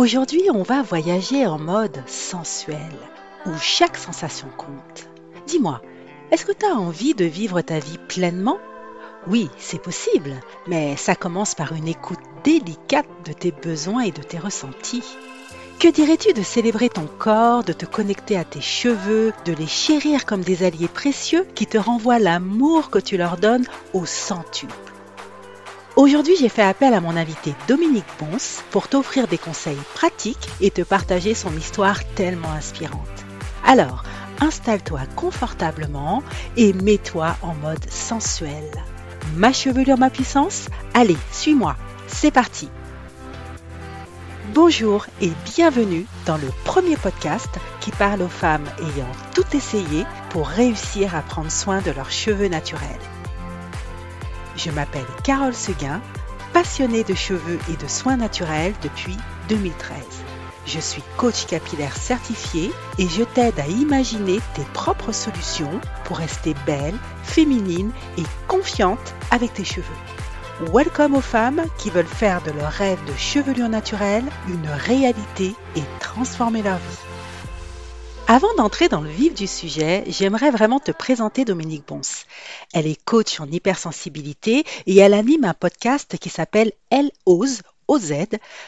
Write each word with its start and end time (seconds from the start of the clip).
Aujourd'hui, 0.00 0.44
on 0.50 0.62
va 0.62 0.80
voyager 0.80 1.46
en 1.46 1.58
mode 1.58 2.02
sensuel, 2.06 2.90
où 3.44 3.50
chaque 3.60 3.98
sensation 3.98 4.48
compte. 4.56 5.10
Dis-moi, 5.46 5.82
est-ce 6.30 6.46
que 6.46 6.52
tu 6.52 6.64
as 6.64 6.74
envie 6.74 7.12
de 7.12 7.26
vivre 7.26 7.60
ta 7.60 7.78
vie 7.78 7.98
pleinement? 8.08 8.56
Oui, 9.26 9.50
c'est 9.58 9.82
possible, 9.82 10.40
mais 10.66 10.96
ça 10.96 11.14
commence 11.14 11.54
par 11.54 11.74
une 11.74 11.86
écoute 11.86 12.18
délicate 12.44 13.10
de 13.26 13.34
tes 13.34 13.52
besoins 13.52 14.04
et 14.04 14.10
de 14.10 14.22
tes 14.22 14.38
ressentis. 14.38 15.04
Que 15.78 15.88
dirais-tu 15.88 16.32
de 16.32 16.42
célébrer 16.42 16.88
ton 16.88 17.06
corps, 17.18 17.62
de 17.62 17.74
te 17.74 17.84
connecter 17.84 18.38
à 18.38 18.44
tes 18.44 18.62
cheveux, 18.62 19.34
de 19.44 19.52
les 19.52 19.66
chérir 19.66 20.24
comme 20.24 20.40
des 20.40 20.62
alliés 20.62 20.88
précieux 20.88 21.46
qui 21.54 21.66
te 21.66 21.76
renvoient 21.76 22.18
l'amour 22.18 22.88
que 22.88 23.00
tu 23.00 23.18
leur 23.18 23.36
donnes 23.36 23.66
au 23.92 24.06
centuple? 24.06 24.89
Aujourd'hui, 25.96 26.36
j'ai 26.36 26.48
fait 26.48 26.62
appel 26.62 26.94
à 26.94 27.00
mon 27.00 27.16
invité 27.16 27.52
Dominique 27.66 28.04
Bons 28.20 28.62
pour 28.70 28.86
t'offrir 28.86 29.26
des 29.26 29.38
conseils 29.38 29.80
pratiques 29.94 30.48
et 30.60 30.70
te 30.70 30.82
partager 30.82 31.34
son 31.34 31.54
histoire 31.56 32.04
tellement 32.14 32.52
inspirante. 32.52 33.00
Alors, 33.66 34.04
installe-toi 34.40 35.00
confortablement 35.16 36.22
et 36.56 36.72
mets-toi 36.72 37.36
en 37.42 37.54
mode 37.54 37.90
sensuel. 37.90 38.70
Ma 39.34 39.52
chevelure, 39.52 39.98
ma 39.98 40.10
puissance? 40.10 40.66
Allez, 40.94 41.18
suis-moi, 41.32 41.76
c'est 42.06 42.30
parti 42.30 42.68
Bonjour 44.54 45.06
et 45.20 45.30
bienvenue 45.56 46.06
dans 46.24 46.36
le 46.36 46.48
premier 46.64 46.96
podcast 46.96 47.48
qui 47.80 47.90
parle 47.90 48.22
aux 48.22 48.28
femmes 48.28 48.66
ayant 48.78 49.10
tout 49.34 49.56
essayé 49.56 50.04
pour 50.30 50.48
réussir 50.48 51.14
à 51.16 51.22
prendre 51.22 51.50
soin 51.52 51.80
de 51.80 51.90
leurs 51.90 52.10
cheveux 52.10 52.48
naturels. 52.48 52.98
Je 54.56 54.70
m'appelle 54.70 55.06
Carole 55.24 55.54
Seguin, 55.54 56.00
passionnée 56.52 57.04
de 57.04 57.14
cheveux 57.14 57.58
et 57.70 57.76
de 57.76 57.88
soins 57.88 58.16
naturels 58.16 58.74
depuis 58.82 59.16
2013. 59.48 59.96
Je 60.66 60.78
suis 60.78 61.02
coach 61.16 61.46
capillaire 61.46 61.96
certifié 61.96 62.70
et 62.98 63.08
je 63.08 63.22
t'aide 63.22 63.58
à 63.58 63.66
imaginer 63.66 64.40
tes 64.54 64.64
propres 64.72 65.12
solutions 65.12 65.80
pour 66.04 66.18
rester 66.18 66.54
belle, 66.66 66.96
féminine 67.22 67.90
et 68.18 68.24
confiante 68.46 69.14
avec 69.30 69.54
tes 69.54 69.64
cheveux. 69.64 69.86
Welcome 70.72 71.14
aux 71.14 71.22
femmes 71.22 71.62
qui 71.78 71.88
veulent 71.88 72.04
faire 72.04 72.42
de 72.42 72.50
leur 72.50 72.70
rêve 72.70 73.02
de 73.06 73.16
chevelure 73.16 73.70
naturelle 73.70 74.26
une 74.48 74.68
réalité 74.68 75.54
et 75.74 75.82
transformer 76.00 76.62
leur 76.62 76.76
vie. 76.76 77.09
Avant 78.32 78.54
d'entrer 78.54 78.88
dans 78.88 79.00
le 79.00 79.10
vif 79.10 79.34
du 79.34 79.48
sujet, 79.48 80.04
j'aimerais 80.06 80.52
vraiment 80.52 80.78
te 80.78 80.92
présenter 80.92 81.44
Dominique 81.44 81.88
Bons. 81.88 82.26
Elle 82.72 82.86
est 82.86 83.04
coach 83.04 83.40
en 83.40 83.50
hypersensibilité 83.50 84.62
et 84.86 84.98
elle 84.98 85.14
anime 85.14 85.42
un 85.42 85.52
podcast 85.52 86.16
qui 86.16 86.28
s'appelle 86.28 86.70
Elle 86.90 87.10
ose, 87.26 87.62
OZ, 87.88 88.12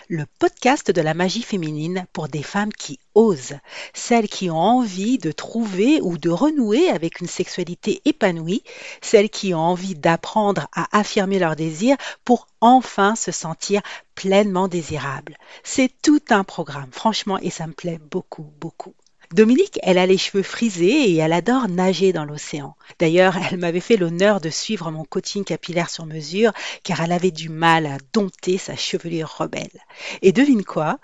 le 0.09 0.27
podcast 0.41 0.91
de 0.91 1.01
la 1.01 1.15
magie 1.15 1.45
féminine 1.45 2.07
pour 2.13 2.27
des 2.27 2.43
femmes 2.43 2.73
qui 2.73 2.99
osent, 3.15 3.55
celles 3.95 4.29
qui 4.29 4.51
ont 4.51 4.59
envie 4.59 5.19
de 5.19 5.31
trouver 5.31 6.01
ou 6.03 6.19
de 6.19 6.31
renouer 6.31 6.89
avec 6.89 7.21
une 7.21 7.29
sexualité 7.29 8.03
épanouie, 8.05 8.65
celles 9.01 9.31
qui 9.31 9.55
ont 9.55 9.61
envie 9.61 9.95
d'apprendre 9.95 10.67
à 10.75 10.89
affirmer 10.91 11.39
leurs 11.39 11.55
désirs 11.55 11.99
pour 12.25 12.49
enfin 12.61 13.15
se 13.15 13.31
sentir 13.31 13.81
pleinement 14.17 14.67
désirables. 14.67 15.39
C'est 15.63 15.93
tout 16.03 16.23
un 16.31 16.43
programme, 16.43 16.91
franchement, 16.91 17.39
et 17.39 17.51
ça 17.51 17.69
me 17.69 17.75
plaît 17.75 18.01
beaucoup, 18.11 18.51
beaucoup. 18.59 18.97
Dominique, 19.33 19.79
elle 19.83 19.97
a 19.97 20.05
les 20.05 20.19
cheveux 20.19 20.43
frisés 20.43 21.11
et 21.11 21.17
elle 21.17 21.33
adore 21.33 21.67
nager 21.67 22.13
dans 22.13 22.27
l'océan. 22.27 22.77
D'ailleurs, 22.99 23.35
elle 23.51 23.59
m'avait 23.59 23.81
fait 23.81 23.97
l'honneur 23.97 24.43
de 24.43 24.51
suivre 24.51 24.91
mon 24.91 25.05
coaching 25.05 25.43
capillaire 25.43 25.89
sur 25.89 26.05
mesure 26.05 26.53
car 26.83 27.01
elle 27.01 27.13
avait 27.13 27.31
du 27.31 27.49
mal 27.49 27.87
à 27.87 27.97
dompter 28.13 28.59
sa 28.59 28.77
chevelure 28.77 29.35
rebelle. 29.39 29.81
Et 30.21 30.33
devine 30.33 30.65
quoi? 30.65 30.99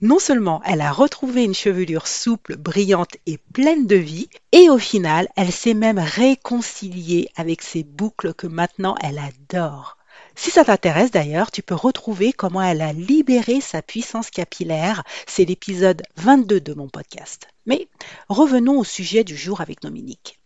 Non 0.00 0.18
seulement 0.18 0.62
elle 0.64 0.80
a 0.80 0.92
retrouvé 0.92 1.44
une 1.44 1.54
chevelure 1.54 2.06
souple, 2.06 2.56
brillante 2.56 3.16
et 3.26 3.36
pleine 3.52 3.86
de 3.86 3.96
vie, 3.96 4.30
et 4.52 4.70
au 4.70 4.78
final, 4.78 5.28
elle 5.36 5.52
s'est 5.52 5.74
même 5.74 5.98
réconciliée 5.98 7.28
avec 7.36 7.60
ses 7.60 7.82
boucles 7.84 8.32
que 8.32 8.46
maintenant 8.46 8.94
elle 9.02 9.18
adore. 9.18 9.98
Si 10.34 10.50
ça 10.50 10.64
t'intéresse 10.64 11.10
d'ailleurs, 11.10 11.50
tu 11.50 11.62
peux 11.62 11.74
retrouver 11.74 12.32
comment 12.32 12.62
elle 12.62 12.80
a 12.80 12.94
libéré 12.94 13.60
sa 13.60 13.82
puissance 13.82 14.30
capillaire. 14.30 15.04
C'est 15.26 15.44
l'épisode 15.44 16.02
22 16.16 16.60
de 16.60 16.74
mon 16.74 16.88
podcast. 16.88 17.48
Mais 17.66 17.88
revenons 18.28 18.78
au 18.78 18.84
sujet 18.84 19.24
du 19.24 19.36
jour 19.36 19.60
avec 19.60 19.80
Dominique. 19.80 20.38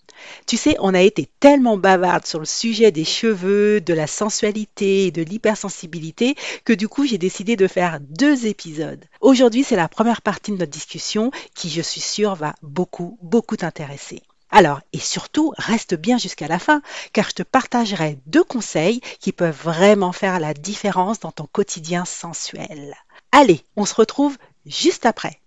Tu 0.46 0.56
sais, 0.56 0.76
on 0.80 0.94
a 0.94 1.00
été 1.00 1.28
tellement 1.40 1.76
bavarde 1.76 2.26
sur 2.26 2.38
le 2.38 2.44
sujet 2.44 2.90
des 2.90 3.04
cheveux, 3.04 3.80
de 3.80 3.94
la 3.94 4.06
sensualité 4.06 5.06
et 5.06 5.10
de 5.10 5.22
l'hypersensibilité 5.22 6.34
que 6.64 6.72
du 6.72 6.88
coup 6.88 7.06
j'ai 7.06 7.18
décidé 7.18 7.56
de 7.56 7.66
faire 7.66 8.00
deux 8.00 8.46
épisodes. 8.46 9.04
Aujourd'hui 9.20 9.64
c'est 9.64 9.76
la 9.76 9.88
première 9.88 10.22
partie 10.22 10.50
de 10.50 10.56
notre 10.56 10.72
discussion 10.72 11.30
qui 11.54 11.70
je 11.70 11.82
suis 11.82 12.00
sûre 12.00 12.34
va 12.34 12.54
beaucoup, 12.62 13.18
beaucoup 13.22 13.56
t'intéresser. 13.56 14.22
Alors, 14.50 14.80
et 14.94 14.98
surtout, 14.98 15.52
reste 15.58 15.94
bien 15.94 16.16
jusqu'à 16.16 16.48
la 16.48 16.58
fin, 16.58 16.80
car 17.12 17.28
je 17.28 17.34
te 17.34 17.42
partagerai 17.42 18.18
deux 18.26 18.44
conseils 18.44 19.02
qui 19.20 19.32
peuvent 19.32 19.54
vraiment 19.62 20.12
faire 20.12 20.40
la 20.40 20.54
différence 20.54 21.20
dans 21.20 21.32
ton 21.32 21.46
quotidien 21.46 22.06
sensuel. 22.06 22.94
Allez, 23.30 23.62
on 23.76 23.84
se 23.84 23.94
retrouve 23.94 24.38
juste 24.64 25.04
après. 25.04 25.38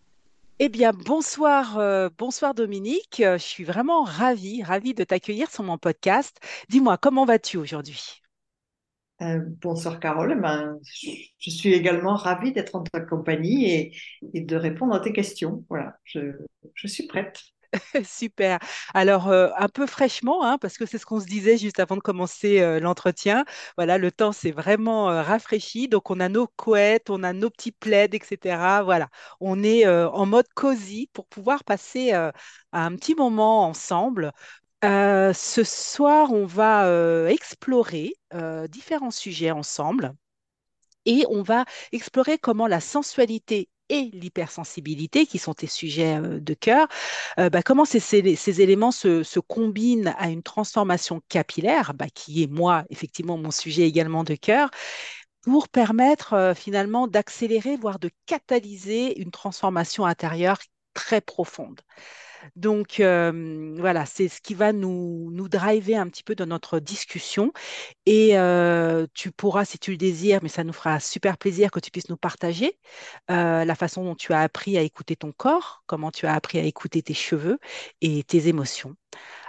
Eh 0.63 0.69
bien, 0.69 0.91
bonsoir, 0.93 1.79
euh, 1.79 2.09
bonsoir 2.19 2.53
Dominique. 2.53 3.15
Je 3.17 3.37
suis 3.39 3.63
vraiment 3.63 4.03
ravie, 4.03 4.61
ravie 4.61 4.93
de 4.93 5.03
t'accueillir 5.03 5.49
sur 5.49 5.63
mon 5.63 5.79
podcast. 5.79 6.39
Dis-moi, 6.69 6.99
comment 6.99 7.25
vas-tu 7.25 7.57
aujourd'hui? 7.57 8.21
Euh, 9.23 9.39
bonsoir 9.59 9.99
Carole, 9.99 10.39
ben, 10.39 10.77
je 11.39 11.49
suis 11.49 11.73
également 11.73 12.13
ravie 12.13 12.53
d'être 12.53 12.75
en 12.75 12.83
ta 12.83 12.99
compagnie 12.99 13.71
et, 13.71 14.39
de 14.39 14.55
répondre 14.55 14.93
à 14.93 14.99
tes 14.99 15.13
questions. 15.13 15.65
Voilà, 15.67 15.97
je 16.05 16.87
suis 16.87 17.07
prête. 17.07 17.41
Super. 18.05 18.59
Alors, 18.93 19.27
euh, 19.29 19.49
un 19.57 19.69
peu 19.69 19.85
fraîchement, 19.87 20.43
hein, 20.43 20.57
parce 20.57 20.77
que 20.77 20.85
c'est 20.85 20.97
ce 20.97 21.05
qu'on 21.05 21.19
se 21.19 21.25
disait 21.25 21.57
juste 21.57 21.79
avant 21.79 21.95
de 21.95 22.01
commencer 22.01 22.59
euh, 22.61 22.79
l'entretien. 22.79 23.45
Voilà, 23.77 23.97
le 23.97 24.11
temps 24.11 24.31
s'est 24.33 24.51
vraiment 24.51 25.09
euh, 25.09 25.21
rafraîchi. 25.21 25.87
Donc, 25.87 26.09
on 26.11 26.19
a 26.19 26.27
nos 26.29 26.47
couettes, 26.47 27.09
on 27.09 27.23
a 27.23 27.33
nos 27.33 27.49
petits 27.49 27.71
plaids, 27.71 28.09
etc. 28.13 28.83
Voilà, 28.83 29.09
on 29.39 29.63
est 29.63 29.87
en 29.87 30.25
mode 30.25 30.47
cosy 30.53 31.09
pour 31.13 31.27
pouvoir 31.27 31.63
passer 31.63 32.11
un 32.13 32.95
petit 32.95 33.15
moment 33.15 33.65
ensemble. 33.67 34.31
ce 34.83 35.63
soir, 35.65 36.31
on 36.33 36.45
va 36.45 36.87
explorer 37.29 38.13
différents 38.69 39.11
sujets 39.11 39.51
ensemble 39.51 40.13
et 41.05 41.25
on 41.29 41.41
va 41.43 41.65
explorer 41.91 42.37
comment 42.37 42.67
la 42.67 42.79
sensualité 42.79 43.69
et 43.91 44.09
l'hypersensibilité, 44.13 45.25
qui 45.25 45.37
sont 45.37 45.53
tes 45.53 45.67
sujets 45.67 46.17
euh, 46.17 46.39
de 46.39 46.53
cœur, 46.53 46.87
euh, 47.39 47.49
bah, 47.49 47.61
comment 47.61 47.85
ces, 47.85 48.61
éléments 48.61 48.91
se, 48.91 49.39
combinent 49.39 50.15
à 50.17 50.29
une 50.29 50.43
transformation 50.43 51.21
capillaire, 51.29 51.93
bah, 51.93 52.07
qui 52.13 52.43
est 52.43 52.51
moi, 52.51 52.85
effectivement, 52.89 53.37
mon 53.37 53.51
sujet 53.51 53.83
également 53.83 54.23
de 54.23 54.35
cœur, 54.35 54.69
pour 55.41 55.67
permettre 55.69 56.33
euh, 56.33 56.53
finalement 56.53 57.07
d'accélérer, 57.07 57.75
voire 57.75 57.99
de 57.99 58.09
catalyser 58.25 59.19
une 59.19 59.31
transformation 59.31 60.05
intérieure 60.05 60.59
très 60.93 61.21
profonde? 61.21 61.81
Donc 62.55 62.99
euh, 62.99 63.75
voilà, 63.77 64.05
c'est 64.05 64.27
ce 64.27 64.41
qui 64.41 64.53
va 64.53 64.73
nous, 64.73 65.29
nous 65.31 65.49
driver 65.49 65.95
un 65.95 66.07
petit 66.07 66.23
peu 66.23 66.35
dans 66.35 66.45
notre 66.45 66.79
discussion. 66.79 67.51
Et 68.05 68.37
euh, 68.37 69.07
tu 69.13 69.31
pourras, 69.31 69.65
si 69.65 69.79
tu 69.79 69.91
le 69.91 69.97
désires, 69.97 70.39
mais 70.43 70.49
ça 70.49 70.63
nous 70.63 70.73
fera 70.73 70.99
super 70.99 71.37
plaisir 71.37 71.71
que 71.71 71.79
tu 71.79 71.91
puisses 71.91 72.09
nous 72.09 72.17
partager 72.17 72.77
euh, 73.29 73.65
la 73.65 73.75
façon 73.75 74.03
dont 74.03 74.15
tu 74.15 74.33
as 74.33 74.41
appris 74.41 74.77
à 74.77 74.81
écouter 74.81 75.15
ton 75.15 75.31
corps, 75.31 75.83
comment 75.85 76.11
tu 76.11 76.25
as 76.25 76.33
appris 76.33 76.59
à 76.59 76.63
écouter 76.63 77.01
tes 77.01 77.13
cheveux 77.13 77.59
et 78.01 78.23
tes 78.23 78.47
émotions. 78.47 78.95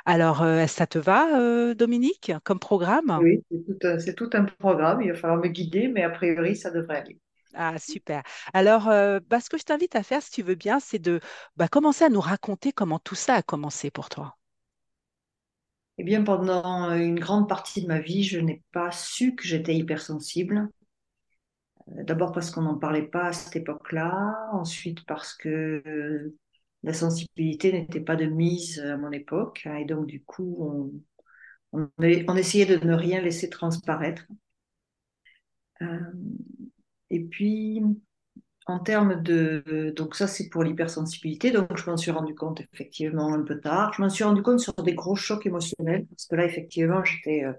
Alors, 0.04 0.44
ça 0.66 0.88
te 0.88 0.98
va, 0.98 1.74
Dominique, 1.74 2.32
comme 2.42 2.58
programme? 2.58 3.16
Oui, 3.22 3.44
c'est 4.00 4.16
tout, 4.16 4.30
un 4.32 4.44
programme. 4.44 5.00
Il 5.02 5.12
va 5.12 5.16
falloir 5.16 5.40
me 5.40 5.46
guider, 5.46 5.86
mais 5.86 6.02
a 6.02 6.10
priori, 6.10 6.56
ça 6.56 6.72
devrait 6.72 6.96
aller. 6.96 7.21
Ah, 7.54 7.78
super. 7.78 8.22
Alors, 8.54 8.88
euh, 8.88 9.20
bah, 9.28 9.40
ce 9.40 9.50
que 9.50 9.58
je 9.58 9.64
t'invite 9.64 9.94
à 9.94 10.02
faire, 10.02 10.22
si 10.22 10.30
tu 10.30 10.42
veux 10.42 10.54
bien, 10.54 10.80
c'est 10.80 10.98
de 10.98 11.20
bah, 11.56 11.68
commencer 11.68 12.04
à 12.04 12.08
nous 12.08 12.20
raconter 12.20 12.72
comment 12.72 12.98
tout 12.98 13.14
ça 13.14 13.34
a 13.34 13.42
commencé 13.42 13.90
pour 13.90 14.08
toi. 14.08 14.36
Eh 15.98 16.04
bien, 16.04 16.24
pendant 16.24 16.90
une 16.94 17.20
grande 17.20 17.48
partie 17.48 17.82
de 17.82 17.88
ma 17.88 18.00
vie, 18.00 18.24
je 18.24 18.38
n'ai 18.40 18.62
pas 18.72 18.90
su 18.90 19.34
que 19.34 19.44
j'étais 19.44 19.74
hypersensible. 19.76 20.68
Euh, 21.88 22.04
d'abord 22.04 22.32
parce 22.32 22.50
qu'on 22.50 22.62
n'en 22.62 22.78
parlait 22.78 23.06
pas 23.06 23.26
à 23.26 23.32
cette 23.32 23.56
époque-là, 23.56 24.48
ensuite 24.52 25.04
parce 25.06 25.34
que 25.34 25.82
euh, 25.86 26.36
la 26.82 26.94
sensibilité 26.94 27.72
n'était 27.72 28.00
pas 28.00 28.16
de 28.16 28.26
mise 28.26 28.80
à 28.80 28.96
mon 28.96 29.12
époque, 29.12 29.62
hein, 29.66 29.76
et 29.76 29.84
donc 29.84 30.06
du 30.06 30.22
coup, 30.22 30.92
on, 31.72 31.88
essayait 32.34 32.66
de 32.66 32.84
ne 32.84 32.94
rien 32.94 33.20
laisser 33.20 33.48
transparaître. 33.50 34.26
Et 37.12 37.20
puis, 37.20 37.80
en 38.66 38.80
termes 38.80 39.22
de... 39.22 39.92
Donc 39.96 40.16
ça, 40.16 40.26
c'est 40.26 40.48
pour 40.48 40.64
l'hypersensibilité. 40.64 41.52
Donc 41.52 41.76
je 41.76 41.88
m'en 41.88 41.96
suis 41.96 42.10
rendu 42.10 42.34
compte 42.34 42.62
effectivement 42.72 43.32
un 43.32 43.42
peu 43.42 43.60
tard. 43.60 43.92
Je 43.94 44.02
m'en 44.02 44.10
suis 44.10 44.24
rendu 44.24 44.42
compte 44.42 44.58
sur 44.58 44.74
des 44.74 44.94
gros 44.94 45.14
chocs 45.14 45.46
émotionnels, 45.46 46.06
parce 46.06 46.26
que 46.26 46.34
là, 46.34 46.44
effectivement, 46.44 47.04
j'étais... 47.04 47.44
Euh, 47.44 47.52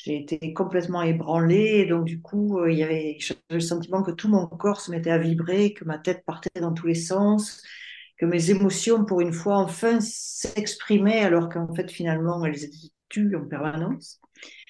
j'ai 0.00 0.16
été 0.16 0.52
complètement 0.52 1.02
ébranlée. 1.02 1.80
Et 1.80 1.86
donc, 1.86 2.04
du 2.04 2.20
coup, 2.22 2.64
il 2.66 2.78
y 2.78 2.84
avait, 2.84 3.18
le 3.50 3.58
sentiment 3.60 4.02
que 4.04 4.12
tout 4.12 4.28
mon 4.28 4.46
corps 4.46 4.80
se 4.80 4.92
mettait 4.92 5.10
à 5.10 5.18
vibrer, 5.18 5.74
que 5.74 5.84
ma 5.84 5.98
tête 5.98 6.24
partait 6.24 6.60
dans 6.60 6.72
tous 6.72 6.86
les 6.86 6.94
sens, 6.94 7.64
que 8.16 8.24
mes 8.24 8.50
émotions, 8.50 9.04
pour 9.04 9.20
une 9.20 9.32
fois, 9.32 9.56
enfin 9.56 9.98
s'exprimaient, 10.00 11.24
alors 11.24 11.48
qu'en 11.48 11.74
fait, 11.74 11.90
finalement, 11.90 12.44
elles 12.44 12.62
étaient 12.62 12.92
tues 13.08 13.34
en 13.34 13.46
permanence. 13.46 14.20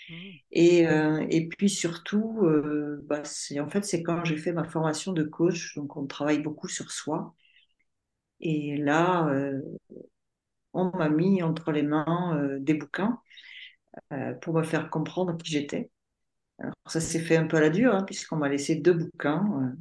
Mmh. 0.08 0.14
Et, 0.52 0.86
euh, 0.88 1.26
et 1.30 1.48
puis 1.48 1.68
surtout, 1.70 2.40
euh, 2.44 3.00
bah, 3.06 3.24
c'est, 3.24 3.60
en 3.60 3.68
fait, 3.68 3.84
c'est 3.84 4.02
quand 4.02 4.24
j'ai 4.24 4.36
fait 4.36 4.52
ma 4.52 4.64
formation 4.64 5.12
de 5.12 5.22
coach, 5.24 5.74
donc 5.76 5.96
on 5.96 6.06
travaille 6.06 6.40
beaucoup 6.42 6.68
sur 6.68 6.90
soi. 6.90 7.34
Et 8.40 8.76
là, 8.76 9.28
euh, 9.28 9.60
on 10.72 10.90
m'a 10.96 11.08
mis 11.08 11.42
entre 11.42 11.72
les 11.72 11.82
mains 11.82 12.56
des 12.60 12.74
bouquins 12.74 13.20
pour 14.42 14.54
me 14.54 14.62
faire 14.62 14.90
comprendre 14.90 15.36
qui 15.36 15.52
j'étais. 15.52 15.90
Alors 16.60 16.74
ça 16.86 17.00
s'est 17.00 17.20
fait 17.20 17.36
un 17.36 17.46
peu 17.46 17.58
à 17.58 17.60
la 17.60 17.70
dure, 17.70 17.94
hein, 17.94 18.04
puisqu'on 18.04 18.36
m'a 18.36 18.48
laissé 18.48 18.76
deux 18.76 18.94
bouquins 18.94 19.74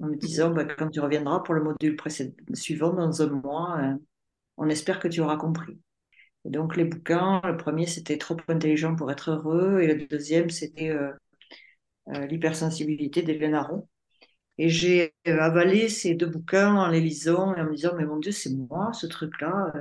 en 0.00 0.06
me 0.06 0.16
disant, 0.16 0.50
bah, 0.52 0.64
quand 0.64 0.90
tu 0.90 1.00
reviendras 1.00 1.40
pour 1.40 1.54
le 1.54 1.62
module 1.62 1.96
précédent, 1.96 2.34
suivant 2.54 2.92
dans 2.94 3.22
un 3.22 3.28
mois, 3.28 3.80
on 4.58 4.68
espère 4.70 5.00
que 5.00 5.08
tu 5.08 5.20
auras 5.20 5.36
compris. 5.38 5.78
Donc 6.44 6.76
les 6.76 6.84
bouquins, 6.84 7.40
le 7.44 7.56
premier 7.56 7.86
c'était 7.86 8.18
Trop 8.18 8.36
intelligent 8.48 8.94
pour 8.96 9.10
être 9.12 9.30
heureux 9.30 9.80
et 9.80 9.92
le 9.92 10.06
deuxième 10.06 10.50
c'était 10.50 10.90
euh, 10.90 11.12
euh, 12.10 12.26
L'hypersensibilité 12.26 13.22
d'Hélène 13.22 13.54
Aron. 13.54 13.88
Et 14.58 14.68
j'ai 14.70 15.14
euh, 15.28 15.40
avalé 15.40 15.88
ces 15.88 16.14
deux 16.14 16.26
bouquins 16.26 16.74
en 16.74 16.88
les 16.88 17.00
lisant 17.00 17.54
et 17.56 17.60
en 17.60 17.64
me 17.66 17.74
disant 17.74 17.94
mais 17.96 18.06
mon 18.06 18.18
Dieu 18.18 18.32
c'est 18.32 18.54
moi 18.54 18.92
ce 18.92 19.06
truc-là. 19.06 19.72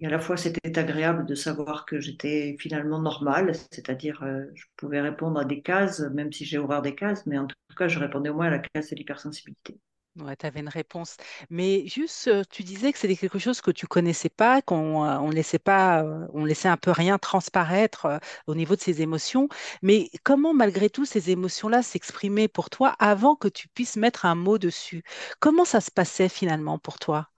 Et 0.00 0.06
à 0.06 0.10
la 0.10 0.18
fois 0.18 0.36
c'était 0.36 0.78
agréable 0.78 1.26
de 1.26 1.34
savoir 1.34 1.86
que 1.86 2.00
j'étais 2.00 2.56
finalement 2.60 3.00
normale, 3.00 3.54
c'est-à-dire 3.70 4.24
je 4.54 4.64
pouvais 4.76 5.00
répondre 5.00 5.38
à 5.40 5.44
des 5.44 5.62
cases 5.62 6.00
même 6.00 6.32
si 6.32 6.44
j'ai 6.44 6.58
horreur 6.58 6.82
des 6.82 6.94
cases, 6.94 7.26
mais 7.26 7.38
en 7.38 7.46
tout 7.46 7.56
cas 7.76 7.88
je 7.88 7.98
répondais 7.98 8.30
au 8.30 8.34
moins 8.34 8.46
à 8.46 8.50
la 8.50 8.58
case 8.60 8.90
de 8.90 8.96
l'hypersensibilité. 8.96 9.78
Ouais, 10.20 10.36
tu 10.36 10.46
avais 10.46 10.60
une 10.60 10.68
réponse. 10.68 11.16
Mais 11.50 11.88
juste, 11.88 12.30
tu 12.48 12.62
disais 12.62 12.92
que 12.92 12.98
c'était 13.00 13.16
quelque 13.16 13.40
chose 13.40 13.60
que 13.60 13.72
tu 13.72 13.88
connaissais 13.88 14.28
pas, 14.28 14.62
qu'on 14.62 15.02
on 15.02 15.28
laissait 15.30 15.58
pas, 15.58 16.04
on 16.32 16.44
laissait 16.44 16.68
un 16.68 16.76
peu 16.76 16.92
rien 16.92 17.18
transparaître 17.18 18.20
au 18.46 18.54
niveau 18.54 18.76
de 18.76 18.80
ces 18.80 19.02
émotions. 19.02 19.48
Mais 19.82 20.10
comment, 20.22 20.54
malgré 20.54 20.88
tout, 20.88 21.04
ces 21.04 21.30
émotions-là 21.30 21.82
s'exprimaient 21.82 22.46
pour 22.48 22.70
toi 22.70 22.94
avant 23.00 23.34
que 23.34 23.48
tu 23.48 23.66
puisses 23.68 23.96
mettre 23.96 24.24
un 24.24 24.36
mot 24.36 24.56
dessus? 24.56 25.02
Comment 25.40 25.64
ça 25.64 25.80
se 25.80 25.90
passait 25.90 26.28
finalement 26.28 26.78
pour 26.78 27.00
toi? 27.00 27.28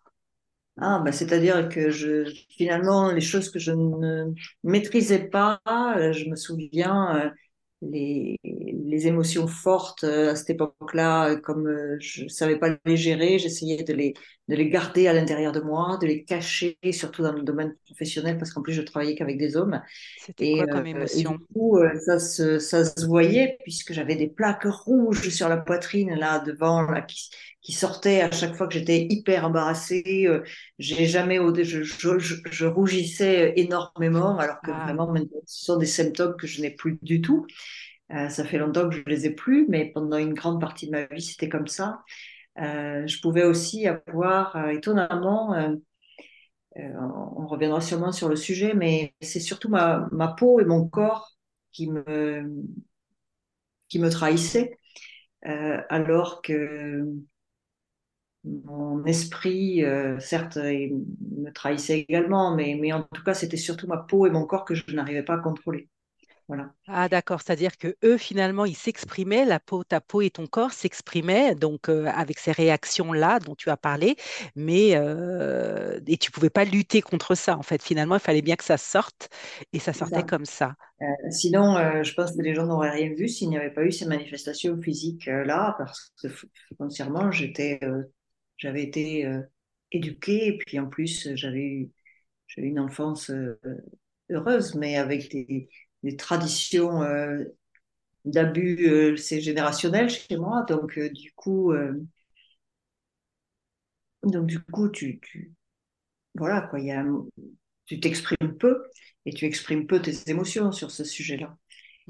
Ah, 0.78 1.00
bah, 1.02 1.10
c'est-à-dire 1.12 1.68
que 1.70 1.88
je, 1.90 2.24
finalement, 2.50 3.10
les 3.10 3.22
choses 3.22 3.50
que 3.50 3.58
je 3.58 3.72
ne 3.72 4.34
maîtrisais 4.62 5.24
pas, 5.28 5.60
je 5.66 6.28
me 6.28 6.36
souviens, 6.36 7.32
les, 7.82 8.38
les, 8.44 9.06
émotions 9.06 9.46
fortes 9.46 10.04
euh, 10.04 10.32
à 10.32 10.36
cette 10.36 10.50
époque-là, 10.50 11.36
comme 11.36 11.66
euh, 11.68 11.96
je 12.00 12.24
ne 12.24 12.28
savais 12.28 12.58
pas 12.58 12.76
les 12.84 12.96
gérer, 12.96 13.38
j'essayais 13.38 13.82
de 13.82 13.92
les, 13.92 14.14
de 14.48 14.54
les 14.54 14.68
garder 14.68 15.08
à 15.08 15.12
l'intérieur 15.12 15.52
de 15.52 15.60
moi, 15.60 15.98
de 16.00 16.06
les 16.06 16.24
cacher, 16.24 16.78
surtout 16.92 17.22
dans 17.22 17.32
le 17.32 17.42
domaine 17.42 17.74
professionnel, 17.84 18.38
parce 18.38 18.52
qu'en 18.52 18.62
plus 18.62 18.72
je 18.72 18.82
travaillais 18.82 19.14
qu'avec 19.14 19.38
des 19.38 19.56
hommes. 19.56 19.80
C'était 20.18 20.54
quoi 20.54 20.66
comme 20.66 20.86
émotion? 20.86 21.34
et 21.34 21.36
du 21.36 21.44
coup, 21.52 21.78
ça 22.04 22.18
se, 22.18 22.58
ça 22.58 22.84
se 22.84 23.04
voyait, 23.06 23.58
puisque 23.62 23.92
j'avais 23.92 24.16
des 24.16 24.28
plaques 24.28 24.64
rouges 24.64 25.28
sur 25.30 25.48
la 25.48 25.56
poitrine, 25.56 26.14
là, 26.14 26.38
devant, 26.38 26.82
là, 26.82 27.02
qui, 27.02 27.30
qui 27.60 27.72
sortaient 27.72 28.20
à 28.20 28.30
chaque 28.30 28.54
fois 28.54 28.68
que 28.68 28.74
j'étais 28.74 29.06
hyper 29.10 29.44
embarrassée. 29.44 30.28
J'ai 30.78 31.06
jamais, 31.06 31.38
je, 31.64 31.82
je, 31.82 32.18
je, 32.18 32.34
je, 32.48 32.66
rougissais 32.66 33.54
énormément, 33.56 34.38
alors 34.38 34.60
que 34.60 34.70
ah. 34.72 34.84
vraiment, 34.84 35.12
ce 35.46 35.64
sont 35.64 35.76
des 35.76 35.86
symptômes 35.86 36.36
que 36.36 36.46
je 36.46 36.60
n'ai 36.62 36.70
plus 36.70 36.98
du 37.02 37.20
tout. 37.20 37.46
Euh, 38.12 38.28
ça 38.28 38.44
fait 38.44 38.58
longtemps 38.58 38.88
que 38.88 38.94
je 38.94 39.02
les 39.06 39.26
ai 39.26 39.30
plus, 39.30 39.66
mais 39.68 39.90
pendant 39.92 40.18
une 40.18 40.34
grande 40.34 40.60
partie 40.60 40.86
de 40.86 40.92
ma 40.92 41.06
vie, 41.06 41.22
c'était 41.22 41.48
comme 41.48 41.66
ça. 41.66 42.02
Euh, 42.58 43.06
je 43.06 43.20
pouvais 43.20 43.44
aussi 43.44 43.86
avoir, 43.86 44.56
euh, 44.56 44.68
étonnamment, 44.70 45.54
on 46.76 47.46
reviendra 47.46 47.80
sûrement 47.80 48.12
sur 48.12 48.28
le 48.28 48.36
sujet, 48.36 48.74
mais 48.74 49.14
c'est 49.20 49.40
surtout 49.40 49.68
ma, 49.68 50.08
ma, 50.12 50.28
peau 50.28 50.60
et 50.60 50.64
mon 50.64 50.88
corps 50.88 51.32
qui 51.72 51.90
me, 51.90 52.44
qui 53.88 53.98
me 53.98 54.10
trahissaient, 54.10 54.78
alors 55.42 56.42
que 56.42 57.06
mon 58.44 59.04
esprit, 59.04 59.82
certes, 60.20 60.56
me 60.56 61.50
trahissait 61.52 62.00
également, 62.00 62.54
mais, 62.54 62.76
mais 62.80 62.92
en 62.92 63.02
tout 63.02 63.22
cas, 63.24 63.34
c'était 63.34 63.56
surtout 63.56 63.86
ma 63.86 63.98
peau 63.98 64.26
et 64.26 64.30
mon 64.30 64.46
corps 64.46 64.64
que 64.64 64.74
je 64.74 64.84
n'arrivais 64.94 65.22
pas 65.22 65.34
à 65.34 65.38
contrôler. 65.38 65.88
Ah 66.86 67.08
d'accord, 67.08 67.40
c'est-à-dire 67.42 67.76
que 67.76 67.96
eux 68.04 68.16
finalement 68.16 68.64
ils 68.64 68.76
s'exprimaient, 68.76 69.44
la 69.44 69.58
peau, 69.58 69.82
ta 69.82 70.00
peau 70.00 70.20
et 70.20 70.30
ton 70.30 70.46
corps 70.46 70.72
s'exprimaient 70.72 71.56
donc 71.56 71.88
euh, 71.88 72.06
avec 72.06 72.38
ces 72.38 72.52
réactions-là 72.52 73.40
dont 73.40 73.56
tu 73.56 73.70
as 73.70 73.76
parlé, 73.76 74.14
mais 74.54 74.94
euh, 74.94 75.98
et 76.06 76.16
tu 76.16 76.30
pouvais 76.30 76.50
pas 76.50 76.64
lutter 76.64 77.02
contre 77.02 77.34
ça 77.34 77.56
en 77.56 77.62
fait. 77.62 77.82
Finalement, 77.82 78.14
il 78.14 78.20
fallait 78.20 78.42
bien 78.42 78.54
que 78.54 78.62
ça 78.62 78.76
sorte 78.76 79.28
et 79.72 79.80
ça 79.80 79.92
sortait 79.92 80.22
comme 80.22 80.44
ça. 80.44 80.74
Euh, 81.02 81.04
sinon, 81.30 82.02
je 82.04 82.14
pense 82.14 82.36
que 82.36 82.42
les 82.42 82.54
gens 82.54 82.66
n'auraient 82.66 82.90
rien 82.90 83.12
vu 83.12 83.28
s'il 83.28 83.48
n'y 83.48 83.58
avait 83.58 83.72
pas 83.72 83.82
eu 83.82 83.90
ces 83.90 84.06
manifestations 84.06 84.80
physiques 84.80 85.26
là, 85.26 85.74
parce 85.78 86.12
que 86.22 86.28
foncièrement 86.78 87.32
j'étais, 87.32 87.80
j'avais 88.58 88.84
été 88.84 89.28
éduquée 89.90 90.46
et 90.46 90.58
puis 90.58 90.78
en 90.78 90.86
plus 90.86 91.34
j'avais 91.34 91.58
eu 91.58 91.90
une 92.56 92.78
enfance 92.78 93.32
heureuse, 94.30 94.74
mais 94.76 94.96
avec 94.96 95.30
des 95.32 95.68
des 96.06 96.16
traditions 96.16 97.02
euh, 97.02 97.44
d'abus, 98.24 98.86
euh, 98.88 99.16
c'est 99.16 99.40
générationnel 99.40 100.08
chez 100.08 100.36
moi. 100.36 100.64
Donc, 100.68 100.98
euh, 100.98 101.10
du 101.10 101.32
coup, 101.32 101.74
donc, 104.22 104.46
du 104.46 104.60
coup, 104.60 104.88
tu, 104.88 105.20
tu 105.20 105.52
voilà, 106.34 106.60
quoi, 106.62 106.78
y 106.80 106.92
a, 106.92 107.04
tu 107.86 107.98
t'exprimes 107.98 108.56
peu 108.58 108.84
et 109.24 109.32
tu 109.32 109.46
exprimes 109.46 109.86
peu 109.86 110.00
tes 110.00 110.30
émotions 110.30 110.70
sur 110.70 110.90
ce 110.92 111.02
sujet-là. 111.02 111.56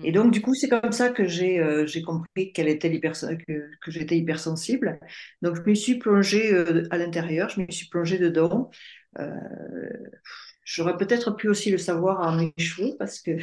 Et 0.04 0.12
donc, 0.12 0.30
du 0.30 0.42
coup, 0.42 0.54
c'est 0.54 0.68
comme 0.68 0.92
ça 0.92 1.08
que 1.08 1.26
j'ai 1.26 2.02
compris 2.02 2.52
qu'elle 2.52 2.68
était 2.68 3.00
que, 3.00 3.70
que 3.80 3.90
j'étais 3.90 4.18
hypersensible. 4.18 5.00
Donc, 5.40 5.56
je 5.56 5.62
me 5.62 5.74
suis 5.74 5.98
plongée 5.98 6.54
à 6.90 6.98
l'intérieur, 6.98 7.48
je 7.48 7.62
me 7.62 7.70
suis 7.70 7.88
plongée 7.88 8.18
dedans. 8.18 8.70
J'aurais 10.64 10.96
peut-être 10.98 11.30
pu 11.30 11.48
aussi 11.48 11.70
le 11.70 11.78
savoir 11.78 12.20
à 12.22 12.36
mes 12.36 12.52
cheveux 12.58 12.94
parce 12.98 13.20
que 13.20 13.38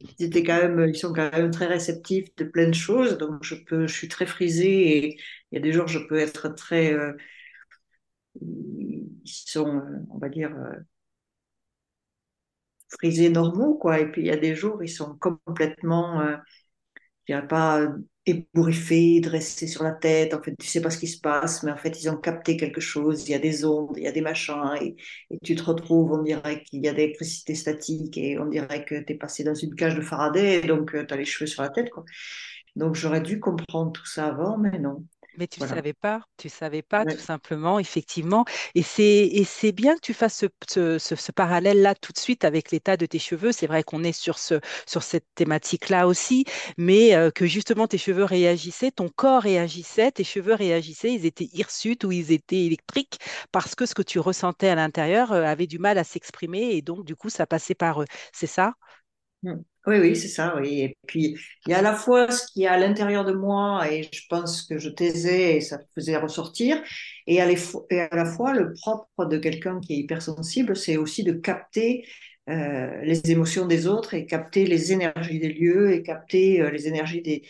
ils 0.00 0.26
étaient 0.26 0.42
quand 0.44 0.56
même, 0.58 0.88
ils 0.88 0.96
sont 0.96 1.12
quand 1.12 1.32
même 1.32 1.50
très 1.50 1.66
réceptifs 1.66 2.34
de 2.36 2.44
plein 2.44 2.68
de 2.68 2.74
choses. 2.74 3.18
Donc, 3.18 3.42
je 3.44 3.54
peux, 3.54 3.86
je 3.86 3.94
suis 3.94 4.08
très 4.08 4.26
frisée 4.26 4.98
et 4.98 5.16
il 5.50 5.54
y 5.54 5.58
a 5.58 5.60
des 5.60 5.72
jours, 5.72 5.88
je 5.88 5.98
peux 6.00 6.18
être 6.18 6.48
très, 6.48 6.92
euh, 6.92 7.12
ils 8.40 9.10
sont, 9.24 9.78
euh, 9.78 10.06
on 10.10 10.18
va 10.18 10.28
dire, 10.28 10.54
euh, 10.56 10.80
frisés 12.88 13.28
normaux, 13.30 13.74
quoi. 13.74 14.00
Et 14.00 14.10
puis, 14.10 14.22
il 14.22 14.26
y 14.26 14.30
a 14.30 14.36
des 14.36 14.54
jours, 14.54 14.82
ils 14.82 14.88
sont 14.88 15.16
complètement, 15.18 16.22
je 16.22 17.34
dirais 17.34 17.46
pas 17.48 17.88
ébouriffés, 18.26 19.20
dressés 19.20 19.66
sur 19.66 19.82
la 19.84 19.92
tête. 19.92 20.34
En 20.34 20.42
fait, 20.42 20.54
tu 20.58 20.66
sais 20.66 20.80
pas 20.80 20.90
ce 20.90 20.98
qui 20.98 21.08
se 21.08 21.20
passe, 21.20 21.62
mais 21.62 21.70
en 21.72 21.76
fait, 21.76 22.02
ils 22.02 22.08
ont 22.08 22.16
capté 22.16 22.56
quelque 22.56 22.80
chose. 22.80 23.28
Il 23.28 23.32
y 23.32 23.34
a 23.34 23.38
des 23.38 23.64
ondes, 23.64 23.94
il 23.96 24.04
y 24.04 24.06
a 24.06 24.12
des 24.12 24.20
machins, 24.20 24.74
et, 24.80 24.96
tu 25.42 25.54
te 25.54 25.62
retrouves, 25.62 26.12
on 26.12 26.22
dirait 26.22 26.62
qu'il 26.64 26.84
y 26.84 26.88
a 26.88 26.92
de 26.92 26.98
l'électricité 26.98 27.54
statique, 27.54 28.16
et 28.16 28.38
on 28.38 28.46
dirait 28.46 28.84
que 28.84 28.94
tu 28.96 29.12
es 29.12 29.16
passé 29.16 29.44
dans 29.44 29.54
une 29.54 29.74
cage 29.74 29.94
de 29.94 30.00
Faraday, 30.00 30.60
et 30.64 30.66
donc 30.66 30.94
euh, 30.94 31.04
tu 31.06 31.14
as 31.14 31.16
les 31.16 31.24
cheveux 31.24 31.46
sur 31.46 31.62
la 31.62 31.68
tête, 31.70 31.90
quoi. 31.90 32.04
Donc 32.76 32.96
j'aurais 32.96 33.20
dû 33.20 33.38
comprendre 33.38 33.92
tout 33.92 34.06
ça 34.06 34.26
avant, 34.26 34.58
mais 34.58 34.78
non. 34.78 35.04
Mais 35.36 35.48
tu 35.48 35.60
ne 35.60 35.66
savais 35.66 35.92
pas, 35.92 36.20
tu 36.36 36.48
savais 36.48 36.82
pas 36.82 37.04
tout 37.04 37.18
simplement, 37.18 37.80
effectivement. 37.80 38.44
Et 38.74 38.82
c'est 38.82 39.72
bien 39.72 39.96
que 39.96 40.00
tu 40.00 40.14
fasses 40.14 40.44
ce, 40.68 40.98
ce, 40.98 41.32
parallèle-là 41.32 41.94
tout 41.96 42.12
de 42.12 42.18
suite 42.18 42.44
avec 42.44 42.70
l'état 42.70 42.96
de 42.96 43.06
tes 43.06 43.18
cheveux. 43.18 43.50
C'est 43.50 43.66
vrai 43.66 43.82
qu'on 43.82 44.04
est 44.04 44.12
sur, 44.12 44.38
ce, 44.38 44.60
sur 44.86 45.02
cette 45.02 45.26
thématique-là 45.34 46.06
aussi, 46.06 46.44
mais 46.78 47.16
euh, 47.16 47.30
que 47.30 47.46
justement 47.46 47.88
tes 47.88 47.98
cheveux 47.98 48.24
réagissaient, 48.24 48.92
ton 48.92 49.08
corps 49.08 49.42
réagissait, 49.42 50.12
tes 50.12 50.24
cheveux 50.24 50.54
réagissaient, 50.54 51.12
ils 51.12 51.26
étaient 51.26 51.48
hirsutes 51.52 52.04
ou 52.04 52.12
ils 52.12 52.30
étaient 52.30 52.64
électriques 52.66 53.18
parce 53.50 53.74
que 53.74 53.86
ce 53.86 53.94
que 53.94 54.02
tu 54.02 54.20
ressentais 54.20 54.68
à 54.68 54.74
l'intérieur 54.76 55.32
euh, 55.32 55.42
avait 55.44 55.66
du 55.66 55.78
mal 55.80 55.98
à 55.98 56.04
s'exprimer 56.04 56.76
et 56.76 56.82
donc 56.82 57.04
du 57.04 57.16
coup 57.16 57.28
ça 57.30 57.46
passait 57.46 57.74
par 57.74 58.02
eux. 58.02 58.06
C'est 58.32 58.46
ça? 58.46 58.74
Mmh. 59.44 59.62
Oui, 59.86 59.98
oui, 59.98 60.16
c'est 60.16 60.28
ça, 60.28 60.56
oui. 60.56 60.80
Et 60.80 60.96
puis, 61.06 61.36
il 61.66 61.70
y 61.70 61.74
a 61.74 61.78
à 61.78 61.82
la 61.82 61.94
fois 61.94 62.30
ce 62.30 62.46
qui 62.50 62.62
est 62.62 62.66
à 62.66 62.78
l'intérieur 62.78 63.26
de 63.26 63.32
moi, 63.32 63.86
et 63.92 64.08
je 64.10 64.22
pense 64.30 64.62
que 64.62 64.78
je 64.78 64.88
taisais 64.88 65.56
et 65.56 65.60
ça 65.60 65.78
faisait 65.94 66.16
ressortir, 66.16 66.82
et 67.26 67.42
à, 67.42 67.46
la 67.46 68.24
fois 68.24 68.54
le 68.54 68.72
propre 68.72 69.26
de 69.26 69.36
quelqu'un 69.36 69.80
qui 69.80 69.92
est 69.92 69.96
hypersensible, 69.98 70.74
c'est 70.74 70.96
aussi 70.96 71.22
de 71.22 71.32
capter 71.34 72.06
euh, 72.48 72.98
les 73.02 73.30
émotions 73.30 73.66
des 73.66 73.86
autres 73.86 74.14
et 74.14 74.24
capter 74.24 74.66
les 74.66 74.92
énergies 74.92 75.38
des 75.38 75.52
lieux 75.52 75.92
et 75.92 76.02
capter 76.02 76.62
euh, 76.62 76.70
les 76.70 76.88
énergies 76.88 77.20
des, 77.20 77.42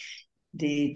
des, 0.55 0.89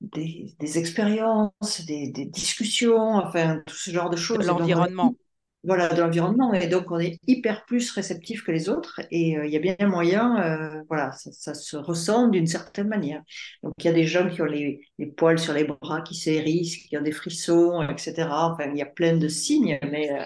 des, 0.00 0.54
des, 0.58 0.78
expériences, 0.78 1.84
des, 1.86 2.08
des, 2.08 2.24
discussions, 2.24 3.16
enfin, 3.16 3.62
tout 3.66 3.76
ce 3.76 3.90
genre 3.90 4.08
de 4.08 4.16
choses. 4.16 4.46
L'environnement. 4.46 5.14
Voilà, 5.62 5.88
de 5.88 6.00
l'environnement. 6.00 6.54
Et 6.54 6.68
donc, 6.68 6.90
on 6.90 6.98
est 6.98 7.18
hyper 7.26 7.64
plus 7.66 7.90
réceptif 7.90 8.42
que 8.42 8.50
les 8.50 8.68
autres. 8.68 9.00
Et 9.10 9.36
euh, 9.36 9.46
il 9.46 9.52
y 9.52 9.56
a 9.56 9.60
bien 9.60 9.76
moyen, 9.86 10.40
euh, 10.42 10.82
voilà, 10.88 11.12
ça, 11.12 11.30
ça, 11.32 11.54
se 11.54 11.76
ressent 11.76 12.28
d'une 12.28 12.46
certaine 12.46 12.88
manière. 12.88 13.22
Donc, 13.62 13.74
il 13.78 13.84
y 13.84 13.88
a 13.88 13.92
des 13.92 14.06
gens 14.06 14.28
qui 14.28 14.40
ont 14.40 14.46
les, 14.46 14.80
les, 14.98 15.06
poils 15.06 15.38
sur 15.38 15.52
les 15.52 15.64
bras 15.64 16.00
qui 16.00 16.14
s'hérissent, 16.14 16.76
qui 16.76 16.96
ont 16.96 17.02
des 17.02 17.12
frissons, 17.12 17.82
etc. 17.82 18.28
Enfin, 18.30 18.70
il 18.70 18.78
y 18.78 18.82
a 18.82 18.86
plein 18.86 19.16
de 19.16 19.28
signes, 19.28 19.78
mais, 19.82 20.10
euh, 20.10 20.24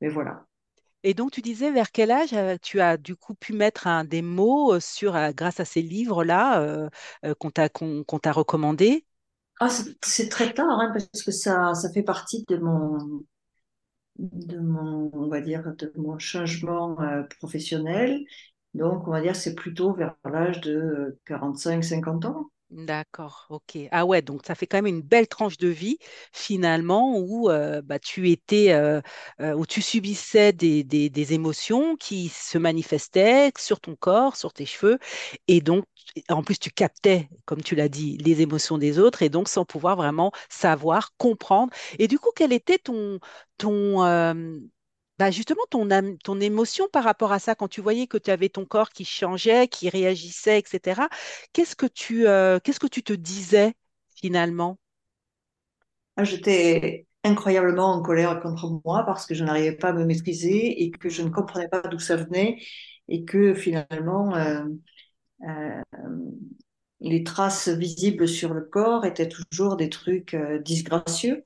mais 0.00 0.08
voilà. 0.08 0.46
Et 1.04 1.14
donc, 1.14 1.32
tu 1.32 1.42
disais 1.42 1.72
vers 1.72 1.90
quel 1.90 2.12
âge 2.12 2.34
tu 2.62 2.80
as 2.80 2.96
du 2.96 3.16
coup 3.16 3.34
pu 3.34 3.54
mettre 3.54 3.88
un, 3.88 4.04
des 4.04 4.22
mots 4.22 4.78
sur, 4.78 5.14
grâce 5.32 5.58
à 5.58 5.64
ces 5.64 5.82
livres-là 5.82 6.60
euh, 6.60 6.88
qu'on 7.40 7.50
t'a 7.50 7.68
qu'on, 7.68 8.04
qu'on 8.04 8.20
t'a 8.20 8.30
recommandés? 8.30 9.04
Ah, 9.58 9.68
c'est 10.02 10.28
très 10.28 10.54
tard, 10.54 10.66
hein, 10.68 10.92
parce 10.92 11.24
que 11.24 11.32
ça, 11.32 11.74
ça 11.74 11.90
fait 11.92 12.04
partie 12.04 12.44
de 12.48 12.56
mon, 12.56 13.24
de 14.18 14.58
mon, 14.58 15.10
on 15.14 15.28
va 15.28 15.40
dire, 15.40 15.74
de 15.76 15.92
mon 15.96 16.18
changement 16.18 17.00
euh, 17.00 17.22
professionnel. 17.40 18.24
Donc, 18.74 19.06
on 19.08 19.10
va 19.12 19.20
dire, 19.22 19.36
c'est 19.36 19.54
plutôt 19.54 19.92
vers 19.94 20.16
l'âge 20.24 20.60
de 20.60 21.18
45-50 21.26 22.26
ans. 22.26 22.50
D'accord, 22.74 23.46
ok. 23.50 23.76
Ah 23.90 24.06
ouais, 24.06 24.22
donc 24.22 24.46
ça 24.46 24.54
fait 24.54 24.66
quand 24.66 24.78
même 24.78 24.86
une 24.86 25.02
belle 25.02 25.28
tranche 25.28 25.58
de 25.58 25.68
vie 25.68 25.98
finalement 26.32 27.18
où 27.18 27.50
bah, 27.84 27.98
tu 27.98 28.30
étais, 28.30 28.72
tu 29.68 29.82
subissais 29.82 30.52
des, 30.54 30.82
des- 30.84 31.10
des 31.10 31.32
émotions 31.34 31.96
qui 31.96 32.28
se 32.30 32.56
manifestaient 32.58 33.52
sur 33.58 33.78
ton 33.80 33.94
corps, 33.96 34.36
sur 34.36 34.52
tes 34.54 34.64
cheveux, 34.66 34.98
et 35.48 35.60
donc 35.60 35.84
en 36.30 36.42
plus 36.42 36.58
tu 36.58 36.70
captais, 36.70 37.28
comme 37.44 37.62
tu 37.62 37.74
l'as 37.74 37.88
dit, 37.90 38.16
les 38.18 38.40
émotions 38.40 38.78
des 38.78 38.98
autres, 38.98 39.22
et 39.22 39.28
donc 39.28 39.48
sans 39.48 39.64
pouvoir 39.66 39.96
vraiment 39.96 40.32
savoir, 40.48 41.14
comprendre. 41.18 41.70
Et 41.98 42.08
du 42.08 42.18
coup, 42.18 42.30
quel 42.34 42.52
était 42.54 42.78
ton, 42.78 43.18
ton, 43.58 44.02
bah 45.22 45.30
justement, 45.30 45.62
ton, 45.70 45.88
ton 46.24 46.40
émotion 46.40 46.88
par 46.92 47.04
rapport 47.04 47.32
à 47.32 47.38
ça, 47.38 47.54
quand 47.54 47.68
tu 47.68 47.80
voyais 47.80 48.06
que 48.08 48.18
tu 48.18 48.30
avais 48.30 48.48
ton 48.48 48.64
corps 48.66 48.90
qui 48.90 49.04
changeait, 49.04 49.68
qui 49.68 49.88
réagissait, 49.88 50.58
etc., 50.58 51.08
qu'est-ce 51.52 51.76
que 51.76 51.86
tu, 51.86 52.26
euh, 52.26 52.58
qu'est-ce 52.60 52.80
que 52.80 52.86
tu 52.88 53.02
te 53.02 53.12
disais 53.12 53.74
finalement? 54.16 54.78
Ah, 56.16 56.24
J'étais 56.24 57.06
incroyablement 57.24 57.92
en 57.94 58.02
colère 58.02 58.40
contre 58.40 58.80
moi 58.84 59.04
parce 59.06 59.26
que 59.26 59.34
je 59.34 59.44
n'arrivais 59.44 59.72
pas 59.76 59.90
à 59.90 59.92
me 59.92 60.04
maîtriser 60.04 60.82
et 60.82 60.90
que 60.90 61.08
je 61.08 61.22
ne 61.22 61.30
comprenais 61.30 61.68
pas 61.68 61.80
d'où 61.82 61.98
ça 61.98 62.16
venait 62.16 62.58
et 63.08 63.24
que 63.24 63.54
finalement, 63.54 64.34
euh, 64.36 64.64
euh, 65.48 65.82
les 67.00 67.24
traces 67.24 67.68
visibles 67.68 68.28
sur 68.28 68.54
le 68.54 68.62
corps 68.62 69.04
étaient 69.04 69.28
toujours 69.28 69.76
des 69.76 69.88
trucs 69.90 70.36
disgracieux, 70.64 71.44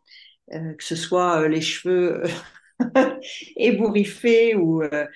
que 0.50 0.84
ce 0.84 0.96
soit 0.96 1.48
les 1.48 1.60
cheveux 1.60 2.22
ébouriffés 3.56 4.54
ou, 4.54 4.82
euh, 4.82 5.06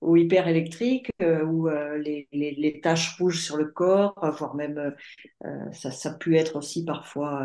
ou 0.00 0.16
hyper 0.16 0.48
électriques, 0.48 1.10
euh, 1.22 1.44
ou 1.44 1.68
euh, 1.68 1.98
les, 1.98 2.80
taches 2.82 3.16
rouges 3.18 3.42
sur 3.42 3.56
le 3.56 3.66
corps, 3.66 4.14
voire 4.38 4.54
même 4.54 4.94
ça, 5.72 5.90
a 6.04 6.14
pu 6.14 6.36
être 6.36 6.56
aussi 6.56 6.84
parfois 6.84 7.42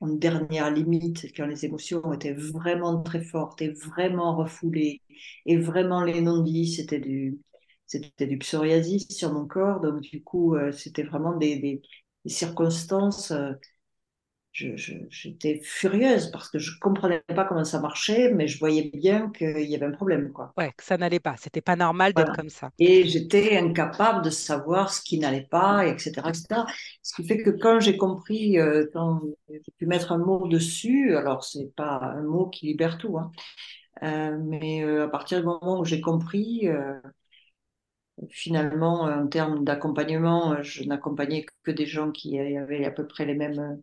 en 0.00 0.08
dernière 0.08 0.70
limite, 0.70 1.26
quand 1.36 1.46
les 1.46 1.66
émotions 1.66 2.12
étaient 2.14 2.32
vraiment 2.32 3.02
très 3.02 3.22
fortes 3.22 3.60
et 3.60 3.68
vraiment 3.70 4.34
refoulées, 4.36 5.02
et 5.44 5.58
vraiment 5.58 6.02
les 6.02 6.22
non-dits, 6.22 6.72
c'était 6.74 7.00
du, 7.00 7.38
psoriasis 8.38 9.08
sur 9.10 9.32
mon 9.32 9.46
corps, 9.46 9.80
donc 9.80 10.00
du 10.00 10.22
coup, 10.22 10.56
c'était 10.72 11.02
vraiment 11.02 11.36
des 11.36 11.82
circonstances. 12.24 13.32
J'étais 14.52 15.60
furieuse 15.62 16.30
parce 16.30 16.48
que 16.50 16.58
je 16.58 16.78
comprenais 16.80 17.22
pas 17.34 17.44
comment 17.44 17.64
ça 17.64 17.80
marchait, 17.80 18.32
mais 18.32 18.48
je 18.48 18.58
voyais 18.58 18.90
bien 18.94 19.30
qu'il 19.30 19.60
y 19.62 19.74
avait 19.76 19.86
un 19.86 19.92
problème, 19.92 20.32
quoi. 20.32 20.54
Ouais, 20.56 20.72
que 20.76 20.84
ça 20.84 20.96
n'allait 20.96 21.20
pas. 21.20 21.36
C'était 21.38 21.60
pas 21.60 21.76
normal 21.76 22.12
d'être 22.14 22.26
Voilà. 22.26 22.36
comme 22.36 22.50
ça. 22.50 22.70
Et 22.78 23.06
j'étais 23.06 23.58
incapable 23.58 24.24
de 24.24 24.30
savoir 24.30 24.92
ce 24.92 25.02
qui 25.02 25.18
n'allait 25.18 25.46
pas, 25.50 25.86
etc., 25.86 26.30
etc. 26.30 26.66
Ce 27.02 27.14
qui 27.14 27.26
fait 27.26 27.38
que 27.42 27.50
quand 27.50 27.78
j'ai 27.80 27.96
compris, 27.96 28.58
euh, 28.58 28.86
quand 28.92 29.20
j'ai 29.50 29.60
pu 29.78 29.86
mettre 29.86 30.12
un 30.12 30.18
mot 30.18 30.48
dessus, 30.48 31.14
alors 31.16 31.44
c'est 31.44 31.74
pas 31.76 32.00
un 32.02 32.22
mot 32.22 32.46
qui 32.48 32.66
libère 32.66 32.96
tout, 32.98 33.18
hein, 33.18 33.30
euh, 34.04 34.38
mais 34.44 34.84
euh, 34.84 35.04
à 35.06 35.08
partir 35.08 35.40
du 35.40 35.46
moment 35.46 35.80
où 35.80 35.84
j'ai 35.86 36.00
compris, 36.00 36.68
finalement, 38.30 39.02
en 39.02 39.26
termes 39.28 39.64
d'accompagnement, 39.64 40.62
je 40.62 40.84
n'accompagnais 40.84 41.46
que 41.62 41.70
des 41.70 41.86
gens 41.86 42.10
qui 42.10 42.38
avaient 42.38 42.84
à 42.84 42.90
peu 42.90 43.06
près 43.06 43.24
les 43.24 43.34
mêmes 43.34 43.82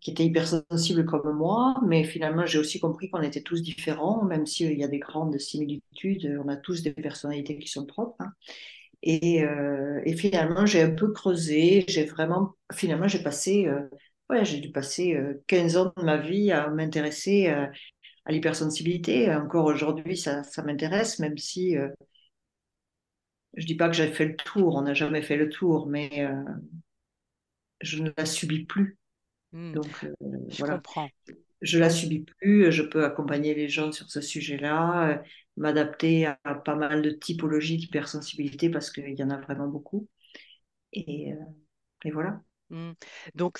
qui 0.00 0.12
étaient 0.12 0.24
hypersensibles 0.24 1.04
comme 1.06 1.32
moi, 1.36 1.74
mais 1.86 2.04
finalement 2.04 2.46
j'ai 2.46 2.58
aussi 2.58 2.80
compris 2.80 3.10
qu'on 3.10 3.22
était 3.22 3.42
tous 3.42 3.62
différents, 3.62 4.24
même 4.24 4.46
s'il 4.46 4.78
y 4.78 4.84
a 4.84 4.88
des 4.88 4.98
grandes 5.00 5.38
similitudes, 5.38 6.40
on 6.44 6.48
a 6.48 6.56
tous 6.56 6.82
des 6.82 6.92
personnalités 6.92 7.58
qui 7.58 7.68
sont 7.68 7.86
propres. 7.86 8.16
hein. 8.20 8.32
Et, 9.02 9.44
euh, 9.44 10.00
et 10.04 10.16
finalement 10.16 10.66
j'ai 10.66 10.82
un 10.82 10.90
peu 10.90 11.12
creusé, 11.12 11.84
j'ai 11.88 12.04
vraiment, 12.04 12.54
finalement 12.74 13.08
j'ai 13.08 13.22
passé, 13.22 13.66
euh, 13.66 13.88
ouais, 14.30 14.44
j'ai 14.44 14.60
dû 14.60 14.72
passer 14.72 15.14
euh, 15.16 15.42
15 15.46 15.76
ans 15.76 15.92
de 15.96 16.02
ma 16.04 16.16
vie 16.18 16.50
à 16.52 16.68
m'intéresser 16.70 17.48
euh, 17.48 17.66
à 18.26 18.32
l'hypersensibilité. 18.32 19.34
Encore 19.34 19.66
aujourd'hui 19.66 20.16
ça, 20.18 20.42
m'intéresse, 20.64 21.18
même 21.20 21.38
si 21.38 21.76
euh, 21.78 21.88
je 23.56 23.66
dis 23.66 23.74
pas 23.74 23.88
que 23.88 23.94
j'ai 23.96 24.12
fait 24.12 24.26
le 24.26 24.36
tour, 24.36 24.76
on 24.76 24.82
n'a 24.82 24.94
jamais 24.94 25.20
fait 25.22 25.36
le 25.36 25.48
tour, 25.48 25.86
mais 25.88 26.10
euh, 26.24 26.44
je 27.80 28.02
ne 28.02 28.10
la 28.18 28.26
subis 28.26 28.66
plus. 28.66 28.98
Hmm, 29.52 29.74
Donc 29.74 30.04
euh, 30.04 30.14
je 30.48 30.62
voilà. 30.62 30.82
comprends. 30.82 31.10
je 31.62 31.78
la 31.78 31.90
subis 31.90 32.20
plus, 32.40 32.72
je 32.72 32.82
peux 32.82 33.04
accompagner 33.04 33.54
les 33.54 33.68
gens 33.68 33.92
sur 33.92 34.10
ce 34.10 34.20
sujet-là, 34.20 35.10
euh, 35.10 35.18
m'adapter 35.56 36.26
à, 36.26 36.38
à 36.44 36.54
pas 36.56 36.76
mal 36.76 37.02
de 37.02 37.10
typologies 37.10 37.78
d'hypersensibilité 37.78 38.70
parce 38.70 38.90
qu'il 38.90 39.14
y 39.18 39.24
en 39.24 39.30
a 39.30 39.38
vraiment 39.40 39.68
beaucoup. 39.68 40.08
Et, 40.92 41.32
euh, 41.34 41.36
et 42.04 42.10
voilà. 42.12 42.42
Hmm. 42.70 42.92
Donc, 43.34 43.58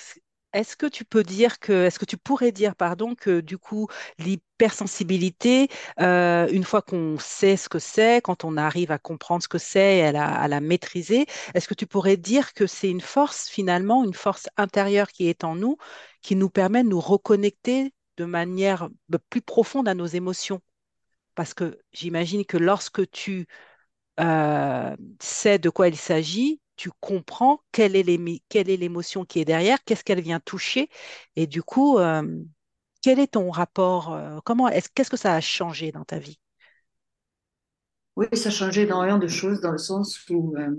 est-ce 0.53 0.75
que 0.75 0.85
tu 0.85 1.05
peux 1.05 1.23
dire 1.23 1.59
que, 1.59 1.85
est-ce 1.85 1.99
que 1.99 2.05
tu 2.05 2.17
pourrais 2.17 2.51
dire, 2.51 2.75
pardon, 2.75 3.15
que 3.15 3.41
du 3.41 3.57
coup, 3.57 3.87
l'hypersensibilité, 4.17 5.67
euh, 5.99 6.47
une 6.51 6.63
fois 6.63 6.81
qu'on 6.81 7.17
sait 7.19 7.57
ce 7.57 7.69
que 7.69 7.79
c'est, 7.79 8.21
quand 8.23 8.43
on 8.43 8.57
arrive 8.57 8.91
à 8.91 8.97
comprendre 8.97 9.43
ce 9.43 9.47
que 9.47 9.57
c'est 9.57 9.97
et 9.97 10.03
à 10.05 10.47
la, 10.47 10.61
maîtriser, 10.61 11.25
est-ce 11.53 11.67
que 11.67 11.73
tu 11.73 11.85
pourrais 11.87 12.17
dire 12.17 12.53
que 12.53 12.65
c'est 12.67 12.89
une 12.89 13.01
force 13.01 13.49
finalement, 13.49 14.03
une 14.03 14.13
force 14.13 14.47
intérieure 14.57 15.09
qui 15.09 15.27
est 15.27 15.43
en 15.43 15.55
nous, 15.55 15.77
qui 16.21 16.35
nous 16.35 16.49
permet 16.49 16.83
de 16.83 16.89
nous 16.89 17.01
reconnecter 17.01 17.93
de 18.17 18.25
manière 18.25 18.89
bah, 19.09 19.19
plus 19.29 19.41
profonde 19.41 19.87
à 19.87 19.93
nos 19.93 20.07
émotions? 20.07 20.61
Parce 21.35 21.53
que 21.53 21.79
j'imagine 21.93 22.45
que 22.45 22.57
lorsque 22.57 23.09
tu 23.11 23.47
euh, 24.19 24.95
sais 25.19 25.59
de 25.59 25.69
quoi 25.69 25.87
il 25.89 25.97
s'agit, 25.97 26.61
tu 26.77 26.91
comprends 27.01 27.61
quelle 27.73 27.95
est 27.97 28.03
l'émotion 28.03 29.25
qui 29.25 29.39
est 29.41 29.45
derrière, 29.45 29.83
qu'est-ce 29.85 30.03
qu'elle 30.05 30.21
vient 30.21 30.39
toucher, 30.39 30.89
et 31.35 31.47
du 31.47 31.63
coup, 31.63 31.99
euh, 31.99 32.43
quel 33.01 33.19
est 33.19 33.33
ton 33.33 33.51
rapport, 33.51 34.13
euh, 34.13 34.39
comment 34.45 34.69
est-ce, 34.69 34.89
qu'est-ce 34.93 35.09
que 35.11 35.17
ça 35.17 35.35
a 35.35 35.41
changé 35.41 35.91
dans 35.91 36.05
ta 36.05 36.19
vie? 36.19 36.39
Oui, 38.17 38.25
ça 38.33 38.49
a 38.49 38.51
changé 38.51 38.81
énormément 38.81 39.17
de 39.17 39.27
choses 39.29 39.61
dans 39.61 39.71
le 39.71 39.77
sens 39.77 40.19
où 40.29 40.53
euh, 40.57 40.75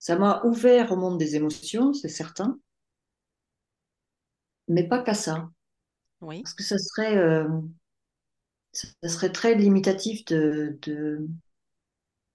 ça 0.00 0.18
m'a 0.18 0.42
ouvert 0.44 0.90
au 0.90 0.96
monde 0.96 1.16
des 1.16 1.36
émotions, 1.36 1.92
c'est 1.94 2.08
certain, 2.08 2.58
mais 4.68 4.88
pas 4.88 5.02
qu'à 5.02 5.14
ça. 5.14 5.50
Oui. 6.20 6.42
Parce 6.42 6.54
que 6.54 6.62
ça 6.64 6.78
serait, 6.78 7.16
ça 8.72 9.08
serait 9.08 9.32
très 9.32 9.54
limitatif 9.54 10.24
de, 10.26 10.78
de, 10.82 11.26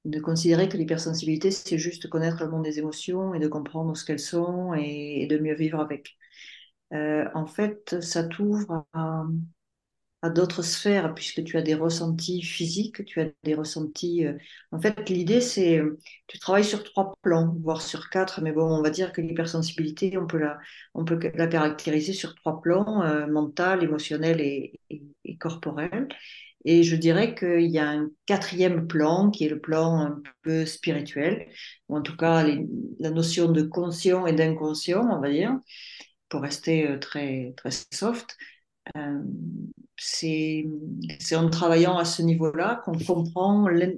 de 0.06 0.20
considérer 0.20 0.70
que 0.70 0.78
l'hypersensibilité, 0.78 1.52
c'est 1.52 1.78
juste 1.78 2.10
connaître 2.10 2.44
le 2.44 2.50
monde 2.50 2.64
des 2.64 2.80
émotions 2.80 3.34
et 3.34 3.40
de 3.40 3.48
comprendre 3.48 3.98
ce 3.98 4.06
qu'elles 4.06 4.20
sont 4.20 4.74
et, 4.76 5.28
de 5.28 5.38
mieux 5.40 5.56
vivre 5.56 5.80
avec. 5.80 6.16
Euh, 6.94 7.26
en 7.34 7.48
fait, 7.48 8.02
ça 8.02 8.24
t'ouvre 8.24 8.86
à, 8.94 9.24
d'autres 10.32 10.64
sphères 10.64 11.14
puisque 11.14 11.44
tu 11.44 11.56
as 11.58 11.62
des 11.62 11.76
ressentis 11.76 12.42
physiques, 12.42 13.06
tu 13.06 13.22
as 13.22 13.28
des 13.44 13.54
ressentis. 13.54 14.26
euh, 14.26 14.34
En 14.72 14.82
fait, 14.82 15.08
l'idée, 15.10 15.40
c'est 15.40 15.82
tu 16.28 16.40
travailles 16.40 16.64
sur 16.64 16.84
trois 16.84 17.16
plans, 17.22 17.56
voire 17.62 17.82
sur 17.82 18.10
quatre, 18.10 18.42
mais 18.42 18.52
bon, 18.52 18.64
on 18.64 18.82
va 18.82 18.90
dire 18.90 19.14
que 19.14 19.22
l'hypersensibilité, 19.22 20.18
on 20.18 20.26
peut 20.26 20.40
la, 20.40 20.58
on 20.96 21.06
peut 21.06 21.20
la 21.36 21.46
caractériser 21.48 22.14
sur 22.14 22.34
trois 22.34 22.60
plans, 22.62 23.04
euh, 23.04 23.28
mental, 23.28 23.84
émotionnel 23.84 24.42
et 24.42 24.80
corporel. 25.40 26.08
Et 26.66 26.84
je 26.84 26.96
dirais 26.96 27.36
qu'il 27.36 27.68
y 27.72 27.80
a 27.80 27.90
un 27.90 28.10
quatrième 28.26 28.88
plan 28.88 29.32
qui 29.32 29.46
est 29.46 29.50
le 29.50 29.60
plan 29.62 30.00
un 30.02 30.24
peu 30.44 30.66
spirituel, 30.66 31.48
ou 31.90 31.98
en 31.98 32.02
tout 32.02 32.18
cas 32.18 32.44
les- 32.44 32.68
la 33.00 33.12
notion 33.12 33.52
de 33.52 33.64
conscient 33.64 34.26
et 34.28 34.34
d'inconscient, 34.34 35.04
on 35.10 35.22
va 35.22 35.32
dire, 35.32 35.58
pour 36.30 36.42
rester 36.42 36.88
euh, 36.90 37.00
très, 37.00 37.54
très 37.58 37.72
soft. 37.94 38.38
Euh, 38.98 39.22
c'est 39.98 40.66
en 41.36 41.50
travaillant 41.50 41.98
à 41.98 42.06
ce 42.06 42.22
niveau-là 42.22 42.82
qu'on 42.86 42.98
comprend 42.98 43.68
l'in- 43.70 43.94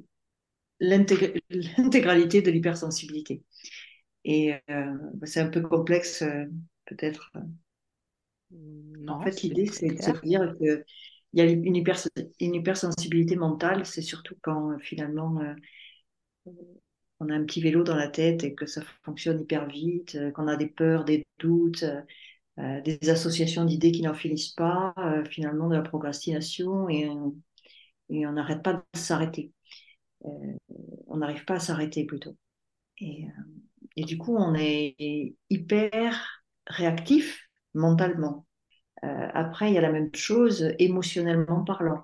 l'intég- 0.81 1.41
l'intégralité 1.49 2.41
de 2.41 2.51
l'hypersensibilité. 2.51 3.43
Et 4.25 4.53
euh, 4.71 4.93
c'est 5.25 5.41
un 5.41 5.49
peu 5.49 5.61
complexe, 5.61 6.23
peut-être, 6.85 7.31
En 9.07 9.17
Non, 9.17 9.21
fait, 9.21 9.41
l'idée, 9.41 9.67
c'est 9.67 9.89
de 9.89 10.01
se 10.01 10.11
dire 10.23 10.55
que 10.59 10.83
il 11.33 11.39
y 11.39 11.41
a 11.41 11.45
une, 11.49 11.75
hyper- 11.75 12.07
une 12.39 12.55
hypersensibilité 12.55 13.35
mentale, 13.35 13.85
c'est 13.85 14.01
surtout 14.01 14.35
quand 14.41 14.71
euh, 14.71 14.77
finalement 14.79 15.39
euh, 15.41 15.53
on 17.19 17.29
a 17.29 17.35
un 17.35 17.43
petit 17.45 17.61
vélo 17.61 17.83
dans 17.83 17.95
la 17.95 18.07
tête 18.07 18.43
et 18.43 18.53
que 18.55 18.65
ça 18.65 18.81
fonctionne 19.03 19.39
hyper 19.41 19.67
vite, 19.67 20.15
euh, 20.15 20.31
qu'on 20.31 20.47
a 20.47 20.55
des 20.55 20.67
peurs, 20.67 21.05
des 21.05 21.25
doutes, 21.39 21.83
des 22.85 23.09
associations 23.09 23.65
d'idées 23.65 23.91
qui 23.91 24.01
n'en 24.03 24.13
finissent 24.15 24.53
pas, 24.53 24.93
finalement 25.29 25.69
de 25.69 25.75
la 25.75 25.81
procrastination 25.83 26.89
et, 26.89 27.07
on- 27.09 27.35
n'arrête 28.09 28.63
pas 28.63 28.73
de 28.73 28.99
s'arrêter. 28.99 29.51
On 31.07 31.17
n'arrive 31.17 31.45
pas 31.45 31.55
à 31.55 31.59
s'arrêter 31.59 32.05
plutôt. 32.05 32.35
Et 33.97 34.05
du 34.05 34.17
coup, 34.17 34.35
on 34.37 34.55
est 34.55 34.95
hyper 35.49 36.43
réactif 36.67 37.49
mentalement. 37.73 38.46
Euh, 39.03 39.27
après, 39.33 39.69
il 39.69 39.73
y 39.75 39.77
a 39.77 39.81
la 39.81 39.91
même 39.91 40.13
chose 40.13 40.73
émotionnellement 40.79 41.63
parlant. 41.63 42.03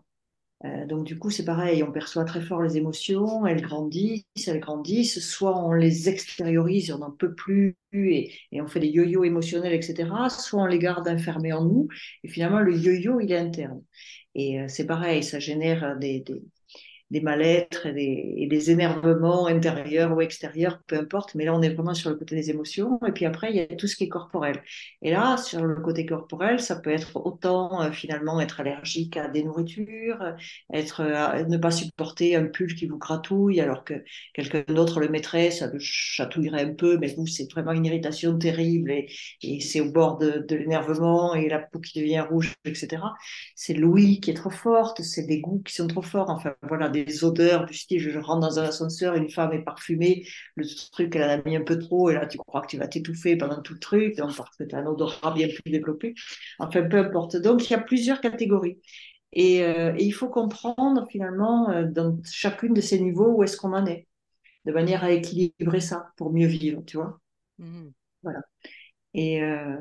Euh, 0.66 0.86
donc 0.86 1.06
du 1.06 1.20
coup, 1.20 1.30
c'est 1.30 1.44
pareil, 1.44 1.84
on 1.84 1.92
perçoit 1.92 2.24
très 2.24 2.42
fort 2.42 2.62
les 2.62 2.78
émotions, 2.78 3.46
elles 3.46 3.62
grandissent, 3.62 4.24
elles 4.48 4.62
grandissent, 4.62 5.20
soit 5.20 5.58
on 5.58 5.74
les 5.74 6.08
extériorise, 6.08 6.92
on 6.92 7.00
n'en 7.00 7.12
peut 7.12 7.34
plus 7.34 7.76
et, 7.92 8.32
on 8.54 8.68
fait 8.68 8.80
des 8.80 8.88
yo-yo 8.88 9.24
émotionnels, 9.24 9.74
etc., 9.74 10.10
soit 10.30 10.62
on 10.64 10.66
les 10.66 10.80
garde 10.80 11.08
enfermés 11.08 11.54
en 11.54 11.66
nous, 11.66 11.90
et 12.24 12.28
finalement 12.30 12.60
le 12.60 12.76
yo-yo, 12.76 13.20
il 13.20 13.32
est 13.32 13.38
interne. 13.38 13.84
Et 14.36 14.62
euh, 14.62 14.66
c'est 14.68 14.86
pareil, 14.88 15.24
ça 15.24 15.40
génère 15.40 15.98
des, 16.00 16.24
des 17.14 17.22
mal-être 17.22 17.86
et 17.86 18.48
des, 18.50 18.72
énervements 18.72 19.46
intérieurs 19.48 20.16
ou 20.16 20.22
extérieurs, 20.22 20.82
peu 20.88 20.98
importe. 20.98 21.36
Mais 21.36 21.46
là, 21.46 21.54
on 21.54 21.62
est 21.62 21.70
vraiment 21.70 21.94
sur 21.94 22.10
le 22.10 22.16
côté 22.16 22.36
des 22.36 22.50
émotions. 22.50 23.00
Et 23.06 23.12
puis 23.12 23.26
après, 23.26 23.52
il 23.52 23.58
y 23.58 23.60
a 23.60 23.68
tout 23.68 23.88
ce 23.88 23.96
qui 23.96 24.06
est 24.06 24.10
corporel. 24.10 24.64
Et 25.04 25.12
là, 25.12 25.38
sur 25.38 25.64
le 25.64 25.76
côté 25.76 26.06
corporel, 26.08 26.60
ça 26.60 26.76
peut 26.76 26.90
être 26.90 27.18
autant 27.18 27.84
euh, 27.84 27.92
finalement 27.92 28.42
être 28.42 28.62
allergique 28.62 29.16
à 29.18 29.28
des 29.28 29.44
nourritures, 29.44 30.36
être 30.74 31.02
euh, 31.02 31.44
ne 31.44 31.58
pas 31.58 31.72
supporter 31.72 32.36
un 32.36 32.46
pull 32.46 32.74
qui 32.74 32.88
vous 32.88 32.98
gratouille 32.98 33.62
alors 33.62 33.84
que 33.84 33.94
quelqu'un 34.34 34.64
d'autre 34.68 35.00
le 35.00 35.10
mettrait, 35.10 35.52
ça 35.52 35.68
le 35.68 35.78
chatouillerait 35.80 36.64
un 36.64 36.74
peu, 36.74 36.98
mais 36.98 37.14
vous, 37.16 37.28
c'est 37.28 37.52
vraiment 37.52 37.74
une 37.74 37.86
irritation 37.86 38.38
terrible 38.40 38.90
et, 38.92 39.08
et 39.44 39.60
c'est 39.60 39.82
au 39.82 39.92
bord 39.92 40.18
de, 40.18 40.44
de 40.48 40.56
l'énervement 40.56 41.36
et 41.36 41.48
la 41.48 41.60
peau 41.60 41.80
qui 41.80 42.00
devient 42.00 42.22
rouge, 42.28 42.56
etc. 42.66 43.04
C'est 43.56 43.74
l'ouïe 43.76 44.20
qui 44.20 44.32
est 44.32 44.34
trop 44.34 44.50
forte, 44.50 45.02
c'est 45.04 45.28
des 45.28 45.40
goûts 45.40 45.62
qui 45.64 45.76
sont 45.76 45.88
trop 45.88 46.02
forts. 46.02 46.30
Enfin, 46.32 46.56
voilà, 46.64 46.90
des 46.90 47.03
des 47.04 47.24
odeurs 47.24 47.66
du 47.66 47.74
style, 47.74 48.00
je 48.00 48.18
rentre 48.20 48.42
dans 48.42 48.60
un 48.60 48.64
ascenseur, 48.64 49.16
une 49.16 49.30
femme 49.30 49.54
est 49.54 49.64
parfumée, 49.64 50.26
le 50.56 50.66
truc, 50.92 51.16
elle 51.16 51.24
en 51.24 51.40
a 51.40 51.44
mis 51.44 51.56
un 51.58 51.62
peu 51.64 51.78
trop, 51.80 52.10
et 52.10 52.14
là, 52.14 52.26
tu 52.26 52.38
crois 52.38 52.62
que 52.62 52.68
tu 52.68 52.78
vas 52.78 52.88
t'étouffer 52.88 53.36
pendant 53.38 53.62
tout 53.62 53.74
le 53.74 53.80
truc, 53.80 54.16
donc 54.18 54.36
parce 54.36 54.56
que 54.58 54.64
tu 54.64 54.76
as 54.76 54.80
un 54.80 54.86
odorat 54.86 55.34
bien 55.34 55.48
plus 55.48 55.72
développé. 55.72 56.14
Enfin, 56.60 56.84
peu 56.84 56.98
importe. 56.98 57.38
Donc, 57.38 57.70
il 57.70 57.74
y 57.74 57.76
a 57.76 57.80
plusieurs 57.80 58.22
catégories. 58.22 58.80
Et, 59.34 59.64
euh, 59.64 59.94
et 59.98 60.04
il 60.06 60.12
faut 60.14 60.30
comprendre 60.30 61.08
finalement 61.12 61.70
euh, 61.72 61.86
dans 61.86 62.18
chacune 62.24 62.74
de 62.74 62.82
ces 62.82 63.00
niveaux 63.00 63.34
où 63.38 63.44
est-ce 63.44 63.58
qu'on 63.58 63.74
en 63.74 63.86
est, 63.86 64.08
de 64.66 64.72
manière 64.74 65.04
à 65.04 65.12
équilibrer 65.12 65.82
ça 65.82 66.12
pour 66.18 66.32
mieux 66.34 66.48
vivre, 66.48 66.84
tu 66.86 66.98
vois. 66.98 67.20
Mhm. 67.58 67.94
Voilà. 68.24 68.42
Et, 69.14 69.42
euh, 69.44 69.76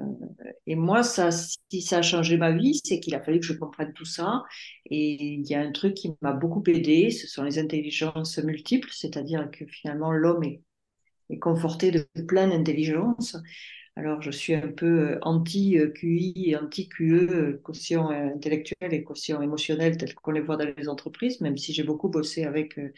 et 0.67 0.75
moi, 0.77 1.03
ça, 1.03 1.31
si 1.33 1.81
ça 1.83 1.99
a 1.99 2.03
changé 2.03 2.37
ma 2.37 2.53
vie, 2.53 2.81
c'est 2.85 3.01
qu'il 3.01 3.15
a 3.15 3.23
fallu 3.23 3.41
que 3.41 3.47
je 3.47 3.55
comprenne 3.55 3.93
tout 3.95 4.05
ça. 4.05 4.43
Et 4.87 5.15
il 5.35 5.47
y 5.49 5.55
a 5.55 5.61
un 5.61 5.73
truc 5.73 5.95
qui 5.95 6.13
m'a 6.21 6.33
beaucoup 6.33 6.63
aidé, 6.67 7.11
ce 7.11 7.27
sont 7.27 7.43
les 7.45 7.59
intelligences 7.59 8.39
multiples, 8.39 8.91
c'est-à-dire 8.93 9.51
que 9.51 9.67
finalement 9.67 10.13
l'homme 10.13 10.45
est, 10.45 10.61
est 11.31 11.39
conforté 11.39 11.91
de 11.91 12.07
plein 12.27 12.49
d'intelligences. 12.49 13.37
Alors 13.97 14.23
je 14.23 14.31
suis 14.31 14.55
un 14.55 14.69
peu 14.69 15.19
anti-QI 15.23 16.35
et 16.51 16.57
anti-QE, 16.57 17.61
quotient 17.63 18.11
intellectuel 18.11 18.95
et 18.95 19.05
quotient 19.05 19.43
émotionnel, 19.43 19.97
tel 19.99 20.15
qu'on 20.15 20.33
les 20.33 20.41
voit 20.41 20.57
dans 20.57 20.67
les 20.77 20.89
entreprises, 20.89 21.41
même 21.41 21.59
si 21.59 21.73
j'ai 21.75 21.83
beaucoup 21.85 22.09
bossé 22.09 22.45
avec 22.45 22.79
euh, 22.79 22.93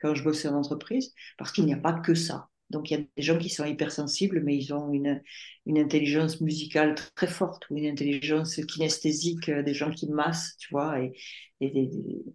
quand 0.00 0.14
je 0.14 0.24
bossais 0.24 0.48
en 0.48 0.56
entreprise, 0.56 1.14
parce 1.38 1.52
qu'il 1.52 1.66
n'y 1.66 1.74
a 1.74 1.78
pas 1.78 1.92
que 1.94 2.14
ça. 2.14 2.48
Donc 2.70 2.90
il 2.90 2.98
y 2.98 3.02
a 3.02 3.04
des 3.16 3.22
gens 3.22 3.38
qui 3.38 3.48
sont 3.50 3.64
hypersensibles, 3.64 4.42
mais 4.44 4.56
ils 4.56 4.72
ont 4.72 4.92
une, 4.92 5.22
une 5.66 5.78
intelligence 5.78 6.40
musicale 6.40 6.94
très 7.16 7.26
forte 7.26 7.68
ou 7.70 7.76
une 7.76 7.86
intelligence 7.86 8.56
kinesthésique, 8.66 9.48
euh, 9.48 9.62
des 9.62 9.74
gens 9.74 9.90
qui 9.90 10.08
massent, 10.10 10.56
tu 10.58 10.68
vois, 10.72 11.00
et, 11.00 11.12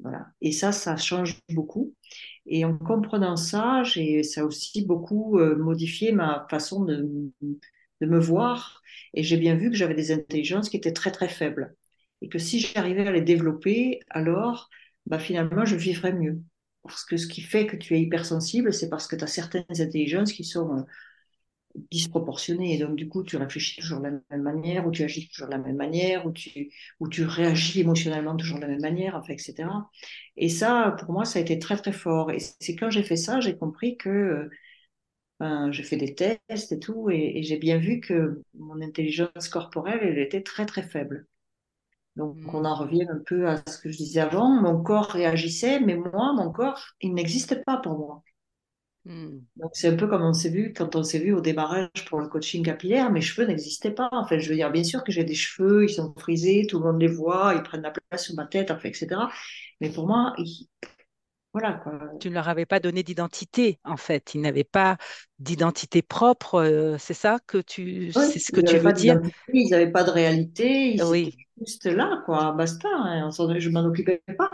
voilà. 0.02 0.28
Et 0.42 0.52
ça, 0.52 0.72
ça 0.72 0.98
change 0.98 1.40
beaucoup. 1.50 1.96
Et 2.46 2.64
en 2.66 2.78
comprenant 2.78 3.38
ça, 3.38 3.82
ça 4.24 4.42
a 4.42 4.44
aussi 4.46 4.86
beaucoup 4.86 5.40
euh, 5.40 5.56
modifié 5.58 6.12
ma 6.12 6.46
façon 6.50 6.84
de, 6.86 7.32
de 8.02 8.06
me 8.08 8.20
voir. 8.20 8.82
Et 9.14 9.24
j'ai 9.24 9.38
bien 9.38 9.56
vu 9.56 9.70
que 9.70 9.76
j'avais 9.78 9.96
des 9.96 10.12
intelligences 10.12 10.70
qui 10.70 10.78
étaient 10.78 10.94
très, 10.94 11.12
très 11.12 11.30
faibles. 11.30 11.76
Et 12.22 12.30
que 12.30 12.40
si 12.40 12.60
j'arrivais 12.60 13.08
à 13.08 13.12
les 13.12 13.22
développer, 13.22 14.00
alors 14.10 14.70
bah, 15.06 15.20
finalement, 15.20 15.66
je 15.66 15.76
vivrais 15.76 16.14
mieux. 16.14 16.42
Parce 16.86 17.06
que 17.06 17.18
ce 17.18 17.28
qui 17.28 17.42
fait 17.42 17.68
que 17.68 17.76
tu 17.78 17.96
es 17.96 18.02
hypersensible, 18.02 18.74
c'est 18.74 18.90
parce 18.90 19.08
que 19.08 19.16
tu 19.16 19.24
as 19.24 19.28
certaines 19.28 19.66
intelligences 19.70 20.34
qui 20.34 20.44
sont 20.44 20.78
euh, 20.80 20.84
disproportionnées. 21.92 22.76
Et 22.76 22.78
donc, 22.80 22.96
du 22.96 23.08
coup, 23.10 23.24
tu 23.24 23.38
réfléchis 23.38 23.80
toujours 23.82 24.00
de 24.00 24.06
la 24.06 24.12
même 24.32 24.42
manière, 24.42 24.88
ou 24.88 24.92
tu 24.92 25.04
agis 25.04 25.28
toujours 25.30 25.48
de 25.48 25.52
la 25.54 25.58
même 25.60 25.76
manière, 25.76 26.26
ou 26.26 26.32
tu, 26.32 26.72
ou 27.00 27.08
tu 27.10 27.24
réagis 27.26 27.82
émotionnellement 27.82 28.36
toujours 28.36 28.58
de 28.58 28.62
la 28.64 28.68
même 28.70 28.82
manière, 28.82 29.16
enfin, 29.16 29.34
etc. 29.34 29.90
Et 30.38 30.50
ça, 30.50 30.96
pour 31.00 31.12
moi, 31.12 31.26
ça 31.26 31.40
a 31.40 31.42
été 31.42 31.60
très, 31.60 31.78
très 31.78 31.92
fort. 31.94 32.32
Et 32.32 32.40
c'est 32.40 32.76
quand 32.76 32.90
j'ai 32.90 33.04
fait 33.04 33.16
ça, 33.18 33.40
j'ai 33.42 33.58
compris 33.58 33.98
que 33.98 34.50
ben, 35.40 35.72
j'ai 35.72 35.84
fait 35.84 35.98
des 35.98 36.16
tests 36.16 36.72
et 36.74 36.80
tout, 36.80 37.10
et, 37.12 37.40
et 37.40 37.44
j'ai 37.44 37.58
bien 37.58 37.78
vu 37.80 38.00
que 38.02 38.42
mon 38.56 38.82
intelligence 38.82 39.50
corporelle, 39.50 40.00
elle 40.04 40.20
était 40.20 40.44
très, 40.44 40.66
très 40.66 40.84
faible. 40.84 41.28
Donc, 42.16 42.38
on 42.54 42.64
Mhm. 42.64 42.66
en 42.66 42.76
revient 42.76 43.06
un 43.10 43.20
peu 43.26 43.48
à 43.48 43.58
ce 43.68 43.78
que 43.80 43.92
je 43.92 43.98
disais 43.98 44.22
avant. 44.22 44.50
Mon 44.50 44.82
corps 44.84 45.08
réagissait, 45.12 45.80
mais 45.80 45.96
moi, 45.96 46.34
mon 46.34 46.52
corps, 46.52 46.80
il 47.02 47.14
n'existe 47.14 47.64
pas 47.66 47.78
pour 47.78 47.98
moi. 47.98 48.24
Mhm. 49.06 49.48
Donc, 49.58 49.72
c'est 49.74 49.88
un 49.88 49.96
peu 49.96 50.08
comme 50.08 50.22
on 50.24 50.34
s'est 50.34 50.50
vu 50.50 50.74
quand 50.74 50.96
on 50.98 51.04
s'est 51.04 51.20
vu 51.20 51.34
au 51.34 51.40
démarrage 51.40 51.90
pour 52.10 52.20
le 52.20 52.28
coaching 52.28 52.62
capillaire. 52.64 53.10
Mes 53.12 53.22
cheveux 53.22 53.48
n'existaient 53.48 53.92
pas. 53.92 54.10
En 54.12 54.28
fait, 54.28 54.40
je 54.42 54.50
veux 54.50 54.56
dire, 54.56 54.70
bien 54.72 54.84
sûr 54.84 55.04
que 55.04 55.14
j'ai 55.14 55.24
des 55.24 55.34
cheveux, 55.36 55.86
ils 55.86 55.90
sont 55.94 56.14
frisés, 56.18 56.68
tout 56.70 56.80
le 56.80 56.86
monde 56.92 57.00
les 57.02 57.08
voit, 57.08 57.54
ils 57.56 57.64
prennent 57.64 57.82
la 57.82 57.92
place 57.92 58.26
sur 58.26 58.36
ma 58.36 58.46
tête, 58.46 58.70
enfin, 58.72 58.90
etc. 58.90 59.30
Mais 59.80 59.90
pour 59.90 60.08
moi, 60.08 60.34
ils- 60.38 60.68
voilà 61.56 61.74
quoi. 61.84 61.94
Tu 62.20 62.30
ne 62.30 62.34
leur 62.36 62.48
avais 62.50 62.66
pas 62.66 62.80
donné 62.80 63.04
d'identité, 63.04 63.80
en 63.84 63.98
fait. 63.98 64.34
Ils 64.36 64.42
n'avaient 64.42 64.64
pas 64.64 64.98
d'identité 65.40 66.02
propre. 66.02 66.56
euh, 66.56 66.98
c'est 66.98 67.14
ça 67.14 67.40
que 67.46 67.58
tu, 67.58 68.12
Oui, 68.16 68.24
c'est 68.24 68.40
ce 68.40 68.52
que 68.52 68.62
tu 68.62 68.78
veux 68.78 68.94
dire? 68.94 69.20
ils 69.54 69.70
n'avaient 69.70 69.92
pas 69.92 70.04
de 70.04 70.10
réalité, 70.12 70.94
ils 70.94 71.12
étaient 71.12 71.12
Oui. 71.12 71.38
juste 71.60 71.86
là, 71.86 72.22
quoi, 72.26 72.54
basta. 72.54 72.88
hein. 72.90 73.30
Je 73.60 73.70
m'en 73.70 73.84
occupais 73.86 74.22
pas. 74.38 74.50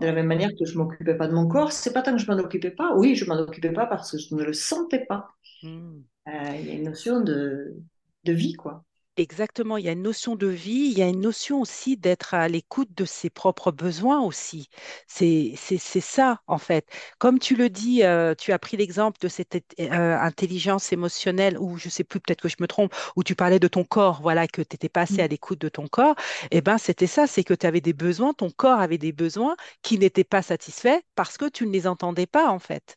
De 0.00 0.06
la 0.06 0.12
même 0.12 0.26
manière 0.26 0.50
que 0.58 0.64
je 0.66 0.78
m'occupais 0.78 1.16
pas 1.16 1.28
de 1.28 1.34
mon 1.34 1.48
corps, 1.48 1.72
c'est 1.72 1.92
pas 1.92 2.02
tant 2.02 2.12
que 2.16 2.22
je 2.22 2.26
m'en 2.30 2.38
occupais 2.38 2.70
pas. 2.72 2.94
Oui, 2.96 3.16
je 3.16 3.26
m'en 3.26 3.36
occupais 3.38 3.72
pas 3.72 3.86
parce 3.86 4.12
que 4.12 4.18
je 4.18 4.34
ne 4.34 4.44
le 4.44 4.52
sentais 4.54 5.04
pas. 5.06 5.28
Mhm. 5.62 6.04
Euh, 6.28 6.56
Il 6.60 6.66
y 6.66 6.70
a 6.70 6.74
une 6.74 6.84
notion 6.84 7.20
de, 7.20 7.76
de 8.24 8.32
vie, 8.32 8.54
quoi. 8.54 8.84
Exactement, 9.18 9.76
il 9.76 9.84
y 9.84 9.88
a 9.90 9.92
une 9.92 10.00
notion 10.02 10.36
de 10.36 10.46
vie, 10.46 10.88
il 10.90 10.98
y 10.98 11.02
a 11.02 11.06
une 11.08 11.20
notion 11.20 11.60
aussi 11.60 11.98
d'être 11.98 12.32
à 12.32 12.48
l'écoute 12.48 12.88
de 12.96 13.04
ses 13.04 13.28
propres 13.28 13.70
besoins 13.70 14.22
aussi. 14.22 14.68
C'est, 15.06 15.52
c'est, 15.54 15.76
c'est 15.76 16.00
ça, 16.00 16.40
en 16.46 16.56
fait. 16.56 16.86
Comme 17.18 17.38
tu 17.38 17.54
le 17.54 17.68
dis, 17.68 18.04
euh, 18.04 18.34
tu 18.34 18.52
as 18.52 18.58
pris 18.58 18.78
l'exemple 18.78 19.18
de 19.20 19.28
cette 19.28 19.54
euh, 19.80 20.16
intelligence 20.18 20.94
émotionnelle, 20.94 21.58
ou 21.58 21.76
je 21.76 21.90
sais 21.90 22.04
plus, 22.04 22.20
peut-être 22.20 22.40
que 22.40 22.48
je 22.48 22.56
me 22.60 22.66
trompe, 22.66 22.94
où 23.14 23.22
tu 23.22 23.34
parlais 23.34 23.58
de 23.58 23.68
ton 23.68 23.84
corps, 23.84 24.22
voilà, 24.22 24.46
que 24.48 24.62
tu 24.62 24.76
étais 24.76 24.88
pas 24.88 25.02
assez 25.02 25.20
à 25.20 25.26
l'écoute 25.28 25.60
de 25.60 25.68
ton 25.68 25.88
corps. 25.88 26.14
Eh 26.50 26.62
ben, 26.62 26.78
c'était 26.78 27.06
ça, 27.06 27.26
c'est 27.26 27.44
que 27.44 27.52
tu 27.54 27.66
avais 27.66 27.82
des 27.82 27.92
besoins, 27.92 28.32
ton 28.32 28.50
corps 28.50 28.80
avait 28.80 28.96
des 28.98 29.12
besoins 29.12 29.56
qui 29.82 29.98
n'étaient 29.98 30.24
pas 30.24 30.40
satisfaits 30.40 31.00
parce 31.16 31.36
que 31.36 31.50
tu 31.50 31.66
ne 31.66 31.72
les 31.72 31.86
entendais 31.86 32.26
pas, 32.26 32.48
en 32.48 32.58
fait. 32.58 32.96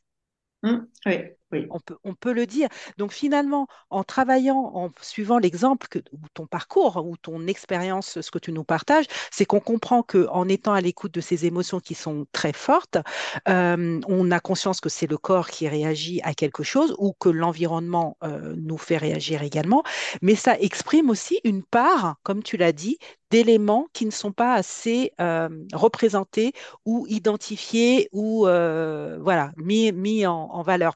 Hum, 0.63 0.87
Oui, 1.05 1.35
On 2.03 2.13
peut, 2.13 2.33
le 2.33 2.45
dire. 2.45 2.67
Donc 2.97 3.13
finalement, 3.13 3.67
en 3.89 4.03
travaillant, 4.03 4.71
en 4.73 4.91
suivant 5.01 5.37
l'exemple 5.37 5.87
ou 6.11 6.19
ton 6.33 6.47
parcours 6.47 7.05
ou 7.05 7.17
ton 7.17 7.47
expérience, 7.47 8.19
ce 8.21 8.31
que 8.31 8.39
tu 8.39 8.51
nous 8.51 8.63
partages, 8.63 9.05
c'est 9.31 9.45
qu'on 9.45 9.59
comprend 9.59 10.03
que 10.03 10.27
en 10.29 10.47
étant 10.49 10.73
à 10.73 10.81
l'écoute 10.81 11.13
de 11.13 11.21
ces 11.21 11.45
émotions 11.45 11.79
qui 11.79 11.95
sont 11.95 12.25
très 12.31 12.53
fortes, 12.53 12.97
euh, 13.47 13.99
on 14.07 14.31
a 14.31 14.39
conscience 14.39 14.81
que 14.81 14.89
c'est 14.89 15.07
le 15.07 15.17
corps 15.17 15.49
qui 15.49 15.67
réagit 15.67 16.21
à 16.23 16.33
quelque 16.33 16.63
chose 16.63 16.95
ou 16.97 17.13
que 17.19 17.29
l'environnement 17.29 18.17
euh, 18.23 18.55
nous 18.57 18.77
fait 18.77 18.97
réagir 18.97 19.43
également. 19.43 19.83
Mais 20.21 20.35
ça 20.35 20.57
exprime 20.59 21.09
aussi 21.09 21.39
une 21.43 21.63
part, 21.63 22.15
comme 22.23 22.43
tu 22.43 22.57
l'as 22.57 22.71
dit, 22.71 22.97
d'éléments 23.31 23.87
qui 23.93 24.05
ne 24.05 24.11
sont 24.11 24.31
pas 24.31 24.53
assez 24.53 25.11
euh, 25.19 25.49
représentés 25.73 26.53
ou 26.85 27.05
identifiés 27.09 28.09
ou 28.11 28.41
voilà, 28.45 29.51
mis, 29.57 30.25
en 30.25 30.61
valeur 30.61 30.95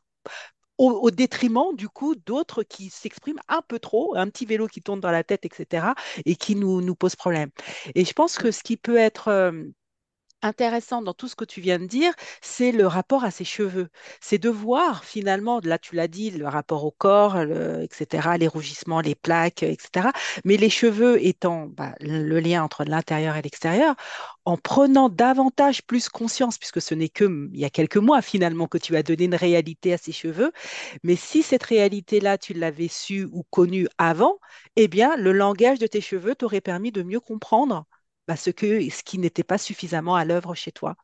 au, 0.80 1.12
détriment 1.12 1.76
du 1.76 1.90
coup 1.90 2.16
d'autres 2.16 2.64
qui 2.64 2.90
s'expriment 2.90 3.42
un 3.50 3.62
peu 3.68 3.80
trop, 3.80 4.16
un 4.16 4.28
petit 4.30 4.46
vélo 4.46 4.68
qui 4.68 4.82
tourne 4.82 5.02
dans 5.02 5.12
la 5.12 5.24
tête, 5.24 5.46
etc., 5.46 5.88
et 6.26 6.36
qui 6.36 6.56
nous, 6.56 6.82
nous 6.82 6.96
pose 6.96 7.16
problème. 7.16 7.50
Et 7.96 8.06
je 8.06 8.14
pense 8.14 8.38
que 8.38 8.52
ce 8.52 8.64
qui 8.64 8.78
peut 8.78 8.98
être 8.98 9.28
euh, 9.28 9.64
intéressant 10.42 11.02
dans 11.02 11.14
tout 11.14 11.28
ce 11.28 11.36
que 11.36 11.46
tu 11.46 11.62
viens 11.62 11.80
de 11.80 11.86
dire, 11.86 12.14
c'est 12.42 12.72
le 12.72 12.88
rapport 12.88 13.24
à 13.24 13.32
ses 13.32 13.46
cheveux. 13.46 13.90
C'est 14.22 14.38
de 14.38 14.50
voir 14.50 15.04
finalement, 15.04 15.60
là 15.64 15.78
tu 15.78 15.96
l'as 15.96 16.08
dit, 16.08 16.32
le 16.32 16.48
rapport 16.48 16.86
au 16.86 16.92
corps, 16.92 17.38
etc., 17.40 18.38
les 18.40 18.48
rougissements, 18.48 19.02
les 19.02 19.16
plaques, 19.16 19.64
etc. 19.64 20.10
Mais 20.46 20.58
les 20.58 20.70
cheveux 20.70 21.24
étant 21.26 21.68
bah, 21.68 21.94
le 22.02 22.40
lien 22.40 22.64
entre 22.64 22.84
l'intérieur 22.86 23.36
et 23.36 23.42
l'extérieur, 23.42 23.96
en 24.46 24.58
prenant 24.58 25.10
davantage 25.10 25.84
plus 25.84 26.10
conscience, 26.10 26.58
puisque 26.58 26.82
ce 26.82 26.96
n'est 26.96 27.10
que 27.10 27.26
mm, 27.26 27.50
il 27.54 27.60
y 27.60 27.66
a 27.66 27.70
quelques 27.70 27.98
mois 27.98 28.22
finalement 28.22 28.68
que 28.68 28.78
tu 28.78 28.96
as 28.96 29.04
donné 29.04 29.26
une 29.26 29.36
réalité 29.36 29.94
à 29.94 29.98
ces 29.98 30.12
cheveux, 30.12 30.52
mais 31.04 31.16
si 31.16 31.44
cette 31.44 31.64
réalité-là, 31.64 32.38
tu 32.38 32.54
l'avais 32.54 32.88
su 32.88 33.26
ou 33.32 33.44
connue 33.50 33.88
avant, 33.98 34.40
eh 34.76 34.88
bien, 34.88 35.16
le 35.18 35.32
langage 35.34 35.80
de 35.80 35.88
tes 35.88 36.02
cheveux 36.02 36.36
t'aurait 36.36 36.62
permis 36.62 36.92
de 36.92 37.04
mieux 37.04 37.20
comprendre 37.20 37.86
bah, 38.30 38.36
ce 38.36 38.52
que, 38.52 38.88
ce 38.92 39.02
qui 39.02 39.18
n'était 39.18 39.44
pas 39.44 39.58
suffisamment 39.58 40.16
à 40.16 40.24
l'œuvre 40.24 40.54
chez 40.54 40.72
toi. 40.72 40.96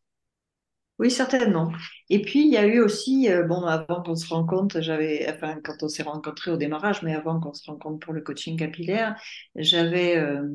Oui, 1.00 1.10
certainement. 1.10 1.72
Et 2.12 2.22
puis, 2.22 2.42
il 2.46 2.54
y 2.54 2.58
a 2.58 2.68
eu 2.68 2.80
aussi, 2.82 3.32
euh, 3.32 3.42
bon, 3.42 3.64
avant 3.64 4.04
qu'on 4.04 4.16
se 4.16 4.32
rencontre, 4.32 4.80
j'avais, 4.80 5.28
enfin, 5.28 5.60
quand 5.64 5.82
on 5.82 5.88
s'est 5.88 6.04
rencontrés 6.04 6.52
au 6.52 6.58
démarrage, 6.58 7.02
mais 7.02 7.16
avant 7.16 7.40
qu'on 7.40 7.54
se 7.56 7.66
rencontre 7.66 7.98
pour 7.98 8.14
le 8.14 8.22
coaching 8.22 8.60
capillaire, 8.60 9.20
j'avais, 9.56 10.18
euh, 10.18 10.48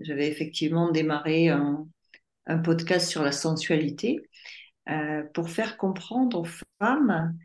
j'avais 0.00 0.26
effectivement 0.26 0.90
démarré 0.90 1.48
un, 1.48 1.86
podcast 2.64 3.08
sur 3.08 3.22
la 3.22 3.30
sensualité 3.32 4.20
euh, 4.88 5.22
pour 5.32 5.48
faire 5.48 5.76
comprendre 5.76 6.40
aux 6.40 6.46
femmes, 6.80 7.38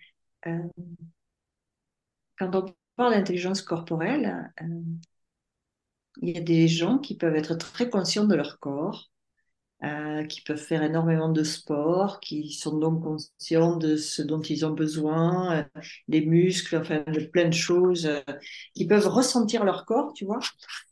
quand 2.38 2.56
on 2.56 2.65
parle 2.96 3.13
d'intelligence 3.13 3.62
corporelle, 3.62 4.52
il 6.21 6.29
y 6.29 6.38
a 6.38 6.41
des 6.41 6.67
gens 6.69 6.97
qui 6.99 7.15
peuvent 7.17 7.36
être 7.36 7.55
très 7.57 7.89
conscients 7.89 8.25
de 8.25 8.36
leur 8.36 8.60
corps 8.60 9.11
euh, 9.84 10.24
qui 10.26 10.41
peuvent 10.41 10.58
faire 10.58 10.84
énormément 10.84 11.30
de 11.30 11.44
sport, 11.44 12.20
qui 12.20 12.52
sont 12.52 12.78
donc 12.78 13.02
conscients 13.04 13.78
de 13.78 13.96
ce 13.96 14.22
dont 14.22 14.41
ils 14.41 14.63
ont 14.65 14.72
besoin, 14.72 15.58
euh, 15.58 15.63
des 16.08 16.22
muscles, 16.22 16.78
enfin 16.78 17.04
de 17.08 17.26
plein 17.26 17.48
de 17.48 17.54
choses, 17.54 18.06
euh, 18.06 18.20
qui 18.76 18.86
peuvent 18.86 19.08
ressentir 19.08 19.63
leur 19.63 19.86
corps, 19.86 20.13
tu 20.13 20.26
vois, 20.26 20.39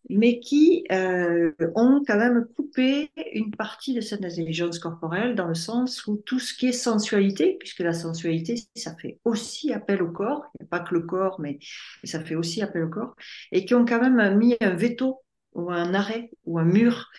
mais 0.09 0.39
qui 0.39 0.85
euh, 0.91 1.51
ont 1.75 2.01
quand 2.05 2.17
même 2.17 2.47
coupé 2.55 3.11
une 3.33 3.51
partie 3.51 3.93
de 3.93 4.01
cette 4.01 4.25
intelligence 4.25 4.79
corporelle 4.79 5.35
dans 5.35 5.47
le 5.47 5.55
sens 5.55 6.07
où 6.07 6.17
tout 6.25 6.39
ce 6.39 6.55
qui 6.55 6.67
est 6.67 6.71
sensualité, 6.71 7.57
puisque 7.59 7.79
la 7.81 7.93
sensualité, 7.93 8.55
ça 8.75 8.95
fait 8.95 9.19
aussi 9.23 9.71
appel 9.71 10.01
au 10.01 10.11
corps, 10.11 10.45
il 10.55 10.63
n'y 10.63 10.67
a 10.67 10.69
pas 10.69 10.79
que 10.79 10.95
le 10.95 11.01
corps, 11.01 11.39
mais 11.39 11.59
ça 12.03 12.19
fait 12.21 12.35
aussi 12.35 12.63
appel 12.63 12.83
au 12.83 12.89
corps, 12.89 13.15
et 13.51 13.65
qui 13.65 13.75
ont 13.75 13.85
quand 13.85 14.01
même 14.01 14.35
mis 14.37 14.57
un 14.61 14.73
veto 14.73 15.21
ou 15.53 15.71
un 15.71 15.93
arrêt 15.93 16.31
ou 16.45 16.59
un 16.59 16.65
mur 16.65 17.09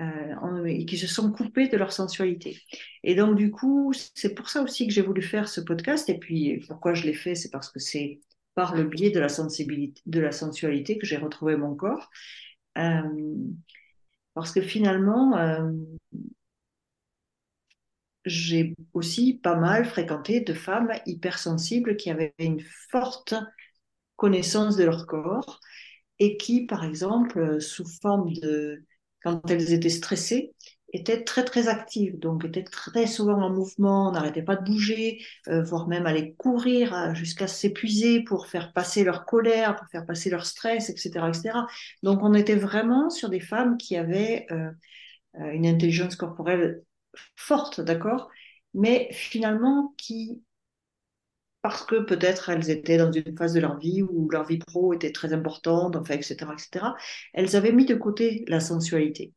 euh, 0.00 0.64
et 0.64 0.86
qui 0.86 0.96
se 0.96 1.06
sont 1.06 1.32
coupés 1.32 1.68
de 1.68 1.76
leur 1.76 1.92
sensualité. 1.92 2.62
Et 3.02 3.14
donc, 3.14 3.36
du 3.36 3.50
coup, 3.50 3.92
c'est 4.14 4.34
pour 4.34 4.48
ça 4.48 4.62
aussi 4.62 4.86
que 4.86 4.92
j'ai 4.92 5.02
voulu 5.02 5.22
faire 5.22 5.48
ce 5.48 5.60
podcast. 5.60 6.08
Et 6.08 6.18
puis, 6.18 6.64
pourquoi 6.68 6.94
je 6.94 7.04
l'ai 7.04 7.14
fait, 7.14 7.34
c'est 7.34 7.50
parce 7.50 7.70
que 7.70 7.80
c'est 7.80 8.20
par 8.54 8.74
le 8.74 8.84
biais 8.84 9.10
de 9.10 9.20
la 9.20 9.28
sensibilité, 9.28 10.00
de 10.06 10.20
la 10.20 10.32
sensualité 10.32 10.98
que 10.98 11.06
j'ai 11.06 11.16
retrouvé 11.16 11.56
mon 11.56 11.74
corps. 11.74 12.10
Euh, 12.78 13.02
parce 14.34 14.52
que 14.52 14.60
finalement, 14.60 15.36
euh, 15.36 15.70
j'ai 18.24 18.74
aussi 18.94 19.34
pas 19.34 19.56
mal 19.56 19.84
fréquenté 19.84 20.40
de 20.40 20.54
femmes 20.54 20.92
hypersensibles 21.06 21.96
qui 21.96 22.10
avaient 22.10 22.34
une 22.38 22.60
forte 22.90 23.34
connaissance 24.16 24.76
de 24.76 24.84
leur 24.84 25.06
corps 25.06 25.60
et 26.18 26.36
qui, 26.36 26.66
par 26.66 26.84
exemple, 26.84 27.60
sous 27.60 27.86
forme 28.00 28.32
de 28.34 28.84
quand 29.22 29.50
elles 29.50 29.72
étaient 29.72 29.88
stressées, 29.88 30.52
étaient 30.92 31.22
très 31.22 31.44
très 31.44 31.68
actives, 31.68 32.18
donc 32.18 32.44
étaient 32.44 32.64
très 32.64 33.06
souvent 33.06 33.42
en 33.42 33.50
mouvement, 33.50 34.10
n'arrêtaient 34.12 34.42
pas 34.42 34.56
de 34.56 34.64
bouger, 34.64 35.22
euh, 35.48 35.62
voire 35.62 35.86
même 35.88 36.06
aller 36.06 36.34
courir 36.34 36.94
euh, 36.94 37.14
jusqu'à 37.14 37.46
s'épuiser 37.46 38.22
pour 38.22 38.46
faire 38.46 38.72
passer 38.72 39.04
leur 39.04 39.26
colère, 39.26 39.76
pour 39.76 39.86
faire 39.88 40.06
passer 40.06 40.30
leur 40.30 40.46
stress, 40.46 40.88
etc., 40.88 41.28
etc. 41.28 41.66
Donc 42.02 42.20
on 42.22 42.34
était 42.34 42.56
vraiment 42.56 43.10
sur 43.10 43.28
des 43.28 43.40
femmes 43.40 43.76
qui 43.76 43.96
avaient 43.96 44.46
euh, 44.50 44.70
une 45.52 45.66
intelligence 45.66 46.16
corporelle 46.16 46.82
forte, 47.36 47.80
d'accord, 47.80 48.30
mais 48.74 49.08
finalement 49.12 49.94
qui 49.98 50.42
parce 51.68 51.84
que 51.84 51.96
peut-être 51.96 52.48
elles 52.48 52.70
étaient 52.70 52.96
dans 52.96 53.12
une 53.12 53.36
phase 53.36 53.52
de 53.52 53.60
leur 53.60 53.78
vie 53.78 54.02
où 54.02 54.30
leur 54.30 54.44
vie 54.46 54.58
pro 54.58 54.94
était 54.94 55.12
très 55.12 55.34
importante, 55.34 55.96
enfin, 55.96 56.14
etc., 56.14 56.36
etc., 56.54 56.86
elles 57.34 57.56
avaient 57.56 57.72
mis 57.72 57.84
de 57.84 57.94
côté 57.94 58.44
la 58.48 58.58
sensualité. 58.58 59.34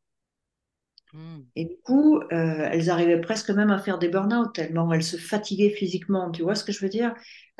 Mm. 1.12 1.40
Et 1.58 1.66
du 1.66 1.76
coup, 1.84 2.20
euh, 2.20 2.26
elles 2.32 2.90
arrivaient 2.90 3.20
presque 3.20 3.50
même 3.50 3.70
à 3.70 3.80
faire 3.80 4.00
des 4.00 4.08
burn-out 4.08 4.54
tellement 4.54 4.94
elles 4.94 5.04
se 5.04 5.18
fatiguaient 5.18 5.72
physiquement. 5.72 6.32
Tu 6.32 6.42
vois 6.42 6.56
ce 6.56 6.64
que 6.64 6.72
je 6.72 6.80
veux 6.80 6.90
dire? 6.90 7.14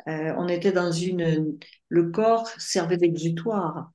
Euh, 0.08 0.32
On 0.38 0.48
était 0.48 0.72
dans 0.72 0.90
une... 0.90 1.58
Le 1.88 2.10
corps 2.10 2.48
servait 2.58 2.96
d'exutoire 2.96 3.92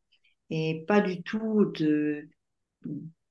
et 0.51 0.85
pas 0.87 1.01
du 1.01 1.23
tout 1.23 1.65
de, 1.73 2.29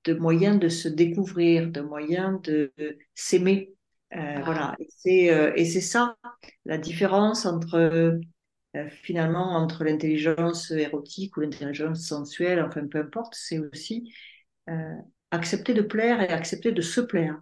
de 0.05 0.15
moyen 0.15 0.57
de 0.57 0.69
se 0.69 0.89
découvrir, 0.89 1.71
de 1.71 1.81
moyen 1.81 2.41
de 2.43 2.73
s'aimer. 3.15 3.76
Euh, 4.15 4.41
Ah. 4.41 4.45
voilà. 4.45 4.77
Et 4.79 4.89
c'est 4.91 5.31
euh, 5.35 5.53
et 5.57 5.65
c'est 5.65 5.81
ça 5.81 6.17
la 6.65 6.79
différence 6.79 7.45
entre 7.45 7.77
euh, 7.77 8.21
finalement 9.03 9.57
entre 9.57 9.85
l'intelligence 9.85 10.71
érotique 10.71 11.37
ou 11.37 11.41
l'intelligence 11.41 12.07
sensuelle, 12.07 12.63
enfin 12.63 12.87
peu 12.87 13.01
importe, 13.01 13.35
c'est 13.37 13.59
aussi 13.59 14.13
accepter 15.31 15.73
de 15.73 15.83
plaire 15.83 16.21
et 16.21 16.29
accepter 16.31 16.73
de 16.73 16.83
se 16.83 17.01
plaire. 17.01 17.41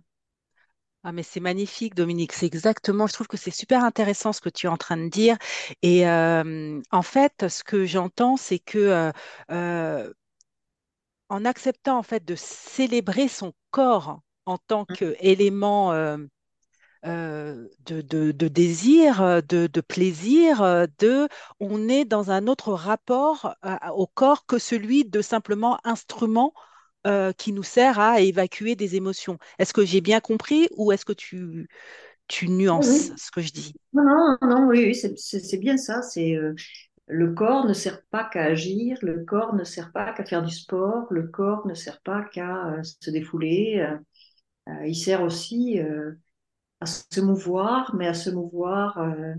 Ah, 1.06 1.12
mais 1.12 1.22
c'est 1.22 1.40
magnifique, 1.40 1.94
Dominique. 1.94 2.32
C'est 2.32 2.46
exactement, 2.46 3.06
je 3.06 3.12
trouve 3.12 3.26
que 3.26 3.36
c'est 3.36 3.50
super 3.50 3.84
intéressant 3.84 4.32
ce 4.32 4.40
que 4.40 4.48
tu 4.48 4.66
es 4.66 4.70
en 4.70 4.78
train 4.78 4.96
de 4.96 5.08
dire. 5.08 5.36
Et 5.82 6.08
euh, 6.08 6.80
en 6.90 7.02
fait, 7.02 7.46
ce 7.48 7.62
que 7.62 7.84
j'entends, 7.84 8.36
c'est 8.38 8.58
que 8.58 8.78
euh, 8.78 9.12
euh, 9.50 10.12
en 11.28 11.44
acceptant 11.44 11.98
en 11.98 12.02
fait 12.02 12.24
de 12.24 12.34
célébrer 12.34 13.28
son 13.28 13.52
corps 13.70 14.20
en 14.46 14.58
tant 14.58 14.84
qu'élément 14.86 15.92
euh, 17.06 17.68
de, 17.86 18.00
de- 18.02 18.32
de 18.32 18.48
désir, 18.48 19.22
euh, 19.22 19.40
de, 19.42 19.66
de 19.66 19.80
plaisir, 19.80 20.62
euh, 20.62 20.86
de, 20.98 21.28
on 21.60 21.88
est 21.88 22.04
dans 22.04 22.30
un 22.30 22.46
autre 22.46 22.72
rapport 22.72 23.54
à- 23.62 23.94
au 23.94 24.06
corps 24.06 24.46
que 24.46 24.58
celui 24.58 25.04
de 25.04 25.20
simplement 25.22 25.78
instrument 25.84 26.54
euh, 27.06 27.32
qui 27.32 27.52
nous 27.52 27.62
sert 27.62 28.00
à 28.00 28.20
évacuer 28.20 28.76
des 28.76 28.96
émotions. 28.96 29.38
Est-ce 29.58 29.74
que 29.74 29.84
j'ai 29.84 30.00
bien 30.00 30.20
compris 30.20 30.68
ou 30.76 30.92
est-ce 30.92 31.04
que 31.04 31.12
tu, 31.12 31.68
tu 32.28 32.48
nuances 32.50 33.12
oui. 33.12 33.18
ce 33.18 33.30
que 33.32 33.42
je 33.42 33.52
dis? 33.52 33.76
Non, 33.94 34.04
non, 34.04 34.38
non, 34.42 34.68
oui, 34.68 34.84
oui, 34.86 34.94
c'est 35.18 35.58
bien 35.58 35.76
ça. 35.78 36.02
C'est 36.02 36.36
euh, 36.36 36.54
le 37.08 37.34
corps 37.34 37.66
ne 37.66 37.74
sert 37.74 38.02
pas 38.10 38.24
qu'à 38.24 38.44
agir, 38.44 38.98
le 39.02 39.24
corps 39.24 39.54
ne 39.54 39.64
sert 39.64 39.92
pas 39.92 40.12
qu'à 40.14 40.24
faire 40.24 40.42
du 40.44 40.52
sport, 40.54 41.06
le 41.10 41.28
corps 41.28 41.66
ne 41.68 41.74
sert 41.74 42.00
pas 42.02 42.22
qu'à 42.24 42.68
euh, 42.74 42.82
se 42.84 43.10
défouler. 43.10 43.86
il 44.86 44.94
sert 44.96 45.22
aussi 45.22 45.80
à 46.84 46.86
se 46.86 47.20
mouvoir, 47.22 47.94
mais 47.94 48.06
à 48.06 48.12
se 48.12 48.28
mouvoir 48.28 48.98
euh, 48.98 49.34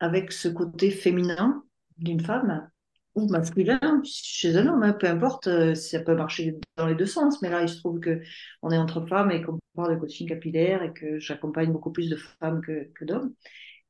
avec 0.00 0.32
ce 0.32 0.48
côté 0.48 0.90
féminin 0.90 1.62
d'une 1.98 2.20
femme 2.20 2.68
ou 3.14 3.28
masculin 3.28 4.02
chez 4.02 4.56
un 4.56 4.66
homme, 4.66 4.82
hein, 4.82 4.92
peu 4.92 5.06
importe, 5.06 5.46
euh, 5.46 5.76
ça 5.76 6.00
peut 6.00 6.16
marcher 6.16 6.58
dans 6.76 6.86
les 6.86 6.96
deux 6.96 7.06
sens, 7.06 7.40
mais 7.42 7.48
là 7.48 7.62
il 7.62 7.68
se 7.68 7.78
trouve 7.78 8.00
que 8.00 8.22
on 8.62 8.72
est 8.72 8.76
entre 8.76 9.06
femmes 9.06 9.30
et 9.30 9.40
qu'on 9.40 9.60
parle 9.76 9.94
de 9.94 10.00
coaching 10.00 10.26
capillaire 10.28 10.82
et 10.82 10.92
que 10.92 11.20
j'accompagne 11.20 11.70
beaucoup 11.70 11.92
plus 11.92 12.10
de 12.10 12.16
femmes 12.16 12.60
que, 12.60 13.04
d'hommes. 13.04 13.32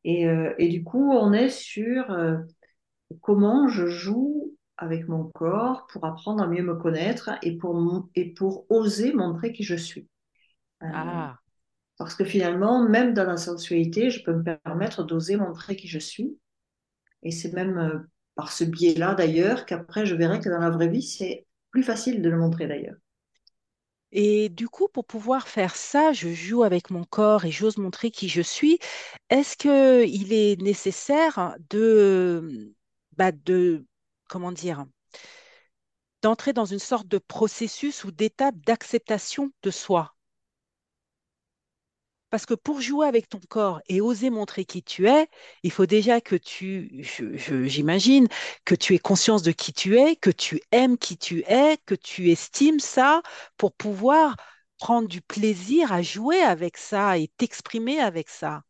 Et, 0.04 0.28
euh, 0.28 0.52
et 0.58 0.68
du 0.68 0.84
coup, 0.84 1.10
on 1.10 1.32
est 1.32 1.48
sur 1.48 2.14
comment 3.22 3.68
je 3.68 3.86
joue 3.86 4.54
avec 4.76 5.08
mon 5.08 5.24
corps 5.24 5.86
pour 5.90 6.04
apprendre 6.04 6.42
à 6.42 6.46
mieux 6.46 6.62
me 6.62 6.74
connaître 6.74 7.30
et 7.42 7.56
pour, 7.56 8.10
et 8.14 8.34
pour 8.34 8.66
oser 8.68 9.14
montrer 9.14 9.54
qui 9.54 9.62
je 9.62 9.76
suis. 9.76 10.06
Euh, 10.82 10.86
Ah. 10.92 11.38
parce 11.98 12.14
que 12.14 12.24
finalement, 12.24 12.82
même 12.88 13.14
dans 13.14 13.24
la 13.26 13.36
sensualité, 13.36 14.10
je 14.10 14.24
peux 14.24 14.34
me 14.34 14.44
permettre 14.44 15.04
d'oser 15.04 15.36
montrer 15.36 15.76
qui 15.76 15.88
je 15.88 15.98
suis. 15.98 16.38
Et 17.24 17.32
c'est 17.32 17.52
même 17.52 17.78
euh, 17.78 17.98
par 18.36 18.52
ce 18.52 18.64
biais-là, 18.64 19.14
d'ailleurs, 19.14 19.66
qu'après, 19.66 20.06
je 20.06 20.14
verrai 20.16 20.40
que 20.40 20.50
dans 20.50 20.60
la 20.60 20.70
vraie 20.70 20.88
vie, 20.88 21.02
c'est 21.02 21.46
plus 21.72 21.82
facile 21.84 22.22
de 22.22 22.30
le 22.30 22.38
montrer, 22.38 22.68
d'ailleurs. 22.68 22.96
Et 24.12 24.48
du 24.48 24.68
coup, 24.68 24.88
pour 24.88 25.04
pouvoir 25.06 25.48
faire 25.48 25.74
ça, 25.76 26.12
je 26.12 26.32
joue 26.32 26.62
avec 26.62 26.90
mon 26.90 27.04
corps 27.04 27.44
et 27.44 27.50
j'ose 27.50 27.78
montrer 27.78 28.10
qui 28.10 28.28
je 28.28 28.42
suis. 28.42 28.78
Est-ce 29.30 29.56
qu'il 29.56 30.32
est 30.32 30.60
nécessaire 30.62 31.56
de, 31.70 32.74
bah, 33.16 33.32
de, 33.32 33.84
comment 34.28 34.52
dire, 34.52 34.86
d'entrer 36.22 36.52
dans 36.52 36.64
une 36.64 36.80
sorte 36.80 37.06
de 37.06 37.18
processus 37.18 38.02
ou 38.02 38.10
d'étape 38.10 38.56
d'acceptation 38.66 39.52
de 39.62 39.70
soi? 39.70 40.13
Parce 42.34 42.46
que 42.46 42.54
pour 42.54 42.80
jouer 42.80 43.06
avec 43.06 43.28
ton 43.28 43.38
corps 43.48 43.80
et 43.88 44.00
oser 44.00 44.28
montrer 44.30 44.64
qui 44.64 44.82
tu 44.82 45.06
es, 45.08 45.28
il 45.62 45.70
faut 45.70 45.86
déjà 45.86 46.20
que 46.20 46.34
tu, 46.36 47.04
j'imagine, 47.66 48.26
que 48.64 48.74
tu 48.74 48.94
aies 48.94 48.98
conscience 48.98 49.42
de 49.44 49.52
qui 49.52 49.72
tu 49.72 49.96
es, 49.98 50.16
que 50.16 50.30
tu 50.30 50.60
aimes 50.72 50.98
qui 50.98 51.16
tu 51.16 51.44
es, 51.46 51.78
que 51.86 51.94
tu 51.94 52.30
estimes 52.30 52.80
ça 52.80 53.22
pour 53.56 53.72
pouvoir 53.72 54.36
prendre 54.78 55.08
du 55.08 55.20
plaisir 55.22 55.92
à 55.92 56.02
jouer 56.02 56.40
avec 56.42 56.76
ça 56.76 57.18
et 57.18 57.28
t'exprimer 57.38 58.00
avec 58.00 58.28
ça? 58.28 58.64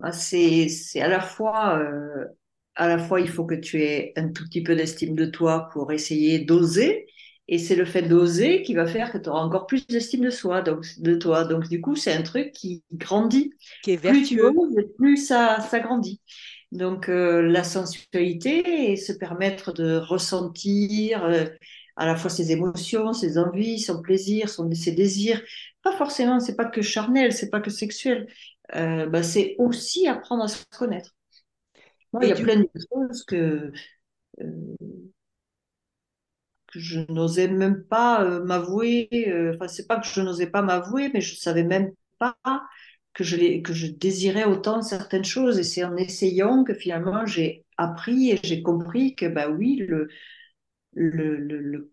Ah, 0.00 0.12
C'est, 0.12 0.68
c'est 0.68 1.00
à 1.00 1.08
la 1.08 1.20
fois, 1.20 1.78
euh, 1.78 2.26
à 2.74 2.88
la 2.88 2.98
fois, 2.98 3.20
il 3.20 3.28
faut 3.28 3.44
que 3.46 3.54
tu 3.54 3.82
aies 3.82 4.12
un 4.16 4.28
tout 4.32 4.44
petit 4.44 4.62
peu 4.62 4.74
d'estime 4.74 5.14
de 5.14 5.26
toi 5.26 5.68
pour 5.72 5.92
essayer 5.92 6.40
d'oser. 6.40 7.06
Et 7.48 7.58
c'est 7.58 7.76
le 7.76 7.84
fait 7.84 8.02
d'oser 8.02 8.62
qui 8.62 8.74
va 8.74 8.86
faire 8.86 9.12
que 9.12 9.18
tu 9.18 9.28
auras 9.28 9.40
encore 9.40 9.66
plus 9.66 9.86
d'estime 9.86 10.20
de 10.22 10.30
soi, 10.30 10.62
donc, 10.62 10.86
de 10.98 11.14
toi. 11.14 11.44
Donc, 11.44 11.68
du 11.68 11.80
coup, 11.80 11.96
c'est 11.96 12.12
un 12.12 12.22
truc 12.22 12.52
qui 12.52 12.82
grandit. 12.92 13.52
Qui 13.82 13.92
est 13.92 13.98
Plus 13.98 14.22
tu 14.22 14.36
vertueux. 14.36 14.52
oses, 14.56 14.84
plus 14.96 15.16
ça, 15.16 15.60
ça 15.60 15.80
grandit. 15.80 16.20
Donc, 16.70 17.08
euh, 17.08 17.42
la 17.42 17.64
sensualité 17.64 18.92
et 18.92 18.96
se 18.96 19.12
permettre 19.12 19.72
de 19.72 19.96
ressentir 19.96 21.24
euh, 21.24 21.44
à 21.96 22.06
la 22.06 22.16
fois 22.16 22.30
ses 22.30 22.52
émotions, 22.52 23.12
ses 23.12 23.36
envies, 23.38 23.78
son 23.80 24.00
plaisir, 24.00 24.48
son, 24.48 24.70
ses 24.72 24.92
désirs. 24.92 25.42
Pas 25.82 25.96
forcément, 25.96 26.40
c'est 26.40 26.56
pas 26.56 26.64
que 26.64 26.80
charnel, 26.80 27.32
c'est 27.32 27.50
pas 27.50 27.60
que 27.60 27.70
sexuel. 27.70 28.26
Euh, 28.74 29.06
bah, 29.06 29.22
c'est 29.22 29.56
aussi 29.58 30.06
apprendre 30.08 30.44
à 30.44 30.48
se 30.48 30.64
connaître. 30.78 31.14
Moi, 32.12 32.24
il 32.24 32.28
y 32.28 32.32
a 32.32 32.36
plein 32.36 32.60
de 32.60 32.68
choses 32.90 33.24
que, 33.24 33.72
que 36.72 36.80
je 36.80 37.00
n'osais 37.10 37.48
même 37.48 37.84
pas 37.84 38.24
euh, 38.24 38.44
m'avouer. 38.44 39.08
euh, 39.28 39.54
Enfin, 39.54 39.68
c'est 39.68 39.86
pas 39.86 39.98
que 40.00 40.06
je 40.06 40.20
n'osais 40.20 40.46
pas 40.48 40.62
m'avouer, 40.62 41.10
mais 41.14 41.20
je 41.20 41.36
savais 41.36 41.64
même 41.64 41.92
pas 42.18 42.36
que 43.14 43.24
je, 43.24 43.36
les- 43.36 43.62
que 43.62 43.72
je 43.74 43.86
désirais 43.88 44.44
autant 44.44 44.82
certaines 44.82 45.24
choses. 45.24 45.58
Et 45.58 45.64
c'est 45.64 45.84
en 45.84 45.96
essayant 45.96 46.64
que 46.64 46.74
finalement 46.74 47.26
j'ai 47.26 47.64
appris 47.76 48.30
et 48.30 48.40
j'ai 48.42 48.62
compris 48.62 49.14
que, 49.14 49.26
bah 49.26 49.48
oui, 49.50 49.76
le, 49.76 50.08
le, 50.94 51.36
le- 51.38 51.60
le- 51.60 51.92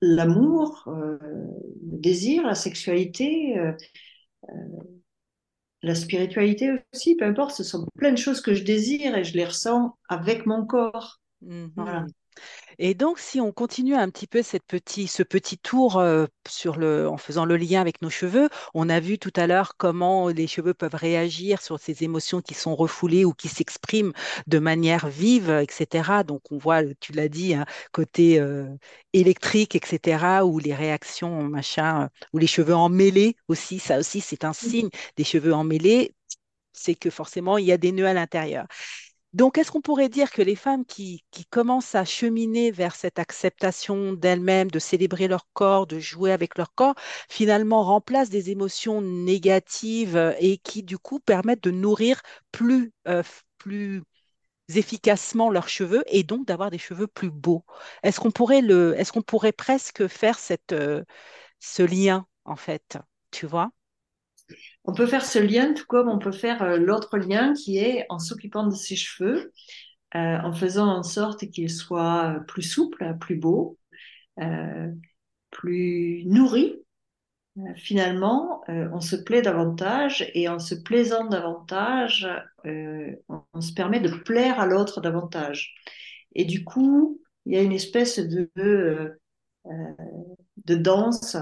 l'amour, 0.00 0.84
euh, 0.88 1.18
le 1.20 1.98
désir, 1.98 2.44
la 2.46 2.54
sexualité, 2.54 3.58
euh, 3.58 3.72
la 5.82 5.94
spiritualité 5.94 6.70
aussi, 6.92 7.16
peu 7.16 7.24
importe, 7.24 7.52
ce 7.56 7.64
sont 7.64 7.86
plein 7.96 8.12
de 8.12 8.16
choses 8.18 8.40
que 8.40 8.54
je 8.54 8.64
désire 8.64 9.16
et 9.16 9.24
je 9.24 9.34
les 9.34 9.44
ressens 9.44 9.96
avec 10.08 10.46
mon 10.46 10.64
corps. 10.66 11.20
Voilà. 11.76 12.06
Et 12.80 12.94
donc, 12.94 13.18
si 13.18 13.40
on 13.40 13.50
continue 13.52 13.94
un 13.96 14.08
petit 14.08 14.28
peu 14.28 14.42
cette 14.42 14.64
petit, 14.64 15.08
ce 15.08 15.24
petit 15.24 15.58
tour 15.58 15.98
euh, 15.98 16.26
sur 16.48 16.76
le, 16.76 17.08
en 17.08 17.16
faisant 17.16 17.44
le 17.44 17.56
lien 17.56 17.80
avec 17.80 18.02
nos 18.02 18.10
cheveux, 18.10 18.48
on 18.72 18.88
a 18.88 19.00
vu 19.00 19.18
tout 19.18 19.32
à 19.34 19.48
l'heure 19.48 19.76
comment 19.76 20.28
les 20.28 20.46
cheveux 20.46 20.74
peuvent 20.74 20.94
réagir 20.94 21.60
sur 21.60 21.80
ces 21.80 22.04
émotions 22.04 22.40
qui 22.40 22.54
sont 22.54 22.76
refoulées 22.76 23.24
ou 23.24 23.32
qui 23.32 23.48
s'expriment 23.48 24.12
de 24.46 24.58
manière 24.60 25.08
vive, 25.08 25.50
etc. 25.50 26.22
Donc, 26.22 26.42
on 26.52 26.58
voit, 26.58 26.82
tu 27.00 27.12
l'as 27.12 27.28
dit, 27.28 27.54
hein, 27.54 27.66
côté 27.92 28.38
euh, 28.38 28.66
électrique, 29.12 29.74
etc., 29.74 30.46
ou 30.46 30.58
les 30.60 30.74
réactions, 30.74 31.42
machin, 31.44 32.08
ou 32.32 32.38
les 32.38 32.46
cheveux 32.46 32.74
emmêlés 32.76 33.36
aussi, 33.48 33.80
ça 33.80 33.98
aussi, 33.98 34.20
c'est 34.20 34.44
un 34.44 34.52
signe 34.52 34.88
des 35.16 35.24
cheveux 35.24 35.52
emmêlés, 35.52 36.14
c'est 36.72 36.94
que 36.94 37.10
forcément, 37.10 37.58
il 37.58 37.66
y 37.66 37.72
a 37.72 37.78
des 37.78 37.92
nœuds 37.92 38.06
à 38.06 38.14
l'intérieur. 38.14 38.66
Donc, 39.34 39.58
est-ce 39.58 39.70
qu'on 39.70 39.80
pourrait 39.82 40.08
dire 40.08 40.30
que 40.30 40.42
les 40.42 40.56
femmes 40.56 40.84
qui, 40.86 41.24
commencent 41.50 41.94
à 41.94 42.04
cheminer 42.04 42.70
vers 42.70 42.94
cette 42.94 43.18
acceptation 43.18 44.12
d'elles-mêmes, 44.14 44.70
de 44.70 44.78
célébrer 44.78 45.28
leur 45.28 45.46
corps, 45.52 45.86
de 45.86 45.98
jouer 45.98 46.32
avec 46.32 46.56
leur 46.58 46.74
corps, 46.74 46.94
finalement 47.28 47.84
remplacent 47.84 48.30
des 48.30 48.50
émotions 48.50 49.00
négatives 49.02 50.16
euh, 50.16 50.32
et 50.40 50.58
qui, 50.58 50.82
du 50.82 50.98
coup, 50.98 51.20
permettent 51.20 51.62
de 51.62 51.70
nourrir 51.70 52.22
plus, 52.52 52.92
euh, 53.06 53.22
plus 53.58 54.02
efficacement 54.74 55.50
leurs 55.50 55.68
cheveux 55.68 56.04
et 56.08 56.22
donc 56.24 56.46
d'avoir 56.46 56.70
des 56.70 56.78
cheveux 56.78 57.06
plus 57.08 57.30
beaux? 57.30 57.64
Est-ce 58.02 58.20
qu'on 58.20 58.30
pourrait 58.32 58.62
est-ce 58.98 59.12
pourrait 59.22 59.52
presque 59.52 60.06
faire 60.08 60.38
euh, 60.72 61.04
ce 61.60 61.82
lien, 61.82 62.26
en 62.46 62.56
fait, 62.56 62.98
tu 63.32 63.46
vois? 63.46 63.70
On 64.88 64.94
peut 64.94 65.06
faire 65.06 65.26
ce 65.26 65.38
lien 65.38 65.74
tout 65.74 65.84
comme 65.86 66.08
on 66.08 66.18
peut 66.18 66.32
faire 66.32 66.62
euh, 66.62 66.78
l'autre 66.78 67.18
lien 67.18 67.52
qui 67.52 67.76
est 67.76 68.06
en 68.08 68.18
s'occupant 68.18 68.66
de 68.66 68.74
ses 68.74 68.96
cheveux, 68.96 69.52
euh, 70.14 70.38
en 70.38 70.54
faisant 70.54 70.88
en 70.88 71.02
sorte 71.02 71.46
qu'ils 71.50 71.70
soient 71.70 72.36
euh, 72.36 72.40
plus 72.40 72.62
souples, 72.62 73.14
plus 73.20 73.36
beaux, 73.36 73.78
plus 75.50 76.24
nourris. 76.24 76.76
Finalement, 77.74 78.62
on 78.68 79.00
se 79.00 79.16
plaît 79.16 79.42
davantage 79.42 80.30
et 80.32 80.48
en 80.48 80.60
se 80.60 80.76
plaisant 80.76 81.26
davantage, 81.26 82.28
on, 82.64 83.42
on 83.52 83.60
se 83.60 83.72
permet 83.72 83.98
de 83.98 84.08
plaire 84.08 84.60
à 84.60 84.66
l'autre 84.66 85.00
davantage. 85.00 85.74
Et 86.36 86.44
du 86.44 86.62
coup, 86.64 87.20
il 87.46 87.54
y 87.54 87.56
a 87.58 87.62
une 87.62 87.72
espèce 87.72 88.20
de, 88.20 89.18
de 89.64 90.74
danse 90.76 91.36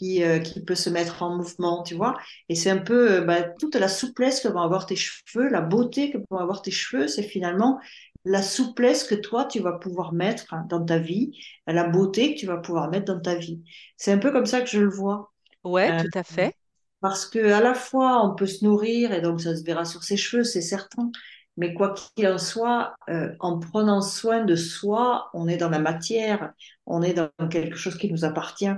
qui, 0.00 0.24
euh, 0.24 0.40
qui 0.40 0.64
peut 0.64 0.74
se 0.74 0.90
mettre 0.90 1.22
en 1.22 1.36
mouvement, 1.36 1.82
tu 1.84 1.94
vois. 1.94 2.16
Et 2.48 2.54
c'est 2.56 2.70
un 2.70 2.78
peu 2.78 3.12
euh, 3.16 3.20
bah, 3.22 3.42
toute 3.42 3.76
la 3.76 3.88
souplesse 3.88 4.40
que 4.40 4.48
vont 4.48 4.62
avoir 4.62 4.86
tes 4.86 4.96
cheveux, 4.96 5.48
la 5.50 5.60
beauté 5.60 6.10
que 6.10 6.18
vont 6.30 6.38
avoir 6.38 6.62
tes 6.62 6.70
cheveux, 6.72 7.08
c'est 7.08 7.22
finalement 7.22 7.80
la 8.24 8.42
souplesse 8.42 9.04
que 9.04 9.14
toi, 9.14 9.44
tu 9.46 9.60
vas 9.60 9.72
pouvoir 9.74 10.12
mettre 10.12 10.54
dans 10.68 10.84
ta 10.84 10.98
vie, 10.98 11.38
la 11.66 11.84
beauté 11.88 12.34
que 12.34 12.40
tu 12.40 12.46
vas 12.46 12.58
pouvoir 12.58 12.90
mettre 12.90 13.06
dans 13.14 13.20
ta 13.20 13.34
vie. 13.36 13.62
C'est 13.96 14.12
un 14.12 14.18
peu 14.18 14.32
comme 14.32 14.46
ça 14.46 14.60
que 14.62 14.68
je 14.68 14.80
le 14.80 14.90
vois. 14.90 15.32
Ouais, 15.64 15.90
Euh, 15.90 15.96
tout 15.96 16.10
à 16.14 16.22
fait. 16.22 16.54
parce 17.00 17.26
que 17.26 17.52
à 17.52 17.60
la 17.60 17.74
fois, 17.74 18.24
on 18.24 18.34
peut 18.34 18.46
se 18.46 18.64
nourrir 18.64 19.12
et 19.12 19.20
donc 19.22 19.40
ça 19.40 19.56
se 19.56 19.64
verra 19.64 19.84
sur 19.84 20.02
ses 20.04 20.16
cheveux, 20.16 20.44
c'est 20.44 20.60
certain. 20.62 21.10
Mais 21.56 21.74
quoi 21.74 21.94
qu'il 22.16 22.26
en 22.28 22.38
soit, 22.38 22.94
euh, 23.10 23.34
en 23.40 23.58
prenant 23.58 24.00
soin 24.02 24.44
de 24.44 24.54
soi, 24.56 25.30
on 25.34 25.48
est 25.48 25.56
dans 25.56 25.68
la 25.70 25.78
matière, 25.78 26.52
on 26.86 27.02
est 27.02 27.14
dans 27.14 27.30
quelque 27.50 27.76
chose 27.76 27.96
qui 27.98 28.10
nous 28.10 28.24
appartient. 28.24 28.70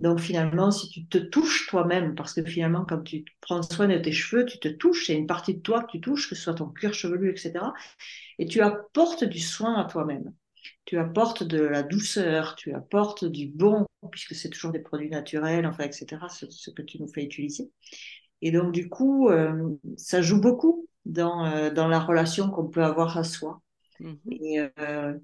Donc 0.00 0.20
finalement, 0.20 0.70
si 0.70 0.88
tu 0.90 1.06
te 1.06 1.18
touches 1.18 1.66
toi-même, 1.68 2.14
parce 2.14 2.34
que 2.34 2.44
finalement, 2.44 2.84
quand 2.86 3.02
tu 3.02 3.24
prends 3.40 3.62
soin 3.62 3.88
de 3.88 3.98
tes 3.98 4.12
cheveux, 4.12 4.44
tu 4.44 4.58
te 4.58 4.68
touches, 4.68 5.06
c'est 5.06 5.14
une 5.14 5.26
partie 5.26 5.54
de 5.54 5.60
toi 5.60 5.82
que 5.82 5.92
tu 5.92 6.00
touches, 6.00 6.28
que 6.28 6.34
ce 6.34 6.42
soit 6.42 6.54
ton 6.54 6.68
cuir 6.68 6.92
chevelu, 6.92 7.30
etc. 7.30 7.72
Et 8.38 8.46
tu 8.46 8.60
apportes 8.60 9.24
du 9.24 9.40
soin 9.40 9.74
à 9.76 9.84
toi-même. 9.84 10.32
Tu 10.84 10.98
apportes 10.98 11.42
de 11.44 11.60
la 11.60 11.82
douceur, 11.82 12.56
tu 12.56 12.74
apportes 12.74 13.24
du 13.24 13.46
bon, 13.48 13.86
puisque 14.10 14.34
c'est 14.34 14.50
toujours 14.50 14.72
des 14.72 14.80
produits 14.80 15.10
naturels, 15.10 15.66
enfin, 15.66 15.84
etc., 15.84 16.28
ce, 16.28 16.46
ce 16.50 16.70
que 16.70 16.82
tu 16.82 17.00
nous 17.00 17.08
fais 17.08 17.24
utiliser. 17.24 17.70
Et 18.42 18.50
donc, 18.52 18.72
du 18.72 18.88
coup, 18.88 19.28
euh, 19.30 19.76
ça 19.96 20.22
joue 20.22 20.40
beaucoup 20.40 20.86
dans, 21.04 21.46
euh, 21.46 21.70
dans 21.70 21.88
la 21.88 22.00
relation 22.00 22.50
qu'on 22.50 22.68
peut 22.68 22.84
avoir 22.84 23.16
à 23.18 23.24
soi. 23.24 23.62
Mhm. 24.00 24.18
Et, 24.30 24.60
euh, 24.78 25.14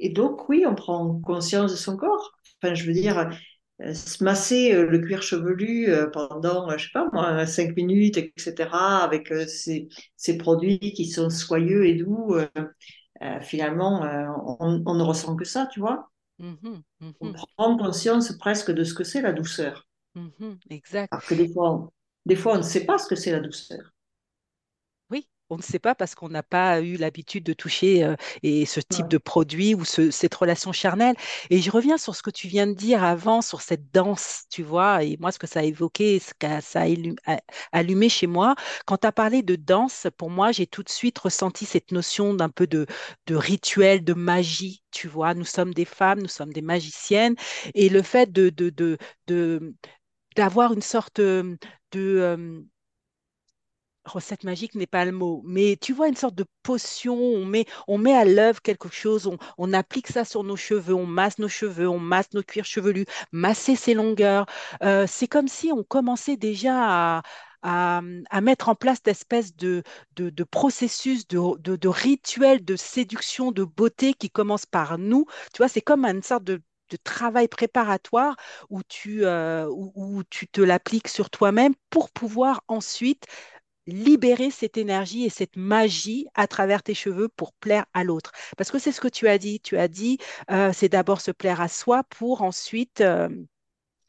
et 0.00 0.10
donc, 0.10 0.48
oui, 0.48 0.64
on 0.66 0.74
prend 0.74 1.20
conscience 1.20 1.72
de 1.72 1.76
son 1.76 1.96
corps. 1.96 2.32
Enfin, 2.62 2.74
je 2.74 2.84
veux 2.86 2.92
dire, 2.92 3.30
euh, 3.82 3.94
se 3.94 4.22
masser 4.24 4.72
euh, 4.74 4.86
le 4.86 4.98
cuir 5.00 5.22
chevelu 5.22 5.88
euh, 5.90 6.08
pendant, 6.08 6.70
je 6.78 6.84
sais 6.86 6.90
pas 6.92 7.08
moi, 7.12 7.46
cinq 7.46 7.76
minutes, 7.76 8.18
etc., 8.18 9.02
avec 9.04 9.28
ces, 9.48 9.88
ces 10.16 10.38
produits 10.38 10.78
qui 10.80 11.06
sont 11.06 11.30
soyeux 11.30 11.86
et 11.86 11.94
doux, 11.94 12.34
euh, 12.34 13.40
finalement, 13.42 14.04
euh, 14.04 14.26
on, 14.60 14.82
on 14.86 14.94
ne 14.94 15.02
ressent 15.02 15.36
que 15.36 15.44
ça, 15.44 15.66
tu 15.72 15.80
vois. 15.80 16.10
Mhm. 16.38 16.84
On 17.22 17.28
Mhm. 17.28 17.32
prend 17.32 17.78
conscience 17.78 18.30
presque 18.36 18.70
de 18.72 18.84
ce 18.84 18.92
que 18.92 19.04
c'est 19.04 19.22
la 19.22 19.32
douceur. 19.32 19.88
Mhm. 20.14 20.60
Exact. 20.70 21.12
Alors 21.12 21.24
que 21.24 21.34
des 21.34 21.52
fois, 21.52 21.70
on, 21.72 21.90
des 22.26 22.34
fois, 22.36 22.54
on 22.54 22.58
ne 22.58 22.62
sait 22.62 22.84
pas 22.84 22.98
ce 22.98 23.06
que 23.06 23.14
c'est 23.16 23.30
la 23.32 23.38
douceur. 23.40 23.92
On 25.50 25.56
ne 25.56 25.62
sait 25.62 25.78
pas 25.80 25.94
parce 25.96 26.14
qu'on 26.14 26.28
n'a 26.28 26.42
pas 26.44 26.80
eu 26.80 26.96
l'habitude 26.96 27.44
de 27.44 27.52
toucher 27.52 28.04
euh, 28.04 28.14
et 28.44 28.66
ce 28.66 28.80
type 28.80 29.08
de 29.08 29.18
produit 29.18 29.74
ou 29.74 29.84
ce- 29.84 30.10
cette 30.12 30.34
relation 30.34 30.72
charnelle. 30.72 31.16
Et 31.50 31.60
je 31.60 31.70
reviens 31.72 31.98
sur 31.98 32.14
ce 32.14 32.22
que 32.22 32.30
tu 32.30 32.46
viens 32.48 32.66
de 32.68 32.72
dire 32.74 33.02
avant, 33.04 33.42
sur 33.42 33.60
cette 33.60 33.90
danse, 33.92 34.44
tu 34.50 34.62
vois, 34.62 35.02
et 35.04 35.16
moi, 35.20 35.32
ce 35.32 35.38
que 35.40 35.46
ça 35.48 35.60
a 35.60 35.62
évoqué, 35.64 36.20
ce 36.20 36.32
que 36.38 36.60
ça 36.60 36.82
a 37.26 37.36
allumé 37.72 38.08
chez 38.08 38.26
moi. 38.26 38.54
Quand 38.86 38.98
tu 38.98 39.06
as 39.06 39.12
parlé 39.12 39.42
de 39.42 39.56
danse, 39.56 40.06
pour 40.16 40.30
moi, 40.30 40.52
j'ai 40.52 40.66
tout 40.66 40.82
de 40.82 40.88
suite 40.88 41.18
ressenti 41.18 41.64
cette 41.66 41.92
notion 41.92 42.34
d'un 42.34 42.48
peu 42.48 42.66
de, 42.66 42.86
de 43.26 43.34
rituel, 43.36 44.04
de 44.04 44.14
magie. 44.14 44.82
Tu 44.90 45.08
vois, 45.08 45.34
nous 45.34 45.44
sommes 45.44 45.74
des 45.74 45.84
femmes, 45.84 46.20
nous 46.20 46.28
sommes 46.28 46.52
des 46.52 46.62
magiciennes, 46.62 47.34
et 47.74 47.88
le 47.88 48.02
fait 48.02 48.30
de, 48.32 48.50
de, 48.50 48.70
de, 48.70 48.98
de- 49.26 49.74
d'avoir 50.36 50.72
une 50.74 50.82
sorte 50.82 51.20
de, 51.20 51.58
recette 54.04 54.44
magique 54.44 54.74
n'est 54.74 54.86
pas 54.86 55.04
le 55.04 55.12
mot, 55.12 55.42
mais 55.44 55.76
tu 55.80 55.92
vois 55.92 56.08
une 56.08 56.16
sorte 56.16 56.34
de 56.34 56.44
potion, 56.62 57.16
on 57.16 57.44
met, 57.44 57.66
on 57.88 57.98
met 57.98 58.14
à 58.14 58.24
l'œuvre 58.24 58.62
quelque 58.62 58.88
chose, 58.90 59.26
on, 59.26 59.38
on 59.58 59.72
applique 59.72 60.08
ça 60.08 60.24
sur 60.24 60.42
nos 60.44 60.56
cheveux, 60.56 60.94
on 60.94 61.06
masse 61.06 61.38
nos 61.38 61.48
cheveux, 61.48 61.88
on 61.88 61.98
masse 61.98 62.32
nos 62.32 62.42
cuirs 62.42 62.64
chevelus, 62.64 63.06
masser 63.32 63.76
ses 63.76 63.94
longueurs. 63.94 64.46
Euh, 64.82 65.06
c'est 65.08 65.28
comme 65.28 65.48
si 65.48 65.70
on 65.72 65.84
commençait 65.84 66.36
déjà 66.36 67.18
à, 67.18 67.22
à, 67.62 68.40
mettre 68.40 68.68
en 68.68 68.74
place 68.74 69.00
espèce 69.06 69.54
de, 69.56 69.82
de, 70.16 70.30
de 70.30 70.44
processus, 70.44 71.26
de, 71.28 71.58
de, 71.58 71.88
rituel 71.88 72.64
de 72.64 72.76
séduction, 72.76 73.52
de 73.52 73.64
beauté 73.64 74.14
qui 74.14 74.30
commence 74.30 74.66
par 74.66 74.98
nous. 74.98 75.26
Tu 75.52 75.58
vois, 75.58 75.68
c'est 75.68 75.80
comme 75.82 76.04
une 76.04 76.22
sorte 76.22 76.44
de 76.44 76.62
travail 77.04 77.48
préparatoire 77.48 78.34
où 78.68 78.82
tu, 78.82 79.24
euh, 79.24 79.68
où 79.70 80.22
tu 80.28 80.48
te 80.48 80.60
l'appliques 80.60 81.08
sur 81.08 81.30
toi-même 81.30 81.74
pour 81.88 82.10
pouvoir 82.10 82.62
ensuite 82.68 83.26
libérer 83.86 84.50
cette 84.50 84.76
énergie 84.76 85.24
et 85.24 85.30
cette 85.30 85.56
magie 85.56 86.26
à 86.34 86.46
travers 86.46 86.82
tes 86.82 86.94
cheveux 86.94 87.28
pour 87.28 87.52
plaire 87.54 87.86
à 87.94 88.04
l'autre. 88.04 88.32
Parce 88.56 88.70
que 88.70 88.78
c'est 88.78 88.92
ce 88.92 89.00
que 89.00 89.08
tu 89.08 89.28
as 89.28 89.38
dit. 89.38 89.60
Tu 89.60 89.78
as 89.78 89.88
dit, 89.88 90.18
euh, 90.50 90.72
c'est 90.72 90.88
d'abord 90.88 91.20
se 91.20 91.30
plaire 91.30 91.60
à 91.60 91.68
soi 91.68 92.04
pour 92.04 92.42
ensuite... 92.42 93.00
euh, 93.00 93.28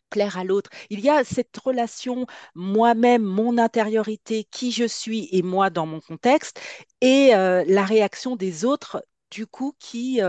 plaire 0.09 0.37
à 0.37 0.43
l'autre. 0.43 0.69
Il 0.89 0.99
y 0.99 1.09
a 1.09 1.23
cette 1.23 1.55
relation 1.57 2.25
moi-même, 2.55 3.23
mon 3.23 3.57
intériorité, 3.57 4.43
qui 4.51 4.71
je 4.71 4.85
suis 4.85 5.29
et 5.31 5.41
moi 5.41 5.69
dans 5.69 5.85
mon 5.85 6.01
contexte, 6.01 6.59
et 6.99 7.33
euh, 7.35 7.63
la 7.67 7.85
réaction 7.85 8.35
des 8.35 8.65
autres, 8.65 9.05
du 9.31 9.47
coup, 9.47 9.73
qui 9.79 10.19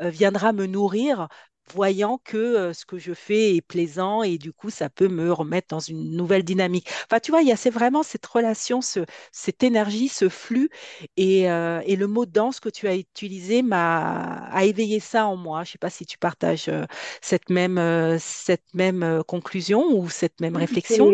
viendra 0.00 0.52
me 0.52 0.66
nourrir. 0.66 1.28
Voyant 1.72 2.18
que 2.24 2.36
euh, 2.36 2.72
ce 2.72 2.84
que 2.86 2.98
je 2.98 3.12
fais 3.14 3.56
est 3.56 3.60
plaisant 3.62 4.22
et 4.22 4.38
du 4.38 4.52
coup 4.52 4.70
ça 4.70 4.90
peut 4.90 5.08
me 5.08 5.32
remettre 5.32 5.68
dans 5.68 5.80
une 5.80 6.10
nouvelle 6.16 6.44
dynamique. 6.44 6.88
Enfin 7.06 7.20
tu 7.20 7.30
vois, 7.30 7.42
il 7.42 7.48
y 7.48 7.52
a 7.52 7.56
c'est 7.56 7.70
vraiment 7.70 8.02
cette 8.02 8.26
relation, 8.26 8.80
ce, 8.82 9.00
cette 9.32 9.62
énergie, 9.62 10.08
ce 10.08 10.28
flux 10.28 10.70
et, 11.16 11.50
euh, 11.50 11.80
et 11.86 11.96
le 11.96 12.06
mot 12.06 12.26
danse 12.26 12.60
que 12.60 12.68
tu 12.68 12.88
as 12.88 12.96
utilisé 12.96 13.62
m'a 13.62 14.46
a 14.50 14.64
éveillé 14.64 15.00
ça 15.00 15.26
en 15.26 15.36
moi. 15.36 15.64
Je 15.64 15.70
ne 15.70 15.72
sais 15.72 15.78
pas 15.78 15.90
si 15.90 16.06
tu 16.06 16.18
partages 16.18 16.68
euh, 16.68 16.84
cette 17.22 17.50
même, 17.50 17.80
cette 18.18 18.64
même 18.74 19.22
conclusion 19.26 19.84
ou 19.96 20.08
cette 20.08 20.40
même 20.40 20.56
réflexion. 20.56 21.10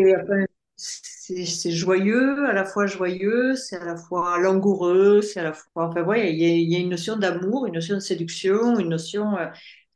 C'est 0.77 1.71
joyeux, 1.73 2.47
à 2.49 2.53
la 2.55 2.65
fois 2.65 2.87
joyeux, 2.87 3.55
c'est 3.55 3.77
à 3.77 3.85
la 3.85 3.97
fois 3.97 4.39
langoureux, 4.39 5.21
c'est 5.21 5.41
à 5.41 5.45
la 5.45 5.53
fois. 5.53 5.89
Enfin, 5.89 6.03
ouais, 6.03 6.33
il 6.35 6.41
y 6.41 6.73
y 6.73 6.77
a 6.77 6.79
une 6.79 6.89
notion 6.89 7.17
d'amour, 7.17 7.67
une 7.67 7.75
notion 7.75 7.97
de 7.97 8.01
séduction, 8.01 8.79
une 8.79 8.89
notion 8.89 9.37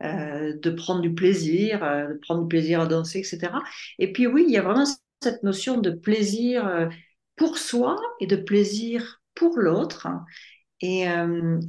euh, 0.03 0.55
de 0.61 0.71
prendre 0.71 1.01
du 1.01 1.15
plaisir, 1.15 1.85
euh, 1.85 2.09
de 2.09 2.15
prendre 2.15 2.43
du 2.43 2.49
plaisir 2.49 2.81
à 2.81 2.87
danser, 2.87 3.21
etc. 3.21 3.53
Et 3.99 4.13
puis, 4.13 4.27
oui, 4.27 4.45
il 4.47 4.53
y 4.53 4.57
a 4.57 4.63
vraiment 4.63 4.87
cette 5.23 5.43
notion 5.45 5.79
de 5.79 5.91
plaisir 5.91 6.67
euh, 6.67 6.89
pour 7.37 7.59
soi 7.59 7.97
et 8.21 8.27
de 8.27 8.37
plaisir 8.37 9.23
pour 9.35 9.59
l'autre. 9.59 10.09
Et, 10.81 11.07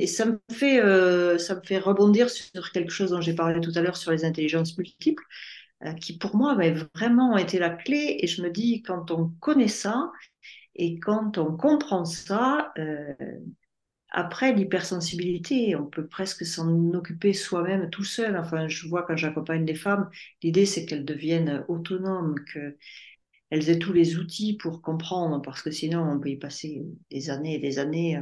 ça 0.07 0.25
me 0.25 0.39
fait, 0.51 0.81
ça 1.39 1.55
me 1.55 1.61
fait 1.63 1.77
rebondir 1.77 2.29
sur 2.29 2.71
quelque 2.71 2.91
chose 2.91 3.11
dont 3.11 3.21
j'ai 3.21 3.33
parlé 3.33 3.61
tout 3.61 3.71
à 3.75 3.81
l'heure 3.81 3.95
sur 3.95 4.11
les 4.11 4.25
intelligences 4.25 4.77
multiples 4.77 5.23
qui 6.01 6.17
pour 6.17 6.35
moi 6.35 6.51
avait 6.51 6.75
vraiment 6.95 7.37
été 7.37 7.57
la 7.57 7.69
clé. 7.69 8.17
Et 8.19 8.27
je 8.27 8.41
me 8.41 8.49
dis, 8.49 8.81
quand 8.81 9.11
on 9.11 9.29
connaît 9.39 9.69
ça 9.69 10.11
et 10.75 10.99
quand 10.99 11.37
on 11.37 11.55
comprend 11.55 12.03
ça, 12.03 12.73
après 14.15 14.53
l'hypersensibilité, 14.53 15.75
on 15.75 15.85
peut 15.85 16.07
presque 16.07 16.45
s'en 16.45 16.93
occuper 16.93 17.33
soi-même 17.33 17.89
tout 17.89 18.05
seul. 18.05 18.37
Enfin, 18.37 18.67
je 18.69 18.87
vois 18.87 19.03
quand 19.03 19.17
j'accompagne 19.17 19.65
des 19.65 19.75
femmes, 19.75 20.09
l'idée 20.41 20.65
c'est 20.65 20.85
qu'elles 20.85 21.05
deviennent 21.05 21.65
autonomes, 21.67 22.35
qu'elles 22.51 23.69
aient 23.69 23.79
tous 23.79 23.93
les 23.93 24.17
outils 24.17 24.55
pour 24.57 24.81
comprendre, 24.81 25.41
parce 25.41 25.61
que 25.61 25.71
sinon 25.71 26.01
on 26.03 26.19
peut 26.19 26.29
y 26.29 26.37
passer 26.37 26.83
des 27.11 27.29
années 27.29 27.55
et 27.55 27.59
des 27.59 27.79
années 27.79 28.19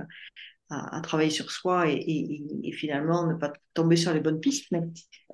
à, 0.70 1.02
travailler 1.02 1.30
sur 1.30 1.52
soi 1.52 1.86
et, 1.88 2.72
finalement 2.74 3.28
ne 3.28 3.36
pas 3.36 3.54
tomber 3.74 3.96
sur 3.96 4.14
les 4.14 4.20
bonnes 4.20 4.40
pistes. 4.40 4.72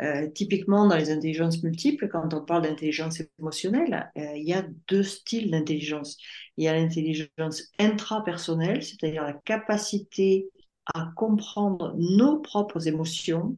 Euh, 0.01 0.27
typiquement, 0.29 0.87
dans 0.87 0.97
les 0.97 1.11
intelligences 1.11 1.63
multiples, 1.63 2.09
quand 2.09 2.33
on 2.33 2.43
parle 2.43 2.63
d'intelligence 2.63 3.21
émotionnelle, 3.39 4.11
euh, 4.17 4.35
il 4.35 4.47
y 4.47 4.53
a 4.53 4.65
deux 4.87 5.03
styles 5.03 5.51
d'intelligence. 5.51 6.17
Il 6.57 6.65
y 6.65 6.67
a 6.67 6.73
l'intelligence 6.73 7.63
intrapersonnelle, 7.79 8.83
c'est-à-dire 8.83 9.23
la 9.23 9.33
capacité 9.33 10.49
à 10.93 11.11
comprendre 11.15 11.93
nos 11.97 12.39
propres 12.39 12.87
émotions 12.87 13.57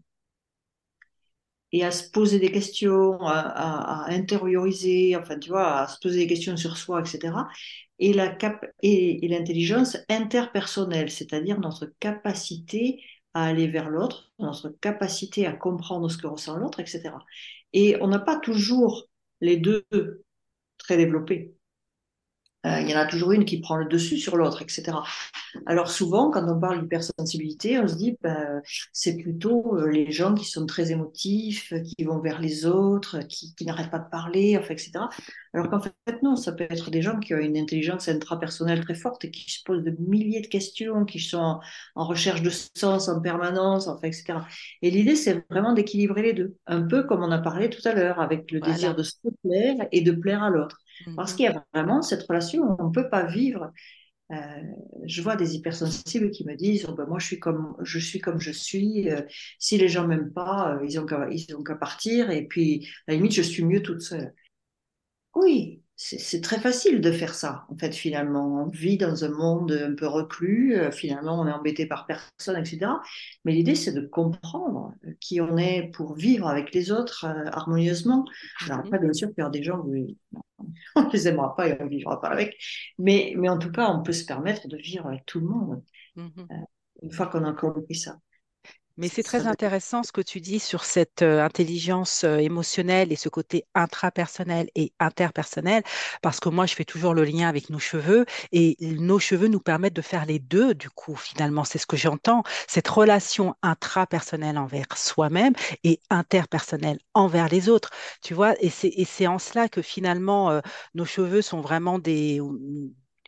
et 1.71 1.83
à 1.85 1.91
se 1.91 2.09
poser 2.09 2.39
des 2.39 2.51
questions, 2.51 3.19
à, 3.21 4.05
intérioriser, 4.09 5.15
enfin, 5.15 5.39
tu 5.39 5.49
vois, 5.49 5.81
à 5.81 5.87
se 5.87 5.99
poser 5.99 6.19
des 6.19 6.27
questions 6.27 6.57
sur 6.57 6.77
soi, 6.77 7.01
etc. 7.01 7.33
Et 7.99 8.13
la 8.13 8.29
cap 8.29 8.65
et 8.81 9.25
l'intelligence 9.27 9.97
interpersonnelle, 10.09 11.11
c'est-à-dire 11.11 11.59
notre 11.59 11.85
capacité 11.99 13.01
à 13.33 13.45
aller 13.45 13.67
vers 13.67 13.89
l'autre, 13.89 14.31
notre 14.39 14.69
capacité 14.69 15.45
à 15.45 15.53
comprendre 15.53 16.09
ce 16.09 16.17
que 16.17 16.27
ressent 16.27 16.57
l'autre, 16.57 16.79
etc. 16.79 17.13
Et 17.73 17.95
on 18.01 18.07
n'a 18.07 18.19
pas 18.19 18.37
toujours 18.37 19.07
les 19.39 19.57
deux 19.57 19.85
très 20.77 20.97
développés. 20.97 21.55
Euh, 22.65 22.79
il 22.81 22.89
y 22.89 22.95
en 22.95 22.99
a 22.99 23.07
toujours 23.07 23.31
une 23.31 23.45
qui 23.45 23.59
prend 23.59 23.75
le 23.75 23.85
dessus 23.85 24.17
sur 24.17 24.37
l'autre, 24.37 24.61
etc. 24.61 25.03
Alors 25.65 25.89
souvent, 25.89 26.29
quand 26.29 26.47
on 26.47 26.59
parle 26.59 26.81
d'hypersensibilité, 26.81 27.79
on 27.79 27.87
se 27.87 27.95
dit 27.95 28.17
ben, 28.21 28.61
c'est 28.93 29.17
plutôt 29.17 29.77
euh, 29.77 29.87
les 29.89 30.11
gens 30.11 30.35
qui 30.35 30.45
sont 30.45 30.65
très 30.67 30.91
émotifs, 30.91 31.73
qui 31.97 32.03
vont 32.03 32.19
vers 32.19 32.39
les 32.39 32.65
autres, 32.67 33.19
qui, 33.27 33.55
qui 33.55 33.65
n'arrêtent 33.65 33.89
pas 33.91 33.99
de 33.99 34.09
parler, 34.09 34.57
enfin, 34.59 34.73
etc. 34.75 35.09
Alors 35.53 35.69
qu'en 35.69 35.81
fait, 35.81 35.93
non, 36.23 36.35
ça 36.35 36.51
peut 36.51 36.65
être 36.69 36.91
des 36.91 37.01
gens 37.01 37.19
qui 37.19 37.33
ont 37.33 37.37
une 37.39 37.57
intelligence 37.57 38.07
intrapersonnelle 38.07 38.81
très 38.83 38.95
forte 38.95 39.25
et 39.25 39.31
qui 39.31 39.49
se 39.51 39.63
posent 39.63 39.83
de 39.83 39.95
milliers 39.99 40.41
de 40.41 40.47
questions, 40.47 41.03
qui 41.05 41.19
sont 41.19 41.37
en, 41.39 41.59
en 41.95 42.05
recherche 42.05 42.41
de 42.41 42.49
sens 42.51 43.09
en 43.09 43.21
permanence, 43.21 43.87
enfin, 43.87 44.07
etc. 44.07 44.39
Et 44.81 44.91
l'idée, 44.91 45.15
c'est 45.15 45.43
vraiment 45.49 45.73
d'équilibrer 45.73 46.21
les 46.21 46.33
deux, 46.33 46.55
un 46.67 46.81
peu 46.83 47.03
comme 47.03 47.23
on 47.23 47.31
a 47.31 47.39
parlé 47.39 47.69
tout 47.69 47.81
à 47.87 47.93
l'heure, 47.93 48.19
avec 48.19 48.51
le 48.51 48.59
Voilà. 48.59 48.73
désir 48.73 48.95
de 48.95 49.03
se 49.03 49.15
plaire 49.43 49.75
et 49.91 50.01
de 50.01 50.11
plaire 50.11 50.43
à 50.43 50.49
l'autre. 50.49 50.77
Parce 51.15 51.33
qu'il 51.33 51.45
y 51.45 51.47
a 51.49 51.63
vraiment 51.73 52.01
cette 52.01 52.23
relation, 52.23 52.75
on 52.79 52.87
ne 52.89 52.91
peut 52.93 53.09
pas 53.09 53.25
vivre. 53.25 53.71
Euh, 54.31 54.35
je 55.05 55.21
vois 55.21 55.35
des 55.35 55.55
hypersensibles 55.55 56.31
qui 56.31 56.45
me 56.45 56.55
disent 56.55 56.85
oh 56.89 56.93
ben 56.93 57.05
moi 57.05 57.19
je 57.19 57.25
suis 57.27 57.39
comme 57.39 57.75
je 57.83 57.99
suis 57.99 58.19
comme 58.19 58.39
je 58.39 58.51
suis. 58.51 59.09
Euh, 59.11 59.21
si 59.59 59.77
les 59.77 59.89
gens 59.89 60.07
m'aiment 60.07 60.33
pas, 60.33 60.75
euh, 60.77 60.85
ils 60.85 60.99
ont 60.99 61.05
qu'à 61.63 61.75
partir. 61.75 62.31
Et 62.31 62.45
puis 62.47 62.87
à 63.07 63.11
la 63.11 63.17
limite 63.17 63.33
je 63.33 63.41
suis 63.43 63.63
mieux 63.65 63.81
toute 63.83 64.01
seule. 64.01 64.33
Oui, 65.35 65.81
c'est 65.95 66.41
très 66.41 66.59
facile 66.59 66.99
de 67.01 67.11
faire 67.11 67.33
ça. 67.35 67.65
En 67.69 67.77
fait, 67.77 67.93
finalement, 67.93 68.63
on 68.65 68.69
vit 68.69 68.97
dans 68.97 69.23
un 69.23 69.29
monde 69.29 69.71
un 69.71 69.95
peu 69.95 70.07
reclus. 70.07 70.75
euh, 70.77 70.91
finalement, 70.91 71.39
on 71.39 71.47
est 71.47 71.51
embêté 71.51 71.85
par 71.85 72.05
personne, 72.05 72.57
etc. 72.57 73.01
Mais 73.45 73.53
l'idée, 73.53 73.75
c'est 73.75 73.93
de 73.93 74.01
comprendre 74.07 74.93
qui 75.21 75.39
on 75.41 75.57
est 75.57 75.89
pour 75.93 76.15
vivre 76.15 76.47
avec 76.47 76.73
les 76.73 76.91
autres 76.91 77.25
euh, 77.25 77.45
harmonieusement. 77.51 78.25
Alors 78.67 78.79
Mhm. 78.79 78.85
après, 78.85 78.99
bien 78.99 79.13
sûr, 79.13 79.29
il 79.37 79.39
y 79.39 79.43
aura 79.43 79.51
des 79.51 79.63
gens 79.63 79.79
où 79.79 79.95
on 80.95 81.09
les 81.09 81.27
aimera 81.27 81.55
pas 81.55 81.67
et 81.69 81.77
on 81.81 81.87
vivra 81.87 82.21
pas 82.21 82.29
avec. 82.29 82.57
Mais, 82.99 83.33
mais 83.37 83.49
en 83.49 83.57
tout 83.59 83.71
cas, 83.71 83.89
on 83.91 84.03
peut 84.03 84.13
se 84.13 84.25
permettre 84.25 84.67
de 84.67 84.77
vivre 84.77 85.07
avec 85.07 85.25
tout 85.25 85.39
le 85.39 85.47
monde 85.47 85.83
Mhm. 86.15 86.51
euh, 86.51 86.55
une 87.03 87.11
fois 87.13 87.27
qu'on 87.27 87.45
a 87.45 87.53
compris 87.53 87.95
ça. 87.95 88.17
Mais 88.97 89.07
c'est 89.07 89.23
très 89.23 89.47
intéressant 89.47 90.03
ce 90.03 90.11
que 90.11 90.21
tu 90.21 90.41
dis 90.41 90.59
sur 90.59 90.83
cette 90.83 91.21
euh, 91.21 91.43
intelligence 91.43 92.23
euh, 92.23 92.37
émotionnelle 92.37 93.11
et 93.11 93.15
ce 93.15 93.29
côté 93.29 93.65
intrapersonnel 93.73 94.69
et 94.75 94.93
interpersonnel, 94.99 95.83
parce 96.21 96.39
que 96.39 96.49
moi, 96.49 96.65
je 96.65 96.75
fais 96.75 96.85
toujours 96.85 97.13
le 97.13 97.23
lien 97.23 97.47
avec 97.47 97.69
nos 97.69 97.79
cheveux 97.79 98.25
et 98.51 98.77
nos 98.81 99.17
cheveux 99.19 99.47
nous 99.47 99.59
permettent 99.59 99.95
de 99.95 100.01
faire 100.01 100.25
les 100.25 100.39
deux, 100.39 100.75
du 100.75 100.89
coup, 100.89 101.15
finalement, 101.15 101.63
c'est 101.63 101.77
ce 101.79 101.87
que 101.87 101.97
j'entends, 101.97 102.43
cette 102.67 102.87
relation 102.87 103.55
intrapersonnelle 103.61 104.57
envers 104.57 104.85
soi-même 104.95 105.53
et 105.83 105.99
interpersonnelle 106.09 106.99
envers 107.13 107.47
les 107.47 107.69
autres, 107.69 107.89
tu 108.21 108.33
vois, 108.33 108.55
et 108.61 108.69
c'est, 108.69 108.89
et 108.89 109.05
c'est 109.05 109.27
en 109.27 109.39
cela 109.39 109.69
que 109.69 109.81
finalement, 109.81 110.51
euh, 110.51 110.61
nos 110.95 111.05
cheveux 111.05 111.41
sont 111.41 111.61
vraiment 111.61 111.97
des... 111.99 112.41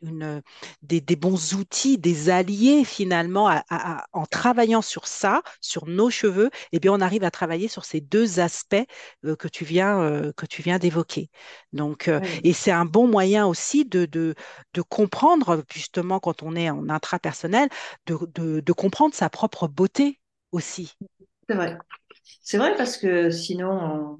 Une, 0.04 0.42
des, 0.82 1.02
des 1.02 1.16
bons 1.16 1.54
outils, 1.54 1.98
des 1.98 2.30
alliés 2.30 2.84
finalement, 2.86 3.48
à- 3.48 3.64
à- 3.70 4.00
à- 4.02 4.06
en 4.14 4.26
travaillant 4.26 4.82
sur 4.82 5.08
ça, 5.08 5.42
sur 5.62 5.88
nos 5.88 6.10
cheveux, 6.10 6.50
eh 6.74 6.80
bien, 6.80 6.92
on 6.94 7.02
arrive 7.02 7.24
à 7.24 7.32
travailler 7.32 7.68
sur 7.70 7.86
ces 7.86 8.02
deux 8.02 8.40
aspects 8.42 8.76
euh, 9.26 9.36
que 9.36 9.48
tu 9.48 9.66
viens, 9.66 10.00
euh, 10.02 10.32
que 10.34 10.46
tu 10.46 10.62
viens 10.62 10.80
d'évoquer. 10.80 11.30
Donc, 11.74 12.08
euh, 12.08 12.20
et 12.44 12.54
c'est 12.54 12.72
un 12.72 12.86
bon 12.86 13.08
moyen 13.08 13.48
aussi 13.48 13.86
de, 13.86 14.06
de, 14.06 14.36
de 14.74 14.82
comprendre, 14.82 15.64
justement, 15.74 16.20
quand 16.20 16.44
on 16.44 16.56
est 16.56 16.70
en 16.70 16.90
intrapersonnel, 16.90 17.70
de, 18.06 18.18
de, 18.36 18.60
de 18.60 18.74
comprendre 18.74 19.14
sa 19.16 19.30
propre 19.30 19.68
beauté 19.68 20.20
aussi. 20.52 20.98
c'est 21.48 21.56
vrai. 21.56 21.78
C'est 22.44 22.58
vrai 22.60 22.76
parce 22.78 22.98
que 22.98 23.32
sinon, 23.32 24.20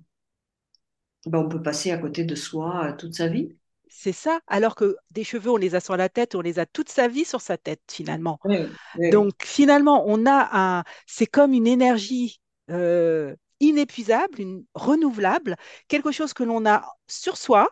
on, 1.26 1.30
ben, 1.32 1.40
on 1.40 1.50
peut 1.50 1.62
passer 1.62 1.92
à 1.92 1.98
côté 1.98 2.24
de 2.26 2.36
soi 2.36 2.94
toute 2.94 3.16
sa 3.16 3.28
vie. 3.28 3.58
C'est 3.96 4.12
ça, 4.12 4.40
alors 4.48 4.76
que 4.76 4.98
des 5.12 5.24
cheveux, 5.24 5.52
on 5.52 5.58
les 5.58 5.76
a 5.76 5.80
sur 5.80 5.96
la 5.96 6.10
tête, 6.10 6.34
on 6.36 6.42
les 6.42 6.58
a 6.60 6.66
toute 6.66 6.90
sa 6.90 7.08
vie 7.08 7.26
sur 7.26 7.42
sa 7.42 7.58
tête, 7.58 7.82
finalement. 7.90 8.40
Oui, 8.44 8.58
oui, 8.98 9.12
Donc 9.12 9.34
finalement, 9.44 10.04
on 10.08 10.26
a 10.26 10.50
un, 10.80 10.84
c'est 11.08 11.28
comme 11.28 11.54
une 11.54 11.68
énergie 11.68 12.42
euh, 12.72 13.36
inépuisable, 13.60 14.42
une 14.42 14.66
renouvelable, 14.74 15.58
quelque 15.88 16.12
chose 16.12 16.34
que 16.34 16.44
l'on 16.44 16.66
a 16.66 16.86
sur 17.08 17.38
soi 17.38 17.72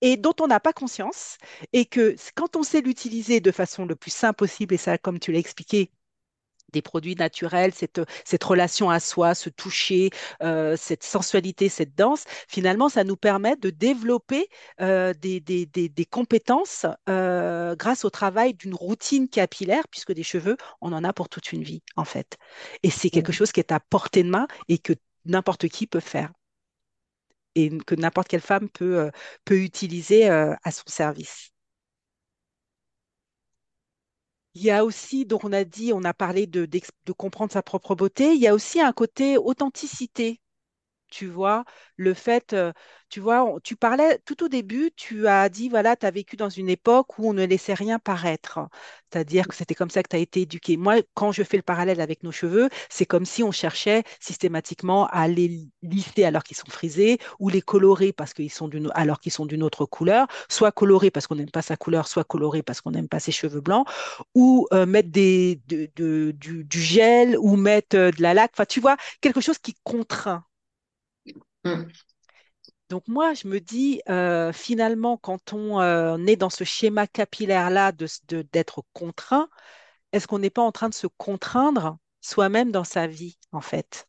et 0.00 0.16
dont 0.16 0.34
on 0.40 0.48
n'a 0.48 0.60
pas 0.60 0.72
conscience, 0.72 1.38
et 1.72 1.86
que 1.86 2.16
quand 2.36 2.56
on 2.56 2.62
sait 2.62 2.80
l'utiliser 2.82 3.40
de 3.40 3.52
façon 3.52 3.86
le 3.86 3.96
plus 3.96 4.12
simple 4.12 4.36
possible, 4.38 4.74
et 4.74 4.78
ça, 4.78 4.98
comme 4.98 5.18
tu 5.20 5.32
l'as 5.32 5.40
expliqué, 5.40 5.90
des 6.72 6.82
produits 6.82 7.14
naturels, 7.16 7.72
cette, 7.74 8.00
cette 8.24 8.44
relation 8.44 8.90
à 8.90 9.00
soi, 9.00 9.34
ce 9.34 9.48
toucher, 9.50 10.10
euh, 10.42 10.76
cette 10.76 11.02
sensualité, 11.02 11.68
cette 11.68 11.94
danse, 11.94 12.24
finalement, 12.48 12.88
ça 12.88 13.04
nous 13.04 13.16
permet 13.16 13.56
de 13.56 13.70
développer 13.70 14.48
euh, 14.80 15.14
des, 15.14 15.40
des, 15.40 15.66
des, 15.66 15.88
des 15.88 16.04
compétences 16.04 16.86
euh, 17.08 17.74
grâce 17.76 18.04
au 18.04 18.10
travail 18.10 18.54
d'une 18.54 18.74
routine 18.74 19.28
capillaire, 19.28 19.86
puisque 19.90 20.12
des 20.12 20.22
cheveux, 20.22 20.56
on 20.80 20.92
en 20.92 21.04
a 21.04 21.12
pour 21.12 21.28
toute 21.28 21.52
une 21.52 21.62
vie, 21.62 21.82
en 21.96 22.04
fait. 22.04 22.36
Et 22.82 22.90
c'est 22.90 23.10
quelque 23.10 23.32
oui. 23.32 23.32
chose 23.32 23.52
qui 23.52 23.60
est 23.60 23.72
à 23.72 23.80
portée 23.80 24.22
de 24.22 24.30
main 24.30 24.46
et 24.68 24.78
que 24.78 24.92
n'importe 25.24 25.68
qui 25.68 25.86
peut 25.86 26.00
faire 26.00 26.30
et 27.54 27.70
que 27.86 27.94
n'importe 27.94 28.28
quelle 28.28 28.40
femme 28.40 28.68
peut, 28.70 29.10
peut 29.44 29.58
utiliser 29.60 30.28
à 30.28 30.70
son 30.70 30.84
service. 30.86 31.50
Il 34.58 34.64
y 34.64 34.72
a 34.72 34.84
aussi, 34.84 35.24
donc 35.24 35.44
on 35.44 35.52
a 35.52 35.62
dit, 35.62 35.92
on 35.94 36.02
a 36.02 36.12
parlé 36.12 36.48
de, 36.48 36.66
de 36.66 37.12
comprendre 37.12 37.52
sa 37.52 37.62
propre 37.62 37.94
beauté. 37.94 38.34
Il 38.34 38.40
y 38.40 38.48
a 38.48 38.54
aussi 38.54 38.80
un 38.80 38.92
côté 38.92 39.38
authenticité 39.38 40.40
tu 41.08 41.26
vois, 41.26 41.64
le 41.96 42.14
fait, 42.14 42.52
euh, 42.52 42.72
tu 43.08 43.20
vois, 43.20 43.54
tu 43.64 43.76
parlais 43.76 44.18
tout 44.24 44.44
au 44.44 44.48
début, 44.48 44.90
tu 44.96 45.26
as 45.26 45.48
dit, 45.48 45.68
voilà, 45.68 45.96
tu 45.96 46.06
as 46.06 46.10
vécu 46.10 46.36
dans 46.36 46.48
une 46.50 46.68
époque 46.68 47.18
où 47.18 47.28
on 47.28 47.32
ne 47.32 47.44
laissait 47.44 47.74
rien 47.74 47.98
paraître. 47.98 48.60
C'est-à-dire 49.10 49.48
que 49.48 49.54
c'était 49.54 49.74
comme 49.74 49.90
ça 49.90 50.02
que 50.02 50.08
tu 50.08 50.16
as 50.16 50.18
été 50.18 50.42
éduqué. 50.42 50.76
Moi, 50.76 50.96
quand 51.14 51.32
je 51.32 51.42
fais 51.42 51.56
le 51.56 51.62
parallèle 51.62 52.00
avec 52.00 52.22
nos 52.22 52.32
cheveux, 52.32 52.68
c'est 52.90 53.06
comme 53.06 53.24
si 53.24 53.42
on 53.42 53.52
cherchait 53.52 54.02
systématiquement 54.20 55.06
à 55.06 55.28
les 55.28 55.66
lisser 55.82 56.24
alors 56.24 56.42
qu'ils 56.44 56.56
sont 56.56 56.70
frisés 56.70 57.18
ou 57.38 57.48
les 57.48 57.62
colorer 57.62 58.12
parce 58.12 58.34
qu'ils 58.34 58.52
sont 58.52 58.68
d'une, 58.68 58.90
alors 58.94 59.20
qu'ils 59.20 59.32
sont 59.32 59.46
d'une 59.46 59.62
autre 59.62 59.86
couleur, 59.86 60.26
soit 60.48 60.72
colorer 60.72 61.10
parce 61.10 61.26
qu'on 61.26 61.36
n'aime 61.36 61.50
pas 61.50 61.62
sa 61.62 61.76
couleur, 61.76 62.08
soit 62.08 62.24
colorer 62.24 62.62
parce 62.62 62.80
qu'on 62.80 62.90
n'aime 62.90 63.08
pas 63.08 63.20
ses 63.20 63.32
cheveux 63.32 63.60
blancs, 63.60 63.86
ou 64.34 64.66
euh, 64.72 64.86
mettre 64.86 65.10
du, 65.10 65.60
gel 66.70 67.36
ou 67.38 67.56
mettre 67.56 67.96
euh, 67.96 68.10
de 68.10 68.22
la 68.22 68.34
laque. 68.34 68.52
Enfin, 68.54 68.66
tu 68.66 68.80
vois, 68.80 68.96
quelque 69.20 69.40
chose 69.40 69.58
qui 69.58 69.74
contraint. 69.84 70.44
Mm. 71.64 71.84
Donc 72.88 73.06
moi, 73.06 73.34
je 73.34 73.48
me 73.48 73.60
dis, 73.60 74.00
euh, 74.08 74.52
finalement, 74.52 75.18
quand 75.18 75.52
on 75.52 75.80
euh, 75.80 76.16
est 76.26 76.36
dans 76.36 76.50
ce 76.50 76.64
schéma 76.64 77.06
capillaire-là 77.06 77.92
d'être 77.92 78.82
contraint, 78.94 79.48
est-ce 80.12 80.26
qu'on 80.26 80.38
n'est 80.38 80.50
pas 80.50 80.62
en 80.62 80.72
train 80.72 80.88
de 80.88 80.94
se 80.94 81.06
contraindre 81.06 81.98
soi-même 82.22 82.72
dans 82.72 82.84
sa 82.84 83.06
vie, 83.06 83.38
en 83.52 83.60
fait? 83.60 84.08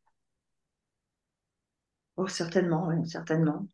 Oh, 2.15 2.27
certainement, 2.27 2.87
oui, 2.87 3.07
certainement. 3.09 3.65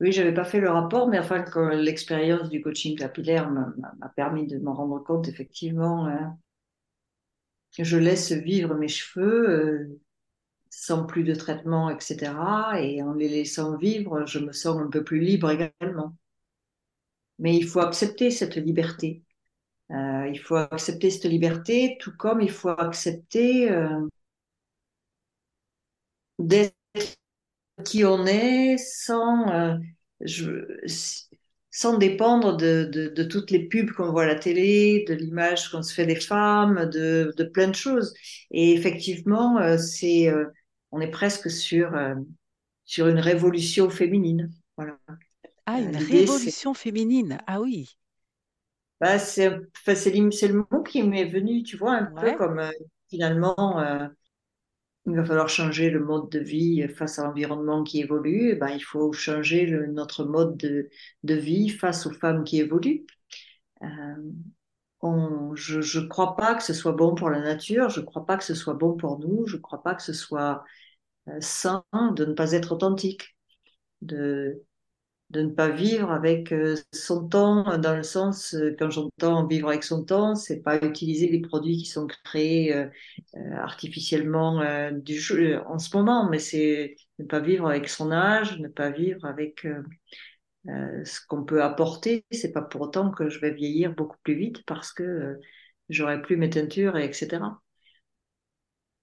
Oui, 0.00 0.10
je 0.10 0.20
n'avais 0.22 0.34
pas 0.34 0.44
fait 0.44 0.60
le 0.60 0.70
rapport, 0.70 1.08
mais 1.08 1.20
enfin, 1.20 1.44
l'expérience 1.72 2.48
du 2.48 2.60
coaching 2.62 2.98
capillaire 2.98 3.48
m'a 3.50 4.08
permis 4.16 4.46
de 4.46 4.58
m'en 4.58 4.74
rendre 4.74 4.98
compte, 4.98 5.28
effectivement. 5.28 6.06
Hein. 6.08 6.36
je 7.78 7.96
laisse 7.96 8.32
vivre 8.32 8.74
mes 8.74 8.88
cheveux. 8.88 9.48
Euh, 9.48 10.00
sans 10.76 11.04
plus 11.06 11.24
de 11.24 11.34
traitement, 11.34 11.90
etc. 11.90 12.32
Et 12.80 13.02
en 13.02 13.12
les 13.14 13.28
laissant 13.28 13.76
vivre, 13.76 14.26
je 14.26 14.38
me 14.38 14.52
sens 14.52 14.78
un 14.78 14.88
peu 14.88 15.04
plus 15.04 15.20
libre 15.20 15.50
également. 15.50 16.16
Mais 17.38 17.56
il 17.56 17.66
faut 17.66 17.80
accepter 17.80 18.30
cette 18.30 18.56
liberté. 18.56 19.22
Euh, 19.90 20.28
il 20.28 20.38
faut 20.38 20.56
accepter 20.56 21.10
cette 21.10 21.24
liberté, 21.26 21.96
tout 22.00 22.16
comme 22.16 22.40
il 22.40 22.50
faut 22.50 22.70
accepter 22.70 23.70
euh, 23.70 24.06
d'être 26.38 26.74
qui 27.84 28.04
on 28.04 28.24
est 28.26 28.76
sans, 28.78 29.50
euh, 29.50 29.76
sans 31.70 31.98
dépendre 31.98 32.56
de, 32.56 32.84
de, 33.14 33.24
toutes 33.24 33.50
les 33.50 33.68
pubs 33.68 33.90
qu'on 33.92 34.10
voit 34.12 34.22
à 34.24 34.26
la 34.26 34.34
télé, 34.36 35.04
de 35.08 35.14
l'image 35.14 35.70
qu'on 35.70 35.82
se 35.82 35.92
fait 35.92 36.06
des 36.06 36.16
femmes, 36.20 36.88
de, 36.90 37.32
de 37.36 37.44
plein 37.44 37.68
de 37.68 37.74
choses. 37.74 38.14
Et 38.50 38.72
effectivement, 38.72 39.58
c'est 39.78 40.30
on 40.94 41.00
est 41.00 41.10
presque 41.10 41.50
sur, 41.50 41.96
euh, 41.96 42.14
sur 42.84 43.08
une 43.08 43.18
révolution 43.18 43.90
féminine. 43.90 44.52
Voilà. 44.76 44.96
Ah, 45.66 45.80
une 45.80 45.96
euh, 45.96 45.98
révolution 45.98 46.72
féminine. 46.72 47.38
Ah 47.48 47.60
oui. 47.60 47.98
Bah, 49.00 49.18
c'est 49.18 49.50
le 49.50 50.66
mot 50.70 50.84
qui 50.84 51.02
m'est 51.02 51.24
venu, 51.24 51.64
tu 51.64 51.76
vois, 51.76 51.94
un 51.94 52.04
peu 52.04 52.36
comme 52.36 52.60
euh, 52.60 52.70
finalement, 53.10 53.82
il 55.06 55.16
va 55.16 55.24
falloir 55.24 55.48
changer 55.48 55.90
le 55.90 55.98
mode 55.98 56.30
de 56.30 56.38
vie 56.38 56.86
face 56.88 57.18
à 57.18 57.24
l'environnement 57.24 57.82
qui 57.82 58.00
évolue. 58.00 58.54
bah, 58.54 58.70
il 58.70 58.80
faut 58.80 59.12
changer 59.12 59.66
notre 59.88 60.24
mode 60.24 60.56
de, 60.56 60.88
de, 61.24 61.34
vie 61.34 61.70
face 61.70 62.06
aux 62.06 62.12
femmes 62.12 62.44
qui 62.44 62.60
évoluent. 62.60 63.04
je 63.82 63.88
ne 65.98 66.06
crois 66.06 66.36
pas 66.36 66.54
que 66.54 66.62
ce 66.62 66.72
soit 66.72 66.92
bon 66.92 67.16
pour 67.16 67.30
la 67.30 67.40
nature, 67.40 67.90
je 67.90 68.00
ne 68.00 68.06
crois 68.06 68.24
pas 68.24 68.36
que 68.36 68.44
ce 68.44 68.54
soit 68.54 68.74
bon 68.74 68.96
pour 68.96 69.18
nous, 69.18 69.44
je 69.48 69.56
ne 69.56 69.60
crois 69.60 69.82
pas 69.82 69.96
que 69.96 70.02
ce 70.02 70.12
soit 70.12 70.62
euh, 71.28 71.38
sain 71.40 71.84
de 72.16 72.24
ne 72.24 72.32
pas 72.34 72.52
être 72.52 72.72
authentique, 72.72 73.36
de, 74.02 74.62
de 75.30 75.42
ne 75.42 75.50
pas 75.50 75.70
vivre 75.70 76.12
avec 76.12 76.52
euh, 76.52 76.76
son 76.92 77.28
temps, 77.28 77.78
dans 77.78 77.96
le 77.96 78.02
sens, 78.04 78.54
euh, 78.54 78.74
quand 78.78 78.90
j'entends 78.90 79.46
vivre 79.46 79.68
avec 79.68 79.84
son 79.84 80.04
temps, 80.04 80.34
c'est 80.36 80.62
pas 80.62 80.78
utiliser 80.84 81.28
les 81.28 81.40
produits 81.40 81.78
qui 81.78 81.86
sont 81.86 82.06
créés 82.24 82.74
artificiellement 83.34 84.62
du 84.92 85.20
en 85.66 85.78
ce 85.78 85.96
moment, 85.96 86.28
mais 86.30 86.38
c'est 86.38 86.96
ne 87.18 87.24
pas 87.24 87.40
vivre 87.40 87.68
avec 87.68 87.88
son 87.88 88.12
âge, 88.12 88.58
ne 88.60 88.68
pas 88.68 88.90
vivre 88.90 89.24
avec 89.26 89.66
ce 90.66 91.20
qu'on 91.26 91.44
peut 91.44 91.62
apporter. 91.62 92.24
C'est 92.30 92.52
pas 92.52 92.62
pour 92.62 92.82
autant 92.82 93.10
que 93.10 93.28
je 93.28 93.38
vais 93.40 93.52
vieillir 93.52 93.94
beaucoup 93.94 94.16
plus 94.22 94.34
vite 94.34 94.64
parce 94.66 94.92
que 94.92 95.38
j'aurai 95.88 96.20
plus 96.22 96.36
mes 96.36 96.50
teintures, 96.50 96.96
et 96.96 97.04
etc. 97.06 97.62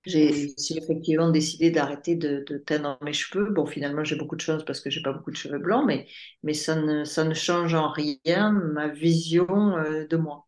J'ai 0.04 0.56
effectivement 0.78 1.30
décidé 1.30 1.70
d'arrêter 1.70 2.16
de, 2.16 2.44
teindre 2.66 2.98
mes 3.02 3.14
cheveux. 3.14 3.52
Bon, 3.52 3.68
finalement, 3.68 4.04
j'ai 4.04 4.16
beaucoup 4.16 4.36
de 4.36 4.42
chance 4.42 4.66
parce 4.66 4.80
que 4.80 4.90
j'ai 4.90 5.02
pas 5.02 5.14
beaucoup 5.14 5.30
de 5.30 5.36
cheveux 5.36 5.60
blancs, 5.60 5.86
mais, 5.86 6.08
mais 6.44 6.56
ça, 6.56 6.76
ne, 6.76 7.04
ça 7.04 7.24
ne 7.24 7.36
change 7.36 7.76
en 7.76 7.90
rien 7.90 8.52
ma 8.52 8.88
vision 8.88 9.78
euh, 9.78 10.08
de 10.08 10.18
moi. 10.18 10.48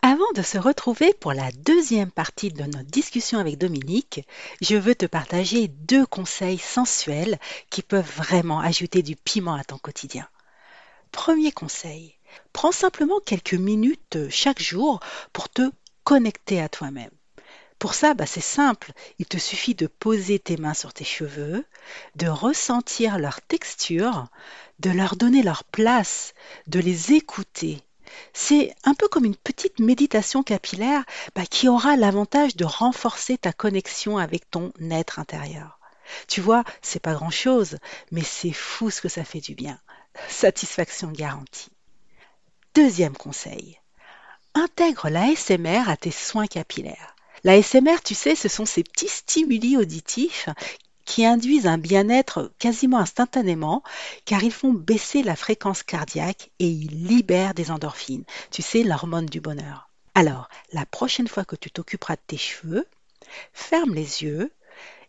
Avant 0.00 0.30
de 0.34 0.42
se 0.42 0.56
retrouver 0.56 1.12
pour 1.12 1.34
la 1.34 1.50
deuxième 1.50 2.10
partie 2.10 2.50
de 2.50 2.62
notre 2.62 2.90
discussion 2.90 3.40
avec 3.40 3.58
Dominique, 3.58 4.26
je 4.62 4.76
veux 4.76 4.94
te 4.94 5.06
partager 5.06 5.68
deux 5.68 6.06
conseils 6.06 6.58
sensuels 6.58 7.38
qui 7.68 7.82
peuvent 7.82 8.10
vraiment 8.16 8.60
ajouter 8.60 9.02
du 9.02 9.16
piment 9.16 9.54
à 9.54 9.64
ton 9.64 9.76
quotidien. 9.76 10.26
Premier 11.12 11.52
conseil, 11.52 12.14
prends 12.52 12.72
simplement 12.72 13.20
quelques 13.20 13.54
minutes 13.54 14.18
chaque 14.30 14.62
jour 14.62 15.00
pour 15.32 15.48
te 15.48 15.70
connecter 16.04 16.60
à 16.60 16.68
toi-même. 16.68 17.10
Pour 17.78 17.94
ça, 17.94 18.14
bah, 18.14 18.26
c'est 18.26 18.40
simple. 18.40 18.92
Il 19.18 19.26
te 19.26 19.38
suffit 19.38 19.74
de 19.74 19.86
poser 19.86 20.38
tes 20.38 20.56
mains 20.56 20.74
sur 20.74 20.92
tes 20.92 21.04
cheveux, 21.04 21.64
de 22.16 22.26
ressentir 22.26 23.18
leur 23.18 23.40
texture, 23.40 24.26
de 24.80 24.90
leur 24.90 25.16
donner 25.16 25.42
leur 25.42 25.64
place, 25.64 26.34
de 26.66 26.80
les 26.80 27.12
écouter. 27.12 27.80
C'est 28.32 28.74
un 28.84 28.94
peu 28.94 29.06
comme 29.06 29.24
une 29.24 29.36
petite 29.36 29.78
méditation 29.78 30.42
capillaire 30.42 31.04
bah, 31.34 31.46
qui 31.46 31.68
aura 31.68 31.96
l'avantage 31.96 32.56
de 32.56 32.64
renforcer 32.64 33.38
ta 33.38 33.52
connexion 33.52 34.18
avec 34.18 34.50
ton 34.50 34.72
être 34.90 35.18
intérieur. 35.18 35.78
Tu 36.26 36.40
vois, 36.40 36.64
c'est 36.82 37.02
pas 37.02 37.14
grand 37.14 37.30
chose, 37.30 37.78
mais 38.10 38.22
c'est 38.22 38.52
fou 38.52 38.90
ce 38.90 39.00
que 39.00 39.08
ça 39.08 39.24
fait 39.24 39.40
du 39.40 39.54
bien. 39.54 39.78
Satisfaction 40.28 41.12
garantie. 41.12 41.70
Deuxième 42.74 43.16
conseil. 43.16 43.78
Intègre 44.54 45.10
l'ASMR 45.10 45.88
à 45.88 45.96
tes 45.96 46.10
soins 46.10 46.46
capillaires. 46.46 47.14
La 47.48 47.62
SMR, 47.62 48.02
tu 48.04 48.14
sais, 48.14 48.34
ce 48.34 48.46
sont 48.46 48.66
ces 48.66 48.84
petits 48.84 49.08
stimuli 49.08 49.78
auditifs 49.78 50.50
qui 51.06 51.24
induisent 51.24 51.66
un 51.66 51.78
bien-être 51.78 52.52
quasiment 52.58 52.98
instantanément 52.98 53.82
car 54.26 54.44
ils 54.44 54.52
font 54.52 54.74
baisser 54.74 55.22
la 55.22 55.34
fréquence 55.34 55.82
cardiaque 55.82 56.50
et 56.58 56.68
ils 56.68 57.06
libèrent 57.06 57.54
des 57.54 57.70
endorphines, 57.70 58.26
tu 58.50 58.60
sais, 58.60 58.82
l'hormone 58.82 59.24
du 59.24 59.40
bonheur. 59.40 59.88
Alors, 60.14 60.50
la 60.74 60.84
prochaine 60.84 61.26
fois 61.26 61.46
que 61.46 61.56
tu 61.56 61.70
t'occuperas 61.70 62.16
de 62.16 62.20
tes 62.26 62.36
cheveux, 62.36 62.86
ferme 63.54 63.94
les 63.94 64.22
yeux 64.22 64.52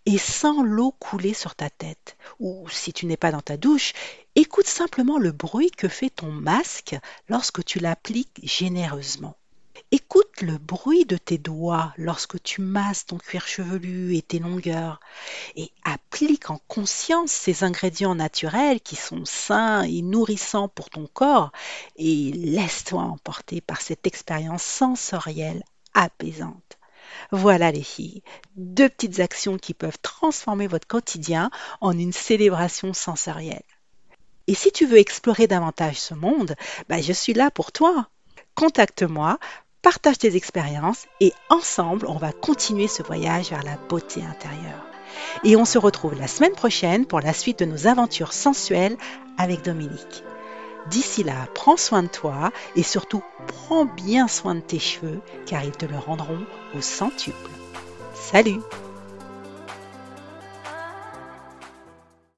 et 0.05 0.17
sens 0.17 0.63
l'eau 0.63 0.91
couler 0.97 1.33
sur 1.33 1.55
ta 1.55 1.69
tête. 1.69 2.15
Ou 2.39 2.69
si 2.69 2.93
tu 2.93 3.05
n'es 3.05 3.17
pas 3.17 3.33
dans 3.33 3.41
ta 3.41 3.57
douche, 3.57 3.91
écoute 4.35 4.67
simplement 4.67 5.17
le 5.17 5.33
bruit 5.33 5.71
que 5.71 5.89
fait 5.89 6.09
ton 6.09 6.31
masque 6.31 6.95
lorsque 7.27 7.65
tu 7.65 7.79
l'appliques 7.79 8.39
généreusement. 8.43 9.35
Écoute 9.91 10.41
le 10.41 10.57
bruit 10.57 11.05
de 11.05 11.17
tes 11.17 11.37
doigts 11.37 11.93
lorsque 11.97 12.41
tu 12.41 12.61
masses 12.61 13.05
ton 13.05 13.17
cuir 13.17 13.47
chevelu 13.47 14.15
et 14.15 14.21
tes 14.21 14.39
longueurs 14.39 14.99
et 15.55 15.71
applique 15.83 16.49
en 16.49 16.59
conscience 16.67 17.31
ces 17.31 17.63
ingrédients 17.63 18.15
naturels 18.15 18.81
qui 18.81 18.95
sont 18.95 19.25
sains 19.25 19.83
et 19.83 20.01
nourrissants 20.01 20.69
pour 20.69 20.89
ton 20.89 21.07
corps 21.07 21.51
et 21.95 22.31
laisse-toi 22.31 23.01
emporter 23.01 23.61
par 23.61 23.81
cette 23.81 24.07
expérience 24.07 24.63
sensorielle 24.63 25.63
apaisante. 25.93 26.77
Voilà 27.31 27.71
les 27.71 27.83
filles, 27.83 28.21
deux 28.55 28.89
petites 28.89 29.19
actions 29.19 29.57
qui 29.57 29.73
peuvent 29.73 29.99
transformer 30.01 30.67
votre 30.67 30.87
quotidien 30.87 31.49
en 31.81 31.97
une 31.97 32.13
célébration 32.13 32.93
sensorielle. 32.93 33.63
Et 34.47 34.55
si 34.55 34.71
tu 34.71 34.85
veux 34.85 34.97
explorer 34.97 35.47
davantage 35.47 35.99
ce 35.99 36.13
monde, 36.13 36.55
bah, 36.87 37.01
je 37.01 37.13
suis 37.13 37.33
là 37.33 37.51
pour 37.51 37.71
toi. 37.71 38.09
Contacte-moi 38.55 39.37
partage 39.81 40.19
tes 40.19 40.35
expériences 40.35 41.07
et 41.19 41.33
ensemble, 41.49 42.05
on 42.07 42.17
va 42.17 42.31
continuer 42.31 42.87
ce 42.87 43.03
voyage 43.03 43.49
vers 43.49 43.63
la 43.63 43.77
beauté 43.89 44.21
intérieure. 44.23 44.85
Et 45.43 45.55
on 45.55 45.65
se 45.65 45.77
retrouve 45.77 46.19
la 46.19 46.27
semaine 46.27 46.53
prochaine 46.53 47.05
pour 47.05 47.19
la 47.19 47.33
suite 47.33 47.59
de 47.59 47.65
nos 47.65 47.87
aventures 47.87 48.33
sensuelles 48.33 48.97
avec 49.37 49.63
Dominique. 49.63 50.23
D'ici 50.89 51.23
là, 51.23 51.47
prends 51.53 51.77
soin 51.77 52.03
de 52.03 52.07
toi 52.07 52.51
et 52.75 52.83
surtout 52.83 53.21
prends 53.47 53.85
bien 53.85 54.27
soin 54.27 54.55
de 54.55 54.61
tes 54.61 54.79
cheveux 54.79 55.21
car 55.45 55.63
ils 55.63 55.71
te 55.71 55.85
le 55.85 55.97
rendront 55.97 56.45
au 56.75 56.81
centuple. 56.81 57.49
Salut 58.13 58.59